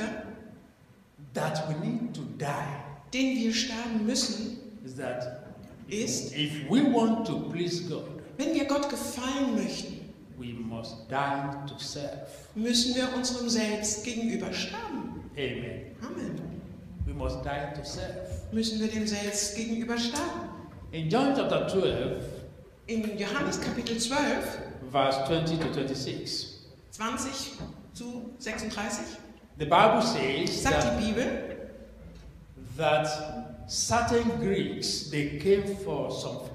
that 1.35 1.63
we 1.69 1.75
need 1.87 2.15
to 2.15 2.23
die, 2.39 3.13
den 3.13 3.37
wir 3.37 3.53
sterben 3.55 4.05
müssen, 4.07 4.59
is 4.85 4.97
that 4.97 5.45
ist, 5.89 6.33
if 6.37 6.69
we 6.69 6.83
want 6.93 7.27
to 7.27 7.41
please 7.51 7.85
God, 7.89 8.05
wenn 8.39 8.55
wir 8.55 8.65
Gott 8.67 8.89
gefallen 8.91 9.55
möchten, 9.55 10.11
we 10.39 10.53
must 10.53 10.97
die 11.11 11.69
to 11.69 11.79
serve. 11.79 12.27
müssen 12.55 12.95
wir 12.95 13.09
unserem 13.17 13.49
Selbst 13.49 14.05
gegenüber 14.05 14.53
sterben. 14.53 15.23
Amen. 15.37 15.97
Amen. 16.03 16.41
We 17.07 17.15
must 17.15 17.39
die 17.45 17.75
to 17.81 17.85
serve. 17.85 18.27
Müssen 18.53 18.81
wir 18.81 18.89
dem 18.89 19.07
Selbst 19.07 19.57
gegenüber 19.57 19.97
sterben. 19.97 20.49
In 20.93 21.09
John 21.09 21.35
chapter 21.35 21.69
12, 21.69 22.23
In 22.89 23.19
Johannes 23.19 23.61
Kapitel 23.61 23.99
12, 23.99 24.59
verse 24.93 25.19
20 25.27 25.59
to 25.59 25.73
26, 25.73 26.61
20 26.93 27.59
zu 27.93 28.31
36, 28.39 29.17
the 29.59 29.65
Bible 29.65 30.01
says 30.01 30.63
sagt 30.63 30.83
that, 30.83 31.01
die 31.01 31.13
Bibel, 31.13 31.27
that 32.77 33.09
certain 33.67 34.31
Greeks 34.39 35.11
they 35.11 35.37
came 35.39 35.77
for 35.85 36.13
some 36.13 36.49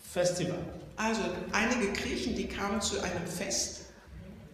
festival, 0.00 0.56
also 0.96 1.20
einige 1.52 1.92
Griechen, 1.92 2.34
die 2.34 2.46
kamen 2.46 2.80
zu 2.80 3.02
einem 3.02 3.26
Fest 3.26 3.82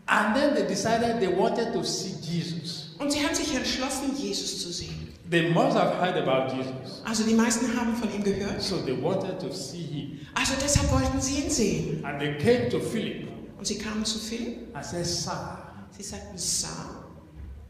and 0.09 0.35
then 0.35 0.55
they 0.55 0.67
decided 0.67 1.21
they 1.21 1.29
wanted 1.29 1.73
to 1.73 1.85
see 1.85 2.17
Jesus. 2.23 2.97
und 2.99 3.13
sie 3.13 3.25
haben 3.25 3.37
sich 3.37 3.55
entschlossen, 3.55 4.17
Jesus 4.17 4.63
zu 4.63 4.73
sehen. 4.73 5.00
They 5.31 5.51
must 5.53 5.77
have 5.77 5.95
heard 6.01 6.17
about 6.27 6.53
Jesus, 6.57 7.03
Also 7.05 7.23
die 7.25 7.35
meisten 7.35 7.67
haben 7.79 7.95
von 7.95 8.13
ihm 8.13 8.25
gehört. 8.25 8.61
so 8.61 8.79
they 8.79 9.01
wanted 9.01 9.39
to 9.39 9.53
see 9.53 9.83
him, 9.83 10.21
Also 10.35 10.55
deshalb 10.61 10.91
wollten 10.91 11.21
sie 11.21 11.43
ihn 11.43 11.51
sehen. 11.51 12.05
and 12.05 12.19
they 12.19 12.37
came 12.39 12.69
to 12.69 12.81
Philip 12.81 13.29
Und 13.59 13.67
sie 13.67 13.79
kamen 13.79 14.05
zu 14.05 14.19
Philipp. 14.19 14.75
and 14.75 14.85
said, 14.85 15.07
"Sir, 15.07 15.59
Sie 15.97 16.03
sagten, 16.03 16.37
Sir, 16.39 16.69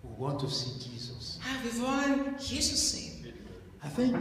we 0.02 0.10
want 0.18 0.40
to 0.40 0.48
see 0.48 0.70
Jesus." 0.78 1.38
ah, 1.42 1.62
wir 1.62 1.82
wollen 1.82 2.34
Jesus 2.38 2.92
sehen. 2.92 3.10
I 3.84 3.88
think 3.94 4.14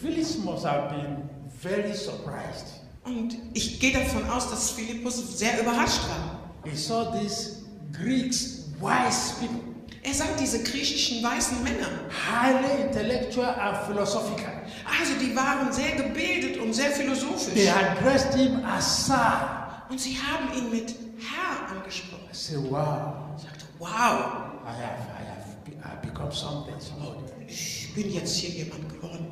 Philip 0.00 0.44
must 0.44 0.64
have 0.64 0.90
been 0.94 1.28
very 1.60 1.94
surprised. 1.94 2.66
Und 3.04 3.36
ich 3.54 3.78
gehe 3.80 3.92
davon 3.92 4.28
aus, 4.28 4.50
dass 4.50 4.70
Philippus 4.72 5.38
sehr 5.38 5.60
überrascht 5.60 6.02
war. 6.08 6.40
He 6.64 6.76
saw 6.76 7.12
these 7.20 7.62
Greeks, 7.92 8.64
wise 8.80 9.34
people, 9.40 9.74
Er 10.06 10.14
sah 10.14 10.24
diese 10.40 10.62
griechischen 10.62 11.20
weißen 11.22 11.62
Männer. 11.64 11.88
highly 12.30 12.82
intellectual 12.86 13.48
and 13.58 13.76
philosophical. 13.86 14.52
Also 14.86 15.14
die 15.20 15.34
waren 15.34 15.72
sehr 15.72 15.96
gebildet 15.96 16.58
und 16.60 16.72
sehr 16.72 16.90
philosophisch. 16.92 17.54
They 17.54 17.68
addressed 17.68 18.34
him 18.34 18.64
as 18.64 19.06
Sir. 19.06 19.82
Und 19.90 20.00
sie 20.00 20.16
haben 20.16 20.56
ihn 20.56 20.70
mit 20.70 20.94
Herr 21.18 21.76
angesprochen. 21.76 22.22
I 22.30 22.34
said, 22.34 22.58
Wow, 22.70 23.32
Er 23.34 23.38
sagte, 23.38 23.64
wow, 23.80 23.88
I 23.88 24.68
have, 24.68 25.02
I 25.10 25.24
have, 25.26 25.96
I've 25.96 26.02
become 26.02 26.30
something. 26.32 26.74
somebody." 26.78 27.24
ich 27.48 27.92
bin 27.94 28.12
jetzt 28.12 28.36
hier 28.36 28.50
jemand 28.50 28.88
geworden. 28.88 29.26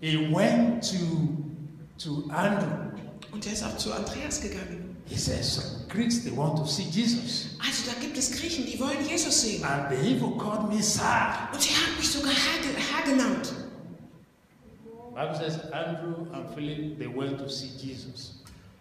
He 0.00 0.16
went 0.32 0.82
to, 0.88 2.04
to 2.04 2.30
Andrew. 2.30 2.68
Und 3.32 3.46
er 3.46 3.52
ist 3.52 3.64
auch 3.64 3.76
zu 3.76 3.92
Andreas 3.92 4.40
gegangen. 4.40 4.89
He 5.10 5.16
Some 5.16 5.64
Greeks, 5.88 6.22
they 6.22 6.30
want 6.30 6.56
to 6.58 6.66
see 6.66 6.84
Jesus. 6.84 7.56
Also 7.58 7.90
da 7.90 8.00
gibt 8.00 8.16
es 8.16 8.30
Griechen, 8.30 8.64
die 8.64 8.78
wollen 8.78 9.04
Jesus 9.08 9.42
sehen. 9.42 9.64
And 9.64 9.88
they 9.90 10.14
even 10.14 10.38
called 10.38 10.68
me 10.72 10.80
Sir. 10.80 11.48
Und 11.52 11.60
sie 11.60 11.70
haben 11.74 11.96
mich 11.98 12.08
sogar 12.08 12.32
Herr, 12.32 12.62
Herr 12.96 13.10
genannt. 13.12 13.52
Bible 15.14 15.34
says 15.34 15.58
Andrew 15.72 16.26
and 16.32 16.48
Philip 16.54 16.98
they 16.98 17.08
went 17.08 17.38
to 17.38 17.48
see 17.48 17.70
Jesus. 17.76 18.36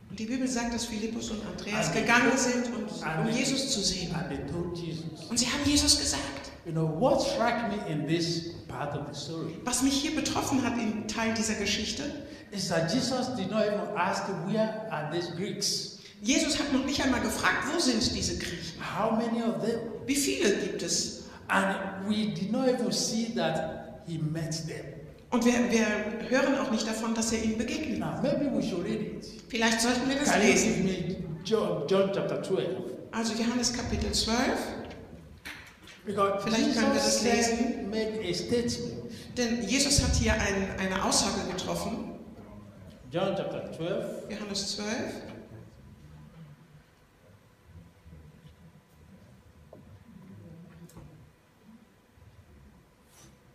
Und 0.10 0.18
die 0.20 0.26
Bibel 0.26 0.48
sagt, 0.48 0.74
dass 0.74 0.86
Philippus 0.86 1.30
und 1.32 1.42
Andreas 1.46 1.88
And 1.88 1.94
they- 1.96 2.02
gegangen 2.02 2.38
sind, 2.38 2.68
um, 2.68 2.84
and 3.04 3.20
um 3.20 3.26
they- 3.28 3.40
Jesus 3.40 3.74
zu 3.74 3.82
sehen. 3.82 4.14
And 4.14 4.30
they 4.30 4.38
told 4.52 4.78
Jesus. 4.78 5.04
Und 5.30 5.38
sie 5.40 5.46
haben 5.48 5.66
Jesus 5.66 5.98
gesagt. 5.98 6.52
You 6.66 6.72
know 6.74 6.88
what 7.00 7.22
struck 7.22 7.70
me 7.70 7.78
in 7.92 8.08
this 8.08 8.52
part 8.68 8.96
of 8.96 9.08
the 9.12 9.20
story 9.20 9.56
Was 9.66 9.82
mich 9.82 9.94
hier 10.02 10.16
betroffen 10.16 10.64
hat 10.64 10.78
im 10.78 11.08
Teil 11.08 11.34
dieser 11.34 11.56
Geschichte, 11.56 12.04
is 12.52 12.68
that 12.70 12.94
Jesus 12.94 13.36
did 13.36 13.50
not 13.50 13.64
even 13.64 13.96
ask 13.98 14.24
where 14.46 14.88
are 14.92 15.10
these 15.12 15.32
Greeks? 15.36 15.99
Jesus 16.22 16.60
hat 16.60 16.74
noch 16.74 16.86
nicht 16.86 17.02
einmal 17.04 17.22
gefragt, 17.22 17.66
wo 17.74 17.80
sind 17.80 18.14
diese 18.16 18.38
Griechen? 18.38 18.80
How 18.80 19.12
many 19.12 19.42
of 19.42 19.64
them? 19.66 19.80
Wie 20.06 20.16
viele 20.16 20.52
gibt 20.58 20.82
es? 20.84 21.24
And 21.48 21.76
we 22.08 22.34
did 22.34 22.52
not 22.52 22.68
even 22.68 22.92
see 22.92 23.32
that 23.36 24.02
he 24.06 24.18
met 24.18 24.52
them. 24.68 24.86
Und 25.32 25.46
wir, 25.46 25.54
wir 25.72 26.30
hören 26.30 26.58
auch 26.60 26.72
nicht 26.72 26.88
davon, 26.88 27.14
dass 27.14 27.32
er 27.32 27.44
ihnen 27.44 27.58
begegnet. 27.58 28.00
Now 28.00 28.20
maybe 28.22 28.52
we 28.54 28.62
should 28.64 28.84
read 28.84 29.02
it. 29.02 29.26
Vielleicht 29.48 29.80
sollten 29.82 30.10
wir 30.10 30.18
das 30.18 30.30
Can 30.32 30.42
you 30.42 30.48
lesen. 30.48 30.74
give 30.76 30.84
me 30.84 31.16
John, 31.46 31.88
John 31.88 32.12
chapter 32.14 32.42
12? 32.44 32.68
Also 33.12 33.34
Johannes 33.34 33.72
Kapitel 33.74 34.12
12. 34.12 34.36
Because 36.06 36.44
Vielleicht 36.44 36.74
können 36.74 36.88
wir 36.94 37.00
das 37.00 37.24
Jesus 37.24 37.50
lesen. 37.60 37.90
made 37.90 38.20
a 38.28 38.34
statement. 38.34 38.80
Denn 39.38 39.68
Jesus 39.68 40.02
hat 40.04 40.16
hier 40.16 40.34
ein, 40.34 40.68
eine 40.80 41.04
Aussage 41.04 41.48
getroffen. 41.52 42.12
John 43.12 43.36
chapter 43.36 43.72
12, 43.72 44.06
Johannes 44.30 44.76
12. 44.76 44.88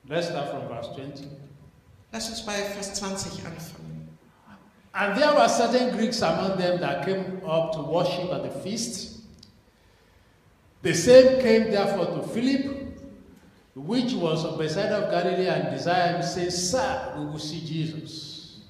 Let's 0.09 0.29
start 0.29 0.51
from 0.51 0.69
verse 0.69 0.89
20. 0.95 1.29
Lass 2.13 2.29
uns 2.31 2.43
bei 2.43 2.63
Vers 2.75 2.99
20 2.99 3.45
anfangen. 3.45 4.09
And 4.95 5.21
there 5.21 5.35
were 5.35 5.49
certain 5.49 5.97
Greeks 5.97 6.23
among 6.23 6.57
them 6.57 6.81
that 6.81 7.05
came 7.05 7.41
up 7.45 7.73
to 7.73 7.83
worship 7.83 8.31
at 8.33 8.45
the 8.45 8.51
feast. 8.61 9.23
The 10.83 10.95
same 10.95 11.41
came 11.41 11.71
therefore 11.73 12.07
to 12.07 12.23
Philip, 12.29 12.97
which 13.75 14.13
was 14.13 14.45
of 14.45 14.59
Bethsaida 14.59 15.07
of 15.07 15.11
Galilee, 15.11 15.49
and 15.49 15.77
desired 15.77 16.17
him, 16.17 16.23
saying, 16.23 16.51
Sir, 16.51 17.15
we 17.19 17.25
will 17.25 17.39
see 17.41 17.61
Jesus. 17.67 18.61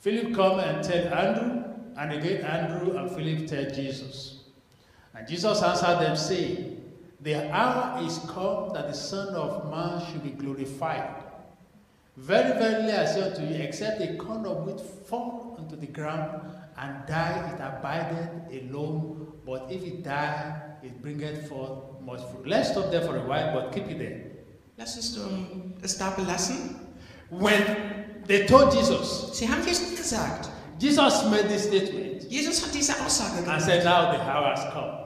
Philip 0.00 0.34
come 0.34 0.58
and 0.58 0.82
tell 0.82 1.14
Andrew, 1.14 1.62
and 1.96 2.12
again 2.12 2.44
Andrew 2.44 2.96
and 2.96 3.10
Philip 3.10 3.46
tell 3.46 3.70
Jesus. 3.70 4.38
And 5.14 5.28
Jesus 5.28 5.62
answered 5.62 6.00
them, 6.00 6.16
saying, 6.16 6.79
The 7.22 7.52
hour 7.52 8.02
is 8.02 8.18
come 8.28 8.72
that 8.72 8.88
the 8.88 8.94
Son 8.94 9.34
of 9.34 9.70
Man 9.70 10.00
should 10.06 10.22
be 10.22 10.30
glorified. 10.30 11.22
Very 12.16 12.58
verily 12.58 12.92
I 12.92 13.04
say 13.04 13.22
unto 13.22 13.42
you, 13.42 13.62
except 13.62 14.00
a 14.00 14.16
corn 14.16 14.46
of 14.46 14.66
wheat 14.66 14.80
fall 14.80 15.56
into 15.58 15.76
the 15.76 15.86
ground 15.86 16.42
and 16.78 17.06
die, 17.06 17.52
it 17.54 17.60
abideth 17.60 18.62
alone. 18.62 19.32
But 19.44 19.66
if 19.70 19.82
it 19.82 20.02
die, 20.02 20.62
it 20.82 21.02
bringeth 21.02 21.48
forth 21.48 22.00
much 22.02 22.20
fruit. 22.30 22.46
Let's 22.46 22.70
stop 22.70 22.90
there 22.90 23.02
for 23.02 23.16
a 23.16 23.22
while, 23.22 23.52
but 23.54 23.72
keep 23.72 23.86
it 23.88 23.98
there. 23.98 24.22
Lass 24.78 24.96
uns 24.96 25.18
um, 25.18 25.74
es 25.82 25.98
da 25.98 26.10
belassen. 26.12 26.76
When 27.28 28.22
they 28.26 28.46
told 28.46 28.72
Jesus, 28.72 29.38
Sie 29.38 29.46
haben 29.46 29.62
Jesus 29.62 29.94
gesagt. 29.98 30.48
Jesus 30.78 31.24
made 31.30 31.48
this 31.48 31.64
statement 31.64 32.30
Jesus 32.30 32.64
hat 32.64 32.72
diese 32.72 32.94
Aussage 33.04 33.38
and 33.38 33.46
gemacht. 33.46 33.60
said, 33.62 33.84
Now 33.84 34.12
the 34.12 34.20
hour 34.22 34.54
has 34.54 34.72
come 34.72 34.99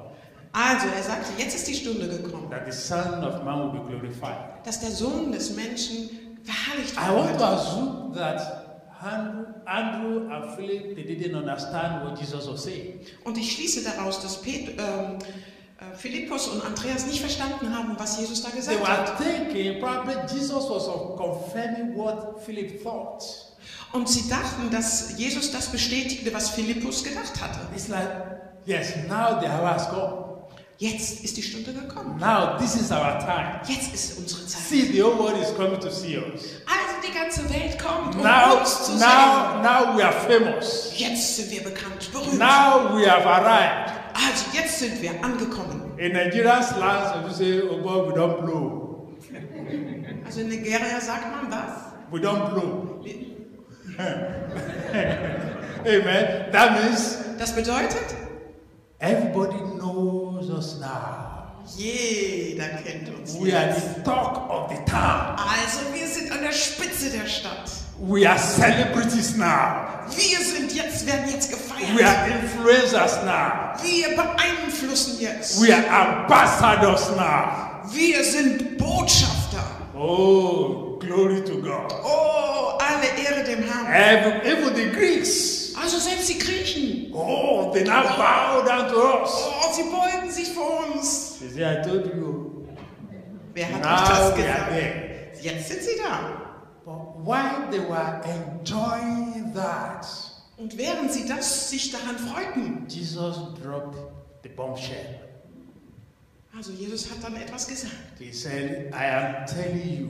Also, 0.56 0.86
er 0.96 1.02
sagte, 1.02 1.32
jetzt 1.36 1.56
ist 1.56 1.66
die 1.66 1.74
Stunde 1.74 2.06
gekommen, 2.08 2.48
that 2.48 2.64
the 2.64 2.72
Son 2.72 3.24
of 3.24 3.42
Man 3.42 3.72
will 3.72 3.80
be 3.80 3.86
glorified. 3.88 4.36
dass 4.64 4.78
der 4.80 4.92
Sohn 4.92 5.32
des 5.32 5.50
Menschen 5.56 6.38
verherrlicht 6.44 6.94
I 6.94 7.10
want 7.12 7.32
to 7.32 7.38
wird. 7.40 7.42
assume 7.42 8.12
that 8.14 8.60
Andrew, 9.02 9.44
Andrew 9.66 10.32
and 10.32 10.54
Philip 10.56 10.94
they 10.94 11.02
didn't 11.04 11.36
understand 11.36 12.04
what 12.08 12.18
Jesus 12.20 12.46
was 12.48 12.62
saying. 12.62 13.00
Und 13.24 13.36
ich 13.36 13.52
schließe 13.52 13.82
daraus, 13.82 14.20
dass 14.22 14.40
Pet, 14.40 14.68
ähm, 14.78 15.18
äh, 15.18 15.96
Philippus 15.96 16.46
und 16.46 16.64
Andreas 16.64 17.04
nicht 17.06 17.20
verstanden 17.20 17.76
haben, 17.76 17.96
was 17.98 18.18
Jesus 18.20 18.40
da 18.42 18.50
They 18.50 18.58
gesagt 18.60 18.78
were 18.80 18.86
hat. 18.88 19.18
thinking 19.18 19.80
probably 19.80 20.14
Jesus 20.32 20.70
was 20.70 20.84
confirming 21.16 21.96
what 21.96 22.40
Philip 22.46 22.80
thought. 22.82 23.24
Und 23.92 24.08
sie 24.08 24.28
dachten, 24.28 24.70
dass 24.70 25.18
Jesus 25.18 25.50
das 25.50 25.66
bestätigte, 25.66 26.32
was 26.32 26.50
Philippus 26.50 27.02
gedacht 27.02 27.40
hatte. 27.42 27.58
It's 27.74 27.88
like, 27.88 28.08
yes, 28.66 28.94
now 29.08 29.40
the 29.40 29.46
hour 29.48 29.68
has 29.74 29.88
come. 29.88 30.22
Jetzt 30.78 31.22
ist 31.24 31.36
die 31.36 31.42
Stunde 31.42 31.72
gekommen. 31.72 32.18
Now 32.18 32.56
this 32.58 32.74
is 32.74 32.90
our 32.90 33.18
time. 33.20 33.60
Jetzt 33.66 33.94
ist 33.94 34.18
unsere 34.18 34.44
Zeit. 34.46 34.60
See, 34.62 34.82
the 34.92 35.02
whole 35.02 35.16
world 35.18 35.40
is 35.40 35.54
coming 35.56 35.78
to 35.80 35.88
see 35.90 36.16
us. 36.18 36.42
Also 36.66 36.96
die 37.06 37.12
ganze 37.12 37.48
Welt 37.48 37.78
kommt, 37.78 38.16
um 38.16 38.22
Now, 38.22 38.58
uns 38.60 38.84
zu 38.86 38.92
now, 38.92 38.98
sehen. 38.98 39.62
now 39.62 39.96
we 39.96 40.02
are 40.04 40.12
famous. 40.12 40.92
Jetzt 40.96 41.36
sind 41.36 41.50
wir 41.52 41.62
bekannt, 41.62 42.10
berühmt. 42.12 42.38
Now 42.38 42.90
we 42.96 43.08
have 43.08 43.24
arrived. 43.24 43.92
Also 44.14 44.44
jetzt 44.52 44.78
sind 44.80 45.00
wir 45.00 45.12
angekommen. 45.24 45.92
In 45.96 46.12
Nigeria's 46.12 46.76
land, 46.76 47.24
you 47.28 47.32
say, 47.34 47.62
oh 47.62 47.80
God, 47.82 48.08
we 48.08 48.20
don't 48.20 48.40
blow. 48.44 49.08
Also 50.26 50.40
in 50.40 50.48
Nigeria 50.48 51.00
sagt 51.00 51.30
man 51.30 51.50
was? 51.52 51.92
We 52.10 52.18
don't 52.20 52.50
blow. 52.52 53.00
Amen. 55.86 56.50
That 56.52 56.72
means 56.82 57.18
Das 57.38 57.52
bedeutet, 57.54 58.14
everybody 59.00 59.56
knows 59.78 60.23
us 60.50 60.78
now. 60.80 61.52
jeder 61.76 62.68
kennt 62.84 63.08
uns 63.18 63.34
We 63.40 63.52
are 63.52 63.72
the 63.74 64.02
talk 64.02 64.48
of 64.50 64.70
the 64.70 64.84
town. 64.90 65.36
Also 65.38 65.80
wir 65.92 66.06
sind 66.06 66.30
an 66.32 66.42
der 66.42 66.52
Spitze 66.52 67.10
der 67.10 67.26
Stadt. 67.26 67.70
We 67.98 68.28
are 68.28 68.38
celebrities 68.38 69.36
now. 69.36 70.04
Wir 70.10 70.38
sind 70.40 70.72
jetzt, 70.74 71.06
werden 71.06 71.30
jetzt 71.30 71.50
We 71.50 71.54
gefeiert. 71.56 72.04
are 72.04 72.28
influencers 72.28 73.24
now. 73.24 73.72
Wir 73.82 74.14
beeinflussen 74.16 75.20
jetzt. 75.20 75.60
We 75.62 75.72
are 75.72 75.86
ambassadors 75.88 77.10
now. 77.16 77.82
Wir 77.92 78.22
sind 78.24 78.76
Botschafter. 78.76 79.64
Oh, 79.96 80.98
glory 80.98 81.42
to 81.44 81.56
God. 81.62 81.92
Oh, 82.04 82.78
alle 82.78 83.06
Ehre 83.24 83.44
dem 83.44 83.62
Herrn. 83.62 83.86
Even, 83.86 84.42
even 84.44 84.74
the 84.74 84.90
Greeks. 84.90 85.53
Also 85.84 85.98
selbst 85.98 86.28
die 86.30 86.38
Griechen. 86.38 87.12
Oh, 87.12 87.70
they 87.74 87.84
now 87.84 88.02
bow 88.16 88.64
down 88.66 88.88
to 88.88 88.96
us. 88.96 89.30
Oh, 89.34 89.72
sie 89.74 89.82
beugen 89.82 90.30
sich 90.30 90.48
vor 90.48 90.82
uns. 90.86 91.36
You 91.42 91.50
see, 91.50 91.62
I 91.62 91.82
told 91.82 92.06
you. 92.06 92.66
Wer 93.52 93.66
hat 93.68 93.74
euch 93.74 94.08
Now 94.08 94.08
das 94.08 94.34
gesagt? 94.34 95.42
Jetzt 95.42 95.68
sind 95.68 95.82
sie 95.82 95.96
da. 96.02 96.40
But 96.86 97.26
while 97.26 97.68
they 97.70 97.80
were 97.86 98.20
enjoying 98.24 99.52
that, 99.54 100.06
Und 100.56 100.76
während 100.78 101.12
sie 101.12 101.26
das 101.28 101.68
sich 101.70 101.90
daran 101.90 102.16
freuten, 102.18 102.86
Jesus 102.88 103.36
dropped 103.62 103.98
the 104.42 104.48
bombshell. 104.48 105.20
also 106.56 106.72
Jesus 106.72 107.10
hat 107.10 107.22
dann 107.22 107.36
etwas 107.36 107.66
gesagt. 107.66 107.92
He 108.18 108.32
said, 108.32 108.90
I 108.94 109.04
am 109.06 109.46
telling 109.46 109.98
you, 109.98 110.08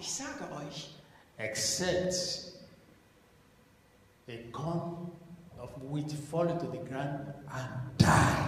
Ich 0.00 0.12
sage 0.12 0.44
euch, 0.66 0.90
except 1.38 2.53
a 4.28 4.50
corn 4.52 5.10
of 5.60 5.70
wheat 5.90 6.10
fall 6.12 6.48
into 6.48 6.66
the 6.66 6.78
ground 6.88 7.32
and 7.52 7.98
die, 7.98 8.46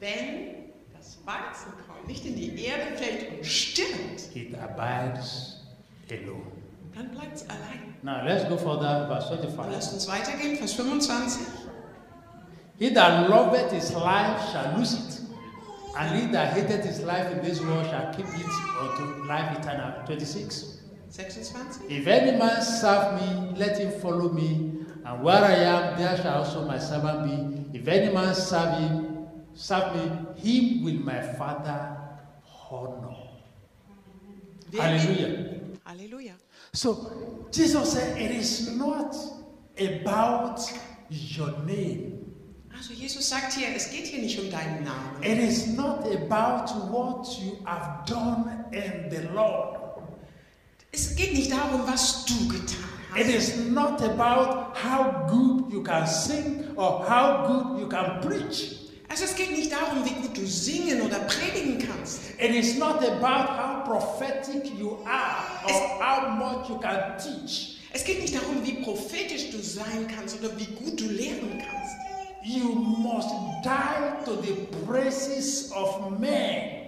wenn 0.00 0.72
das 0.92 1.18
Weizenkorn 1.24 2.06
nicht 2.06 2.24
in 2.26 2.34
die 2.36 2.64
Erde 2.64 2.96
fällt 2.96 3.30
und 3.38 3.44
stirbt, 3.46 4.34
it 4.34 4.54
abides 4.58 5.60
alone. 6.10 6.42
dann 6.94 7.10
bleibt 7.10 7.36
es 7.36 7.48
allein. 7.48 7.94
Now 8.02 8.22
let's 8.24 8.48
go 8.48 8.56
further, 8.56 9.06
verse 9.08 9.30
Und 9.32 9.40
25. 9.40 9.72
lasst 9.72 9.92
uns 9.94 10.08
weitergehen, 10.08 10.56
Vers 10.56 10.72
25. 10.74 11.46
He 12.78 12.90
that 12.92 13.28
loveth 13.30 13.70
his 13.72 13.92
life 13.92 14.40
shall 14.52 14.76
lose 14.76 14.94
it, 14.94 15.20
and 15.96 16.20
he 16.20 16.32
that 16.32 16.52
hateth 16.54 16.84
his 16.84 17.00
life 17.02 17.30
in 17.32 17.40
this 17.42 17.60
world 17.60 17.86
shall 17.86 18.12
keep 18.14 18.26
it 18.26 18.46
unto 18.80 19.24
life 19.26 19.56
eternal. 19.58 19.92
26. 20.06 20.80
26. 21.14 21.80
If 21.88 22.06
any 22.08 22.36
man 22.36 22.60
serve 22.60 23.14
me, 23.20 23.56
let 23.56 23.78
him 23.78 23.92
follow 24.00 24.28
me, 24.32 24.72
and 25.04 25.22
where 25.22 25.44
I 25.44 25.52
am, 25.52 25.98
there 25.98 26.16
shall 26.16 26.38
also 26.38 26.66
my 26.66 26.78
servant 26.78 27.24
be. 27.72 27.78
If 27.78 27.86
any 27.86 28.12
man 28.12 28.34
serve 28.34 28.78
him, 28.78 29.26
serve 29.52 29.94
me, 29.94 30.10
him 30.36 30.84
will 30.84 31.00
my 31.04 31.20
Father 31.34 31.96
honor. 32.70 33.16
Hallelujah. 34.72 35.60
Halleluja. 35.86 36.32
So 36.72 37.46
Jesus 37.52 37.92
said, 37.92 38.20
it 38.20 38.30
is 38.30 38.76
not 38.76 39.14
about 39.78 40.60
your 41.10 41.52
name. 41.64 42.20
Also 42.74 42.92
Jesus 42.94 43.28
sagt 43.28 43.52
hier, 43.52 43.68
es 43.76 43.90
geht 43.90 44.06
hier 44.06 44.20
nicht 44.20 44.40
um 44.40 44.50
deinen 44.50 44.84
Namen. 44.84 45.22
It 45.22 45.38
is 45.38 45.68
not 45.76 46.04
about 46.06 46.70
what 46.90 47.26
you 47.40 47.58
have 47.64 48.04
done 48.06 48.64
in 48.72 49.08
the 49.10 49.28
Lord. 49.32 49.78
Es 50.90 51.14
geht 51.14 51.34
nicht 51.34 51.52
darum, 51.52 51.86
was 51.86 52.24
du 52.24 52.48
getan 52.48 52.93
It 53.16 53.28
is 53.28 53.70
not 53.70 54.02
about 54.02 54.76
how 54.76 55.26
good 55.28 55.72
you 55.72 55.82
can 55.82 56.04
sing 56.06 56.74
or 56.76 57.04
how 57.04 57.46
good 57.46 57.80
you 57.80 57.86
can 57.86 58.20
preach. 58.20 58.80
Also 59.08 59.26
es 59.26 59.36
geht 59.36 59.52
nicht 59.52 59.70
darum, 59.70 60.04
wie 60.04 60.14
gut 60.20 60.36
du 60.36 60.44
singen 60.44 61.00
oder 61.02 61.20
predigen 61.20 61.78
kannst. 61.78 62.20
It 62.38 62.50
is 62.50 62.76
not 62.76 62.96
about 63.04 63.48
how 63.48 63.84
prophetic 63.84 64.76
you 64.76 64.98
are 65.06 65.44
or 65.68 66.02
how 66.02 66.28
much 66.30 66.68
you 66.68 66.78
can 66.80 67.16
teach. 67.18 67.78
Es 67.92 68.02
geht 68.02 68.20
nicht 68.20 68.34
darum, 68.34 68.64
wie 68.64 68.82
prophetisch 68.82 69.50
du 69.52 69.62
sein 69.62 70.08
kannst 70.12 70.40
oder 70.40 70.50
wie 70.58 70.66
gut 70.66 70.98
du 71.00 71.04
lehren 71.04 71.62
kannst. 71.62 71.94
You 72.42 72.74
must 72.74 73.28
die 73.62 74.24
to 74.24 74.42
the 74.42 74.66
praises 74.84 75.70
of 75.70 76.18
men. 76.18 76.83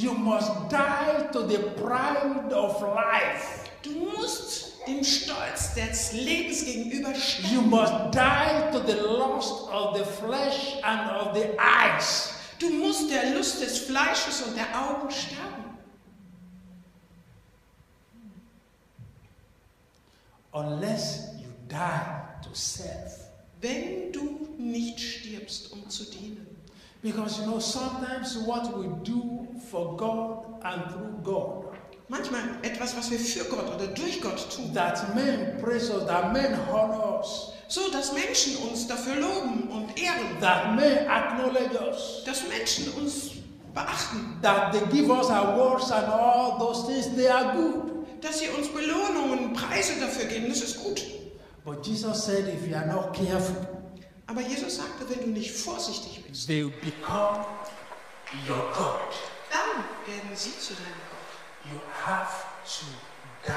You 0.00 0.14
must 0.14 0.70
die 0.70 1.28
to 1.32 1.42
the 1.42 1.58
pride 1.76 2.50
of 2.54 2.80
life. 2.80 3.68
Du 3.82 3.90
musst 3.90 4.86
dem 4.86 5.04
Stolz 5.04 5.74
des 5.74 6.12
Lebens 6.12 6.64
gegenüber 6.64 7.14
sterben. 7.14 7.54
You 7.54 7.60
must 7.60 8.14
die 8.14 8.70
to 8.72 8.80
the 8.80 8.94
lust 8.94 9.68
of 9.70 9.98
the 9.98 10.04
flesh 10.04 10.76
and 10.82 11.10
of 11.10 11.34
the 11.34 11.50
eyes. 11.58 12.32
Du 12.58 12.70
musst 12.70 13.10
der 13.10 13.34
Lust 13.34 13.60
des 13.60 13.78
Fleisches 13.80 14.40
und 14.42 14.56
der 14.56 14.68
Augen 14.74 15.10
sterben. 15.10 15.78
Unless 20.52 21.34
you 21.38 21.48
die 21.68 22.48
to 22.48 22.54
self. 22.54 23.30
Wenn 23.60 24.12
du 24.12 24.48
nicht 24.56 24.98
stirbst, 24.98 25.72
um 25.72 25.88
zu 25.90 26.04
dienen. 26.04 26.49
Because 27.02 27.40
you 27.40 27.46
know, 27.46 27.58
sometimes 27.58 28.36
what 28.38 28.76
we 28.76 28.88
do 29.02 29.48
for 29.70 29.96
God 29.96 30.60
and 30.62 30.90
through 30.92 31.20
God, 31.22 31.66
Manchmal 32.10 32.42
etwas, 32.62 32.96
was 32.96 33.08
wir 33.12 33.20
für 33.20 33.44
Gott 33.44 33.72
oder 33.72 33.86
durch 33.86 34.20
Gott 34.20 34.44
tun, 34.50 34.74
that 34.74 35.14
men 35.14 35.58
praise 35.62 35.88
us, 35.90 36.04
that 36.08 36.32
men 36.32 36.58
honor 36.68 37.20
us, 37.20 37.52
so 37.68 37.88
dass 37.92 38.12
Menschen 38.12 38.56
uns 38.68 38.88
dafür 38.88 39.14
loben 39.14 39.68
und 39.68 39.96
ehren, 39.96 40.40
that 40.40 40.74
men 40.74 41.06
acknowledge 41.08 41.78
us, 41.80 42.24
dass 42.26 42.48
Menschen 42.48 42.92
uns 43.00 43.30
beachten, 43.72 44.36
that 44.42 44.72
they 44.72 44.80
give 44.90 45.08
us 45.08 45.30
awards 45.30 45.92
and 45.92 46.08
all 46.08 46.58
those 46.58 46.84
things, 46.88 47.14
they 47.14 47.28
are 47.28 47.54
good. 47.54 47.90
dass 48.20 48.40
sie 48.40 48.48
uns 48.48 48.68
Belohnungen, 48.68 49.52
Preise 49.52 50.00
dafür 50.00 50.26
geben, 50.26 50.48
das 50.48 50.62
ist 50.62 50.82
gut. 50.82 51.00
But 51.64 51.86
Jesus 51.86 52.24
said, 52.24 52.48
if 52.48 52.66
you 52.66 52.74
are 52.74 52.86
not 52.86 53.14
careful, 53.14 53.54
Aber 54.30 54.40
Jesus 54.42 54.76
sagte, 54.76 55.08
wenn 55.10 55.20
du 55.20 55.26
nicht 55.40 55.50
vorsichtig 55.50 56.24
bist, 56.24 56.46
they 56.46 56.62
will 56.64 56.70
become 56.80 57.44
your 58.48 58.72
God. 58.72 59.10
dann 59.50 59.84
werden 60.06 60.30
sie 60.36 60.56
zu 60.56 60.74
deinem 60.74 60.86
Gott. 61.10 61.72
You 61.72 61.80
have 62.06 62.44
to 62.64 62.86
die 63.44 63.52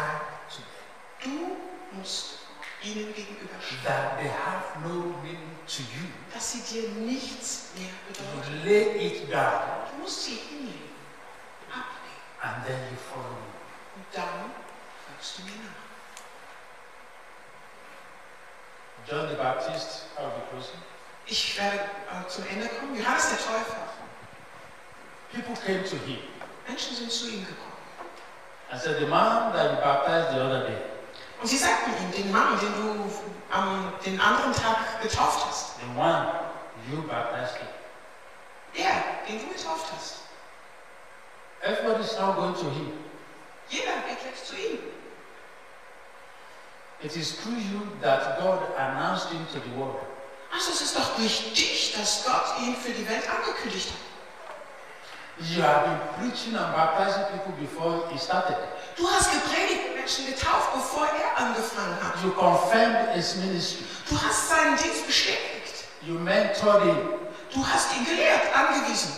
to 0.49 0.61
them. 0.63 1.57
Du 1.91 1.97
musst 1.97 2.39
ihnen 2.83 3.13
gegenüber 3.13 3.53
stehen, 3.61 3.83
That 3.85 4.17
they 4.17 4.29
have 4.29 4.79
no 4.83 5.13
meaning 5.21 5.55
to 5.67 5.81
you. 5.83 6.07
dass 6.33 6.53
sie 6.53 6.61
dir 6.61 6.89
nichts 6.89 7.67
mehr 7.77 7.93
bedeuten. 8.07 8.59
You 8.59 8.65
lay 8.65 9.07
it 9.07 9.31
down 9.31 9.61
Du 9.91 10.01
musst 10.01 10.23
sie 10.25 10.35
hinlegen, 10.49 10.89
ablegen 11.69 12.41
and 12.41 12.65
then 12.65 12.79
you 12.91 12.97
follow 13.13 13.29
me. 13.29 13.53
und 13.95 14.05
dann 14.11 14.51
folgst 15.05 15.37
du 15.37 15.43
mir 15.43 15.51
nach. 15.51 15.72
John 19.09 19.27
the 19.29 19.35
Baptist, 19.35 20.05
I'll 20.17 20.29
be 20.31 20.41
closing. 20.51 20.79
Ich 21.25 21.57
werde 21.57 21.77
äh, 21.79 22.27
zum 22.27 22.45
Ende 22.47 22.67
kommen. 22.67 22.95
Johannes 22.95 23.29
der 23.29 23.37
Täufer. 23.37 23.77
People 25.33 25.55
came 25.65 25.83
to 25.83 25.95
him 26.05 26.19
Menschen 26.67 26.95
sind 26.95 27.11
zu 27.11 27.27
ihm 27.29 27.45
gekommen. 27.45 27.73
and 28.71 28.81
said, 28.81 28.99
The 28.99 29.05
man 29.07 29.53
that 29.53 29.71
you 29.71 29.77
baptized 29.81 30.31
the 30.35 30.41
other 30.41 30.67
day, 30.67 30.77
Und 31.41 31.47
sie 31.47 31.57
sagten 31.57 31.91
ihm, 32.01 32.11
den 32.11 32.31
Mann, 32.31 32.57
den 32.59 32.73
du 32.73 33.11
am 33.51 33.93
den 34.05 34.19
anderen 34.19 34.53
Tag 34.53 35.01
getauft 35.01 35.45
hast, 35.47 35.75
the 35.79 35.99
one 35.99 36.27
you 36.89 37.01
baptized 37.03 37.57
him. 37.57 37.67
der, 38.77 38.93
den 39.27 39.39
du 39.39 39.53
getauft 39.53 39.91
hast, 39.95 40.19
Everybody's 41.61 42.17
now 42.19 42.33
going 42.33 42.53
to 42.55 42.69
him. 42.69 42.91
jeder 43.69 43.93
geht 44.07 44.23
jetzt 44.25 44.47
zu 44.47 44.55
ihm. 44.55 44.79
It 47.03 47.17
is 47.17 47.33
through 47.33 47.59
you 47.59 47.81
that 48.01 48.39
God 48.39 48.59
announced 48.77 49.29
him 49.29 49.45
to 49.53 49.59
the 49.59 49.75
world. 49.77 49.99
Also 50.53 50.71
es 50.71 50.81
ist 50.81 50.95
doch 50.95 51.15
durch 51.17 51.53
dich, 51.53 51.93
dass 51.97 52.23
Gott 52.25 52.59
ihn 52.61 52.75
für 52.75 52.91
die 52.91 53.07
Welt 53.09 53.23
angekündigt 53.29 53.89
hat. 53.89 53.99
You 55.49 55.63
have 55.63 55.83
been 55.87 55.99
preaching 56.19 56.55
and 56.55 56.73
baptizing 56.75 57.23
people 57.33 57.53
before 57.59 58.07
he 58.11 58.17
started. 58.19 58.55
Du 58.95 59.09
hast 59.09 59.31
gepredigt 59.33 59.89
und 59.89 59.95
Menschen 59.95 60.27
getauft, 60.27 60.73
bevor 60.73 61.07
er 61.07 61.43
angefangen 61.43 61.97
hat. 62.01 62.13
You 62.23 62.31
confirmed 62.31 63.09
his 63.15 63.35
ministry. 63.37 63.83
Du 64.09 64.15
hast 64.21 64.49
seinen 64.49 64.77
Dienst 64.77 65.05
bestätigt. 65.07 65.85
You 66.03 66.19
mentored 66.19 66.83
him. 66.83 66.97
Du 67.53 67.65
hast 67.67 67.95
ihn 67.97 68.05
gelehrt, 68.05 68.41
angewiesen. 68.55 69.11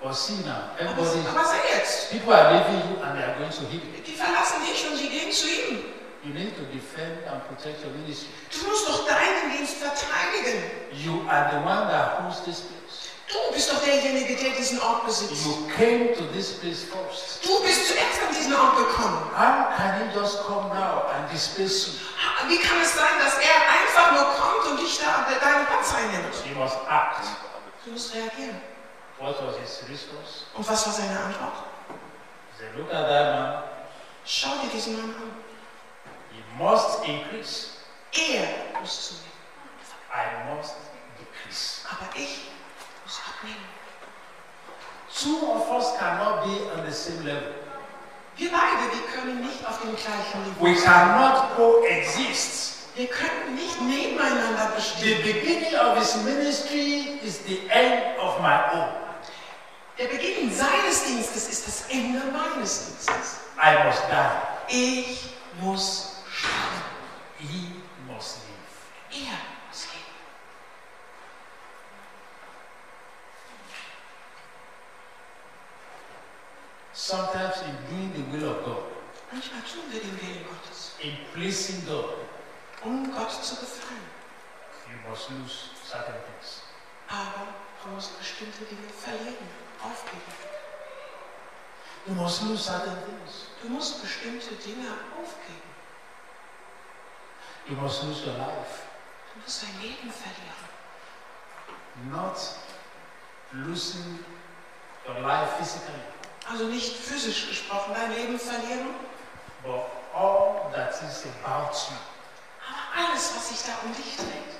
But 0.00 0.14
see 0.14 0.34
now, 0.44 0.70
Aber, 0.78 1.02
everybody, 1.02 1.26
aber 1.28 1.44
sei 1.44 1.76
jetzt, 1.76 2.10
people 2.12 2.32
are 2.32 2.52
leaving 2.54 2.80
you 2.88 3.02
and 3.02 3.18
they 3.18 3.24
are 3.24 3.34
going 3.38 3.50
to 3.50 3.66
him. 3.66 3.80
die 4.06 4.12
verlassen 4.12 4.62
dich 4.64 4.86
und 4.88 4.96
sie 4.96 5.08
gehen 5.08 5.32
zu 5.32 5.48
ihm. 5.48 5.84
You 6.26 6.34
need 6.34 6.56
to 6.56 6.64
defend 6.74 7.22
and 7.30 7.38
protect 7.46 7.84
your 7.84 7.94
ministry. 8.02 8.34
Du 8.50 8.66
musst 8.66 8.88
doch 8.88 9.06
deinen 9.06 9.56
Dienst 9.56 9.76
verteidigen. 9.76 10.58
You 10.90 11.22
are 11.30 11.52
the 11.52 11.58
one 11.62 11.86
that 11.86 12.18
owns 12.20 12.42
this 12.42 12.62
place. 12.62 13.14
Du 13.30 13.54
bist 13.54 13.70
doch 13.70 13.78
derjenige, 13.78 14.34
der 14.34 14.50
diesen 14.58 14.80
Ort 14.80 15.06
besitzt. 15.06 15.46
You 15.46 15.68
came 15.76 16.16
to 16.16 16.24
this 16.32 16.58
place 16.58 16.82
first. 16.82 17.44
Du 17.44 17.62
bist 17.62 17.86
zuerst 17.86 18.22
an 18.26 18.34
diesen 18.34 18.54
Ort 18.54 18.76
gekommen. 18.76 19.22
How 19.38 19.70
can 19.76 20.02
he 20.02 20.18
just 20.18 20.42
come 20.42 20.68
now 20.74 21.06
and 21.14 21.30
displace 21.30 21.86
you? 21.86 22.48
Wie 22.48 22.58
kann 22.58 22.80
es 22.82 22.96
sein, 22.96 23.22
dass 23.22 23.38
er 23.38 23.62
einfach 23.78 24.10
nur 24.10 24.24
kommt 24.34 24.72
und 24.72 24.80
dich 24.80 24.98
da 24.98 25.26
deinen 25.30 25.66
Platz 25.66 25.94
einnimmt? 25.94 26.34
You 26.44 26.58
must 26.58 26.74
act. 26.90 27.22
Du 27.84 27.92
musst 27.92 28.12
reagieren. 28.12 28.60
What 29.20 29.36
was 29.46 29.56
his 29.62 29.88
response? 29.88 30.42
Und 30.54 30.68
was 30.68 30.86
war 30.86 30.92
seine 30.92 31.20
Antwort? 31.20 31.54
Look 32.76 32.92
at 32.92 33.06
that 33.08 33.36
man. 33.36 33.62
Schau 34.24 34.50
dir 34.60 34.68
diesen 34.74 34.96
Mann 34.96 35.14
an. 35.14 35.45
Must 36.58 37.04
increase. 37.04 37.68
Er 38.12 38.80
muss 38.80 39.08
zunehmen. 39.08 39.26
I 40.10 40.54
must 40.54 40.74
decrease. 41.18 41.82
Aber 41.90 42.08
ich 42.16 42.48
muss 43.04 43.20
abnehmen. 43.28 43.66
Two 45.12 45.50
of 45.52 45.70
us 45.70 45.96
cannot 45.98 46.44
be 46.44 46.70
on 46.72 46.86
the 46.86 46.92
same 46.92 47.22
level. 47.24 47.54
Wir 48.36 48.50
beide, 48.50 48.90
wir 48.92 49.02
können 49.14 49.40
nicht 49.46 49.66
auf 49.66 49.80
dem 49.80 49.96
gleichen 49.96 50.44
Niveau 50.44 50.64
We 50.64 50.74
sein. 50.78 50.84
cannot 50.92 51.56
coexist. 51.56 52.74
Wir 52.94 53.06
können 53.08 53.54
nicht 53.54 53.80
nebeneinander 53.80 54.70
The 54.70 54.74
bestehen. 54.76 55.22
beginning 55.22 55.74
of 55.78 55.98
his 55.98 56.16
ministry 56.22 57.18
is 57.22 57.38
the 57.46 57.68
end 57.70 58.18
of 58.18 58.40
my 58.40 58.58
own. 58.72 58.88
Der 59.98 60.06
Beginn 60.08 60.54
seines 60.54 61.04
Dienstes 61.04 61.48
ist 61.48 61.66
das 61.66 61.90
Ende 61.90 62.20
meines 62.32 62.86
Dienstes. 62.86 63.36
I 63.58 63.84
must 63.86 64.02
die. 64.10 64.76
Ich 65.08 65.30
muss. 65.60 66.15
He 67.38 67.82
must 68.06 68.38
live. 68.46 69.22
Er 69.28 69.38
muss 69.68 69.86
leben. 69.92 70.14
Sometimes 76.92 77.60
in 77.62 77.76
doing 77.90 78.12
the 78.14 78.22
will 78.36 78.50
of 78.50 78.64
God, 78.64 78.82
Manchmal 79.32 79.60
tun 79.62 79.82
wir 79.90 80.00
den 80.00 80.16
Willen 80.22 80.44
Gottes, 80.46 80.92
in 81.02 81.12
pleasing 81.34 81.84
God, 81.86 82.14
um 82.84 83.12
Gott 83.12 83.30
zu 83.44 83.56
gefallen. 83.56 84.06
you 84.88 85.10
must 85.10 85.28
lose 85.30 85.70
certain 85.84 86.14
things. 86.26 86.62
Aber 87.08 87.48
du 87.82 87.88
musst 87.90 88.16
bestimmte 88.18 88.64
Dinge 88.64 88.88
verlieren, 88.88 89.48
aufgeben. 89.82 90.32
You 92.06 92.14
must 92.14 92.42
lose 92.42 92.62
certain 92.62 92.96
things. 93.04 93.48
Du 93.62 93.68
musst 93.68 94.00
bestimmte 94.00 94.54
Dinge 94.54 94.88
aufgeben. 95.20 95.75
You 97.68 97.76
must 97.76 98.04
lose 98.04 98.24
your 98.24 98.36
life. 98.38 98.86
Du 99.34 99.40
musst 99.40 99.62
dein 99.62 99.80
Leben 99.82 100.10
verlieren. 100.10 100.66
Not 102.10 102.38
losing 103.52 104.18
your 105.06 105.20
life 105.20 105.56
physically, 105.58 106.00
Also 106.48 106.64
nicht 106.66 106.96
physisch 106.96 107.48
gesprochen 107.48 107.94
dein 107.94 108.12
Leben 108.12 108.38
verlieren, 108.38 108.88
but 109.64 109.86
all 110.14 110.70
that 110.72 110.90
is 111.02 111.24
about 111.42 111.74
you 111.90 111.96
aber 112.68 113.08
alles, 113.10 113.34
was 113.34 113.48
sich 113.48 113.62
da 113.66 113.72
um 113.84 113.94
dich 113.94 114.16
dreht, 114.16 114.56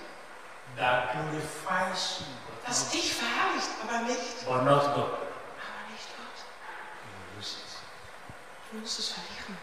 that 0.77 1.13
glorifies 1.13 2.21
you, 2.21 2.27
but 2.47 2.69
was 2.69 2.91
dich 2.91 3.13
verherrlicht, 3.15 3.71
aber 3.83 3.99
nicht, 4.05 4.47
but 4.47 4.65
not 4.65 4.83
God. 4.95 5.13
aber 5.59 5.83
nicht 5.93 6.09
Gott. 6.17 6.39
You 7.05 7.37
lose 7.37 7.57
it. 7.59 8.73
Du 8.73 8.79
musst 8.79 8.99
es 8.99 9.09
verlieren. 9.09 9.57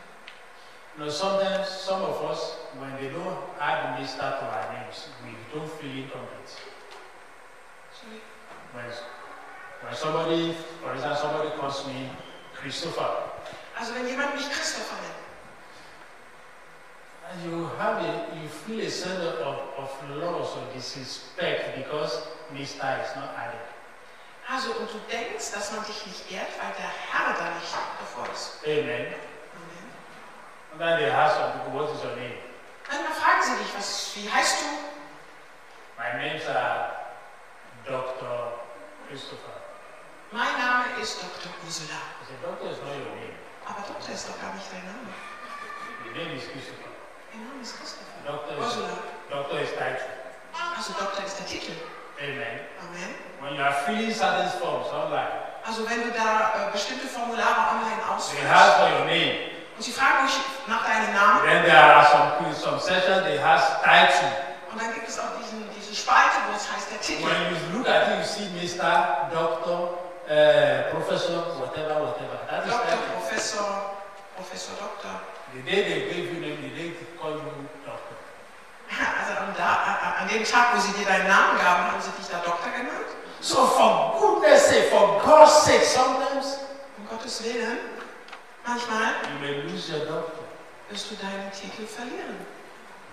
You 0.96 1.06
know, 1.06 1.10
sometimes 1.10 1.68
some 1.70 2.02
of 2.04 2.22
us, 2.24 2.52
when 2.78 2.94
they 3.02 3.10
don't 3.10 3.38
add 3.60 4.06
start 4.06 4.40
to 4.40 4.46
our 4.46 4.74
names, 4.74 5.08
we 5.26 5.32
don't 5.52 5.70
feel 5.80 5.90
incomplete. 5.90 6.54
When, 8.74 8.86
when 8.86 9.96
somebody, 9.96 10.56
for 10.84 10.94
example, 10.94 11.18
somebody 11.18 11.50
calls 11.58 11.88
me 11.88 12.10
Christopher, 12.54 13.10
Also 13.76 13.94
wenn 13.96 14.08
jemand 14.08 14.36
mich 14.36 14.46
Christopher 14.52 14.96
nennt, 15.02 15.24
and 17.32 17.52
you 17.52 17.66
have 17.80 17.98
a, 18.04 18.38
you 18.40 18.48
feel 18.48 18.80
a 18.86 18.90
sense 18.90 19.24
of, 19.42 19.58
of 19.78 19.90
loss 20.18 20.56
or 20.56 20.74
disrespect 20.76 21.76
because 21.76 22.28
Mr. 22.54 23.02
is 23.02 23.16
not 23.16 23.34
added. 23.36 23.66
also 24.48 24.72
und 24.74 24.92
du 24.92 25.00
denkst, 25.10 25.52
dass 25.54 25.72
man 25.72 25.84
dich 25.86 26.06
nicht 26.06 26.32
ehrt, 26.32 26.52
weil 26.62 26.74
der 26.78 26.92
Herr 27.10 27.34
da 27.34 27.56
nicht 27.56 27.74
davor 28.00 28.32
ist. 28.32 28.60
Amen. 28.66 29.16
And 30.74 30.82
then 30.82 31.00
they 31.00 31.10
ask 31.10 31.38
some 31.38 31.52
people, 31.54 31.78
what 31.78 31.94
is 31.94 32.02
your 32.04 32.16
name? 32.18 32.38
Manchmal 32.90 33.14
fragen 33.14 33.44
sie 33.46 33.56
dich, 33.64 33.74
was, 33.78 34.12
wie 34.16 34.30
heißt 34.30 34.62
du? 34.62 34.68
My 36.02 36.18
name's 36.18 36.46
uh, 36.50 36.90
Dr. 37.86 38.58
Christopher. 39.08 39.54
Mein 40.32 40.58
Name 40.58 40.86
ist 41.00 41.22
Dr. 41.22 41.54
Ursula. 41.64 41.94
I 41.94 42.26
said, 42.26 42.42
Doctor 42.42 42.70
is 42.74 42.82
not 42.82 42.98
your 42.98 43.14
name. 43.22 43.38
Aber 43.70 43.86
Doktor 43.88 44.14
ist 44.14 44.28
doch 44.28 44.42
gar 44.42 44.54
nicht 44.56 44.66
dein 44.74 44.84
Name. 44.90 45.14
Your 46.06 46.14
name 46.18 46.36
is 46.38 46.50
Christopher. 46.50 46.90
Dein 47.32 47.46
Name 47.46 47.62
ist 47.62 47.78
Christopher. 47.78 48.18
Doctor 48.26 48.54
is, 48.58 48.66
Ursula. 48.66 48.90
doctor 49.30 49.60
is 49.62 49.70
title. 49.78 50.10
Also 50.76 50.94
Doktor 50.98 51.24
ist 51.24 51.38
der 51.38 51.46
Titel. 51.46 51.74
Amen. 52.18 52.66
Amen. 52.82 53.10
When 53.42 53.56
you 53.56 53.62
are 53.62 53.74
filling 53.86 54.12
certain 54.12 54.50
forms 54.60 54.90
online, 54.90 55.30
Also 55.66 55.88
wenn 55.90 56.02
du 56.04 56.12
da 56.12 56.68
äh, 56.68 56.72
bestimmte 56.74 57.08
Formulare 57.08 57.78
online 57.78 58.02
ausfüllst 58.10 58.52
ask 58.52 58.80
for 58.80 58.90
your 58.90 59.06
name. 59.06 59.53
Und 59.76 59.84
sie 59.84 59.92
fragen 59.92 60.26
dich 60.28 60.36
nach 60.68 60.86
deinem 60.86 61.14
Namen 61.14 61.42
Then 61.48 61.66
there 61.66 61.82
are 61.84 62.06
some 62.06 62.54
some 62.54 62.80
sessions 62.80 63.24
they 63.26 63.40
ask 63.40 63.82
title. 63.84 64.30
und 64.72 64.82
dann 64.82 64.94
gibt 64.94 65.08
es 65.08 65.20
auch 65.20 65.34
diesen, 65.42 65.70
diese 65.76 65.94
Spalte, 65.96 66.38
wo 66.50 66.56
es 66.56 66.66
heißt 66.72 66.92
der 66.92 67.02
Titel. 67.02 67.26
When 67.26 67.54
you 67.54 67.78
look 67.78 67.88
at 67.88 68.08
it, 68.10 68.18
you 68.20 68.26
see 68.26 68.48
Mr. 68.58 69.30
Doctor, 69.34 69.98
uh, 70.30 70.90
Professor, 70.92 71.58
whatever, 71.60 72.02
whatever. 72.02 72.38
That 72.50 72.66
is 72.66 72.72
Doktor, 72.72 72.90
title. 72.90 73.14
Professor, 73.20 73.66
Professor, 74.36 74.74
Doktor. 74.80 75.14
The 75.54 75.62
day 75.62 75.84
they 75.86 76.00
gave 76.10 76.34
you 76.34 76.40
name, 76.42 76.58
the 76.62 76.70
day 76.74 76.90
they 76.98 77.08
call 77.22 77.32
you 77.38 77.54
doctor. 77.86 78.18
Also 78.90 79.34
an, 79.42 79.54
da, 79.58 80.18
an 80.22 80.28
dem 80.28 80.44
Tag, 80.44 80.74
wo 80.74 80.80
sie 80.80 80.94
dir 80.94 81.06
deinen 81.06 81.28
Namen 81.28 81.58
gaben, 81.62 81.92
haben 81.92 82.02
sie 82.02 82.10
dich 82.18 82.28
da 82.30 82.38
Doktor 82.38 82.70
genannt. 82.72 83.10
So 83.42 83.68
for 83.68 84.16
goodness 84.20 84.70
sake, 84.70 84.90
for 84.90 85.22
God's 85.24 85.66
sake, 85.66 85.84
sometimes 85.86 86.58
Um 86.98 87.08
Gottes 87.10 87.44
Willen, 87.44 87.78
manchmal 88.66 89.14
you 89.34 89.40
may 89.42 89.62
lose 89.64 89.92
your 89.92 90.06
doctor. 90.06 90.44
wirst 90.90 91.12
du 91.12 91.16
deinen 91.16 91.52
Titel 91.52 91.86
verlieren. 91.86 92.38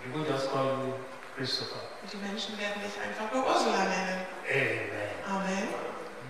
People 0.03 0.25
just 0.29 0.51
call 0.51 0.65
you 0.65 0.93
Christopher. 1.35 1.81
Und 2.01 2.11
die 2.11 2.17
Menschen 2.17 2.57
werden 2.57 2.81
dich 2.81 2.93
einfach 3.01 3.31
nur 3.33 3.45
Ursula 3.45 3.83
nennen. 3.83 4.25
Amen. 4.49 5.09
Amen. 5.27 5.67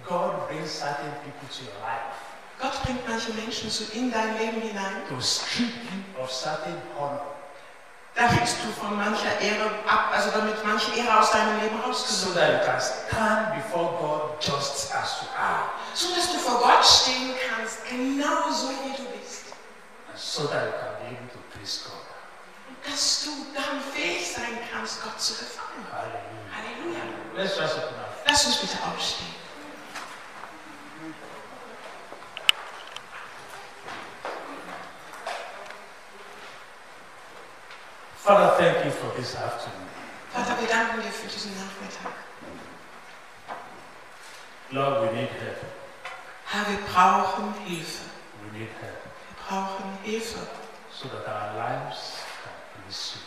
God 0.07 0.47
brings 0.49 0.79
certain 0.79 1.11
people 1.23 1.47
to 1.49 1.63
your 1.63 1.79
life 1.81 2.31
Gott 2.59 2.83
bringt 2.83 3.07
manche 3.07 3.31
Menschen 3.33 3.69
zu 3.71 3.85
in 3.93 4.11
dein 4.11 4.37
Leben 4.37 4.61
hinein. 4.61 5.01
to 5.09 5.19
strip 5.21 5.69
you 5.69 6.21
of 6.23 6.31
certain 6.31 6.75
honor 6.97 7.21
Da 8.15 8.27
kriegst 8.27 8.57
du 8.63 8.71
von 8.79 8.97
mancher 8.97 9.39
Ehre 9.39 9.71
ab, 9.87 10.11
also 10.13 10.31
damit 10.31 10.63
manche 10.65 10.91
Ehre 10.95 11.19
aus 11.19 11.31
deinem 11.31 11.61
Leben 11.61 11.77
so 11.81 11.87
rausgesucht 11.87 12.35
that 12.35 12.51
you 12.51 12.65
can 12.65 12.79
stand 12.81 13.55
before 13.55 13.91
God 13.99 14.39
just 14.41 14.93
as 14.93 15.21
you 15.21 15.27
are 15.39 15.69
So 15.93 16.13
dass 16.15 16.31
du 16.31 16.37
vor 16.39 16.59
Gott 16.59 16.85
stehen 16.85 17.33
kannst, 17.49 17.85
genau 17.89 18.51
so 18.51 18.69
wie 18.69 18.95
du 18.97 19.03
bist. 19.17 19.45
and 20.09 20.19
so 20.19 20.43
that 20.47 20.65
you 20.65 20.71
can 20.71 20.91
be 20.99 21.15
able 21.15 21.29
to 21.31 21.39
please 21.55 21.83
God. 21.85 22.03
Und 22.67 22.91
dass 22.91 23.23
du 23.23 23.31
dann 23.55 23.79
fähig 23.93 24.33
sein 24.33 24.59
kannst, 24.71 25.01
Gott 25.03 25.19
zu 25.19 25.33
gefallen. 25.35 25.85
Halleluja. 26.51 27.01
Let's 27.35 27.55
just 27.57 27.75
open 27.77 27.95
our 27.95 28.11
Lass 28.27 28.45
uns 28.45 28.57
bitte 28.57 28.77
aufstehen. 28.93 29.33
Father, 38.23 38.55
thank 38.57 38.85
you 38.85 38.91
for 38.91 39.11
this 39.17 39.35
afternoon. 39.35 39.87
Vater, 40.31 40.55
wir 40.61 40.67
danken 40.67 41.01
dir 41.01 41.11
für 41.11 41.27
diesen 41.27 41.51
Nachmittag. 41.55 42.13
Lord, 44.69 45.01
we 45.01 45.15
need 45.15 45.29
help. 45.41 45.57
Herr, 46.45 46.67
wir 46.69 46.77
brauchen 46.93 47.53
Hilfe. 47.65 48.03
We 48.43 48.59
need 48.59 48.69
help 48.79 49.01
Wir 49.27 49.35
brauchen 49.47 49.97
Hilfe, 50.03 50.39
so 50.91 51.07
that 51.09 51.25
our 51.27 51.57
lives 51.57 52.19
can 52.43 52.53
please 52.85 53.15
you. 53.15 53.21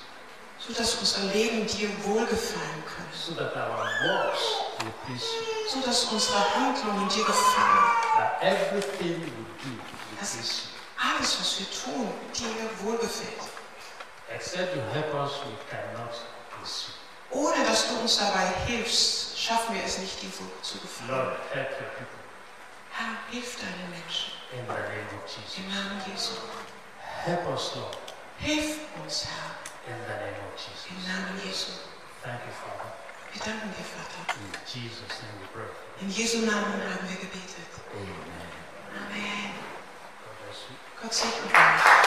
sodass 0.64 0.94
unser 0.94 1.22
Leben 1.34 1.66
dir 1.66 1.88
wohlgefallen 2.04 2.84
können. 2.86 3.12
So 3.12 3.32
that 3.34 3.54
our 3.56 3.84
works 4.06 4.42
will 4.78 4.92
please 5.06 5.26
you. 5.26 5.68
Sodass 5.68 6.04
unsere 6.04 6.38
Handlungen 6.54 7.08
dir 7.08 7.24
gefallen. 7.24 7.90
That 8.16 8.42
everything 8.42 9.20
we 9.20 9.26
do 9.58 9.70
will 9.74 10.16
please 10.18 10.62
you. 10.62 10.70
Alles, 11.02 11.38
was 11.40 11.58
wir 11.58 11.66
tun, 11.82 12.08
dir 12.32 12.86
wohlgefällt. 12.86 13.53
Except 14.34 14.74
you 14.74 14.82
help 14.92 15.14
us, 15.14 15.32
we 15.46 15.54
cannot 15.70 16.12
please 16.50 16.88
you. 16.88 16.94
Ohne 17.40 17.64
dass 17.64 17.88
du 17.88 17.98
uns 18.00 18.18
dabei 18.18 18.46
hilfst, 18.66 19.38
schaffen 19.38 19.74
wir 19.74 19.84
es 19.84 19.98
nicht, 19.98 20.20
dir 20.22 20.30
zu 20.62 20.78
gefallen. 20.78 21.10
Lord, 21.10 21.38
help 21.52 21.70
your 21.80 21.88
people 21.98 22.20
Herr, 22.90 23.16
hilf 23.30 23.56
deinen 23.58 23.90
Menschen. 23.90 24.32
in 24.52 24.64
the 24.66 24.72
name 24.72 25.10
of 25.18 25.26
Jesus. 25.26 25.58
Im 25.58 25.68
Namen 25.74 26.00
Jesu. 26.06 26.32
Help 27.24 27.46
us, 27.48 27.72
Lord, 27.74 27.96
Hilf 28.38 28.78
uns, 29.02 29.26
Herr. 29.26 29.90
in 29.90 29.98
the 30.06 30.14
name 30.14 30.38
of 30.46 30.54
Jesus. 30.54 30.86
Im 30.90 31.00
Namen 31.08 31.40
Jesu. 31.44 31.72
Thank 32.22 32.40
you, 32.46 32.52
Father. 32.54 32.92
Wir 33.32 33.42
danken 33.42 33.70
dir, 33.74 33.82
Vater. 33.84 34.22
In 34.38 34.52
Jesus' 34.66 35.18
name 35.22 35.36
we 35.42 35.46
pray. 35.52 35.70
In 36.00 36.10
Jesu 36.10 36.38
Namen 36.46 36.78
haben 36.86 37.08
wir 37.08 37.16
gebetet. 37.18 37.66
Amen. 37.90 38.14
Amen. 38.94 39.50
Gott 41.02 41.12
segne 41.12 41.50
euch. 41.50 42.03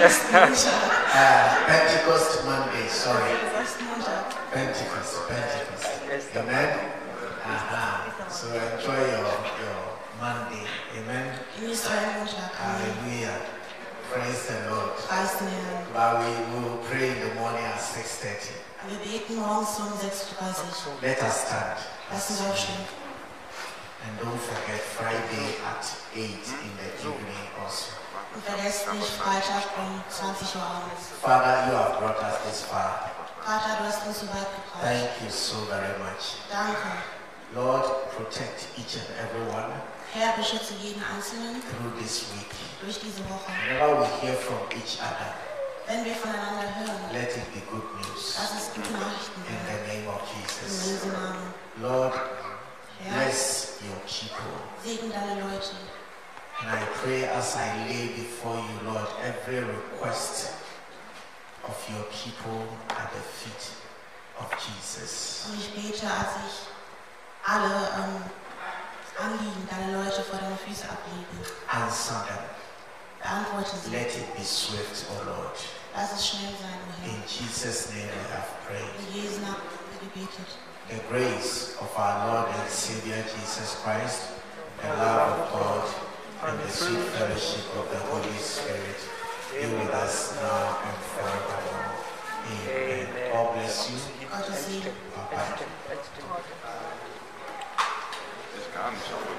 Uh, 1.12 1.66
Pentecost 1.66 2.44
Monday, 2.46 2.86
sorry. 2.88 3.34
Montag. 3.84 4.32
Pentecost, 4.50 5.28
Pentecost. 5.28 6.36
Amen. 6.36 6.78
Uh-huh. 7.44 8.28
So 8.30 8.46
enjoy 8.48 8.96
your, 9.10 9.28
your 9.60 9.80
Monday. 10.18 10.64
Amen. 10.96 11.36
Genießt 11.58 11.84
euren 11.90 12.16
Montag. 12.16 12.48
Amen. 12.62 12.94
Hallelujah. 12.96 13.36
Praise 14.08 14.46
the 14.48 14.70
Lord. 14.70 14.96
Preis 15.04 15.36
den 15.38 15.48
Herrn. 15.48 15.84
But 15.92 16.24
we 16.24 16.32
will 16.54 16.78
pray 16.88 17.10
in 17.10 17.20
the 17.20 17.34
morning 17.34 17.64
at 17.64 17.80
6.30. 17.80 18.56
Wir 18.88 18.98
beten 19.04 19.36
morgens 19.36 19.78
um 19.80 19.92
6.30 20.00 20.88
Uhr. 20.88 21.02
Let 21.02 21.22
us 21.22 21.44
stand. 21.44 21.76
Lass 22.10 22.30
uns 22.30 22.40
aufstehen. 22.40 22.86
And 24.06 24.18
don't 24.24 24.40
forget 24.40 24.80
Friday 24.96 25.60
at 25.68 25.84
8 26.16 26.24
in 26.24 26.72
the 26.80 26.88
evening 27.04 27.44
also. 27.60 27.99
Und 28.34 28.44
vergesst 28.44 28.92
nicht 28.92 29.10
Freitag 29.18 29.64
um 29.78 30.02
20 30.08 30.54
Uhr 30.56 30.62
abends. 30.62 31.02
Father, 31.20 31.66
you 31.66 31.76
have 31.76 31.98
brought 31.98 32.22
us 32.22 32.36
this 32.46 32.62
far. 32.62 33.10
Vater, 33.44 33.76
du 33.78 33.84
hast 33.84 34.06
uns 34.06 34.20
so 34.20 34.26
weit 34.28 34.46
gebracht. 34.54 34.82
Thank 34.82 35.10
you 35.24 35.30
so 35.30 35.56
very 35.66 35.98
much. 35.98 36.38
Danke. 36.50 36.88
Lord, 37.54 37.84
protect 38.14 38.66
each 38.78 38.94
and 38.94 39.08
every 39.18 39.42
one 39.50 39.72
Herr, 40.12 40.32
beschütze 40.36 40.74
jeden 40.74 41.02
Einzelnen 41.02 41.62
through 41.62 41.90
this 42.00 42.26
week. 42.34 42.50
durch 42.82 43.00
diese 43.00 43.20
Woche. 43.28 43.50
Whenever 43.68 44.00
we 44.02 44.06
hear 44.22 44.36
from 44.36 44.58
each 44.78 44.98
other, 45.02 45.34
Wenn 45.86 46.04
wir 46.04 46.14
voneinander 46.14 46.70
hören, 46.78 47.10
let 47.12 47.34
it 47.36 47.52
be 47.52 47.60
good 47.70 47.82
news. 47.98 48.38
lass 48.38 48.52
es 48.54 48.70
gute 48.74 48.92
Nachrichten 48.94 49.42
In 49.50 49.58
the 49.66 49.78
name 49.90 50.06
of 50.08 50.20
In 50.30 50.42
Jesus. 50.42 50.86
Jesu 50.86 51.08
Namen. 51.08 51.52
Lord, 51.82 52.14
Herr, 53.02 53.24
bless 53.24 53.78
your 53.82 53.98
people. 54.06 54.54
segne 54.84 55.10
deine 55.12 55.40
Leute. 55.40 55.74
And 56.60 56.70
I 56.70 56.84
pray 57.00 57.24
as 57.24 57.56
I 57.56 57.88
lay 57.88 58.08
before 58.08 58.56
you, 58.56 58.90
Lord, 58.90 59.08
every 59.24 59.60
request 59.60 60.52
of 61.64 61.76
your 61.90 62.04
people 62.12 62.66
at 62.90 63.10
the 63.12 63.20
feet 63.20 63.72
of 64.38 64.52
Jesus. 64.58 65.46
Und 65.48 65.58
ich 65.58 65.72
bete, 65.74 66.06
als 66.06 66.36
ich 66.46 66.68
alle 67.44 67.88
ähm, 67.96 68.24
Anliegen 69.20 69.68
deiner 69.68 70.02
Leute 70.04 70.22
vor 70.22 70.38
deine 70.38 70.56
Füße 70.56 70.84
ablege. 70.88 71.44
Answer 71.68 72.24
them. 72.26 72.44
Beantworte 73.20 73.76
sie. 73.76 73.90
Let 73.90 74.16
it 74.16 74.34
be 74.34 74.42
swift, 74.42 75.06
O 75.10 75.24
Lord. 75.24 75.56
Lass 75.94 76.12
es 76.12 76.28
schnell 76.28 76.54
sein, 76.60 76.78
o 76.88 76.92
Herr. 77.02 77.14
In 77.14 77.22
Jesus' 77.26 77.90
name 77.90 78.08
we 78.08 78.32
have 78.32 78.48
prayed. 78.66 78.88
In 78.98 79.22
Jesu 79.22 79.40
Namen 79.40 79.60
gebetet. 80.00 80.56
The 80.88 81.00
grace 81.08 81.76
of 81.80 81.90
our 81.98 82.26
Lord 82.26 82.48
and 82.48 82.68
Savior 82.70 83.22
Jesus 83.22 83.76
Christ, 83.84 84.30
the 84.80 84.88
love 84.88 85.38
of 85.38 85.52
God, 85.52 86.09
and 86.42 86.58
the 86.58 86.68
sweet 86.68 86.98
fellowship 87.12 87.76
of 87.76 87.90
the 87.90 87.98
Holy 87.98 88.32
Spirit 88.38 88.96
be 89.52 89.66
with 89.76 89.90
us 89.92 90.34
now 90.40 90.78
and 90.84 90.96
forevermore. 91.12 91.92
Amen. 92.66 93.32
God 93.32 93.54
bless 93.54 93.90
you. 93.90 93.98
Bye-bye. 98.74 99.36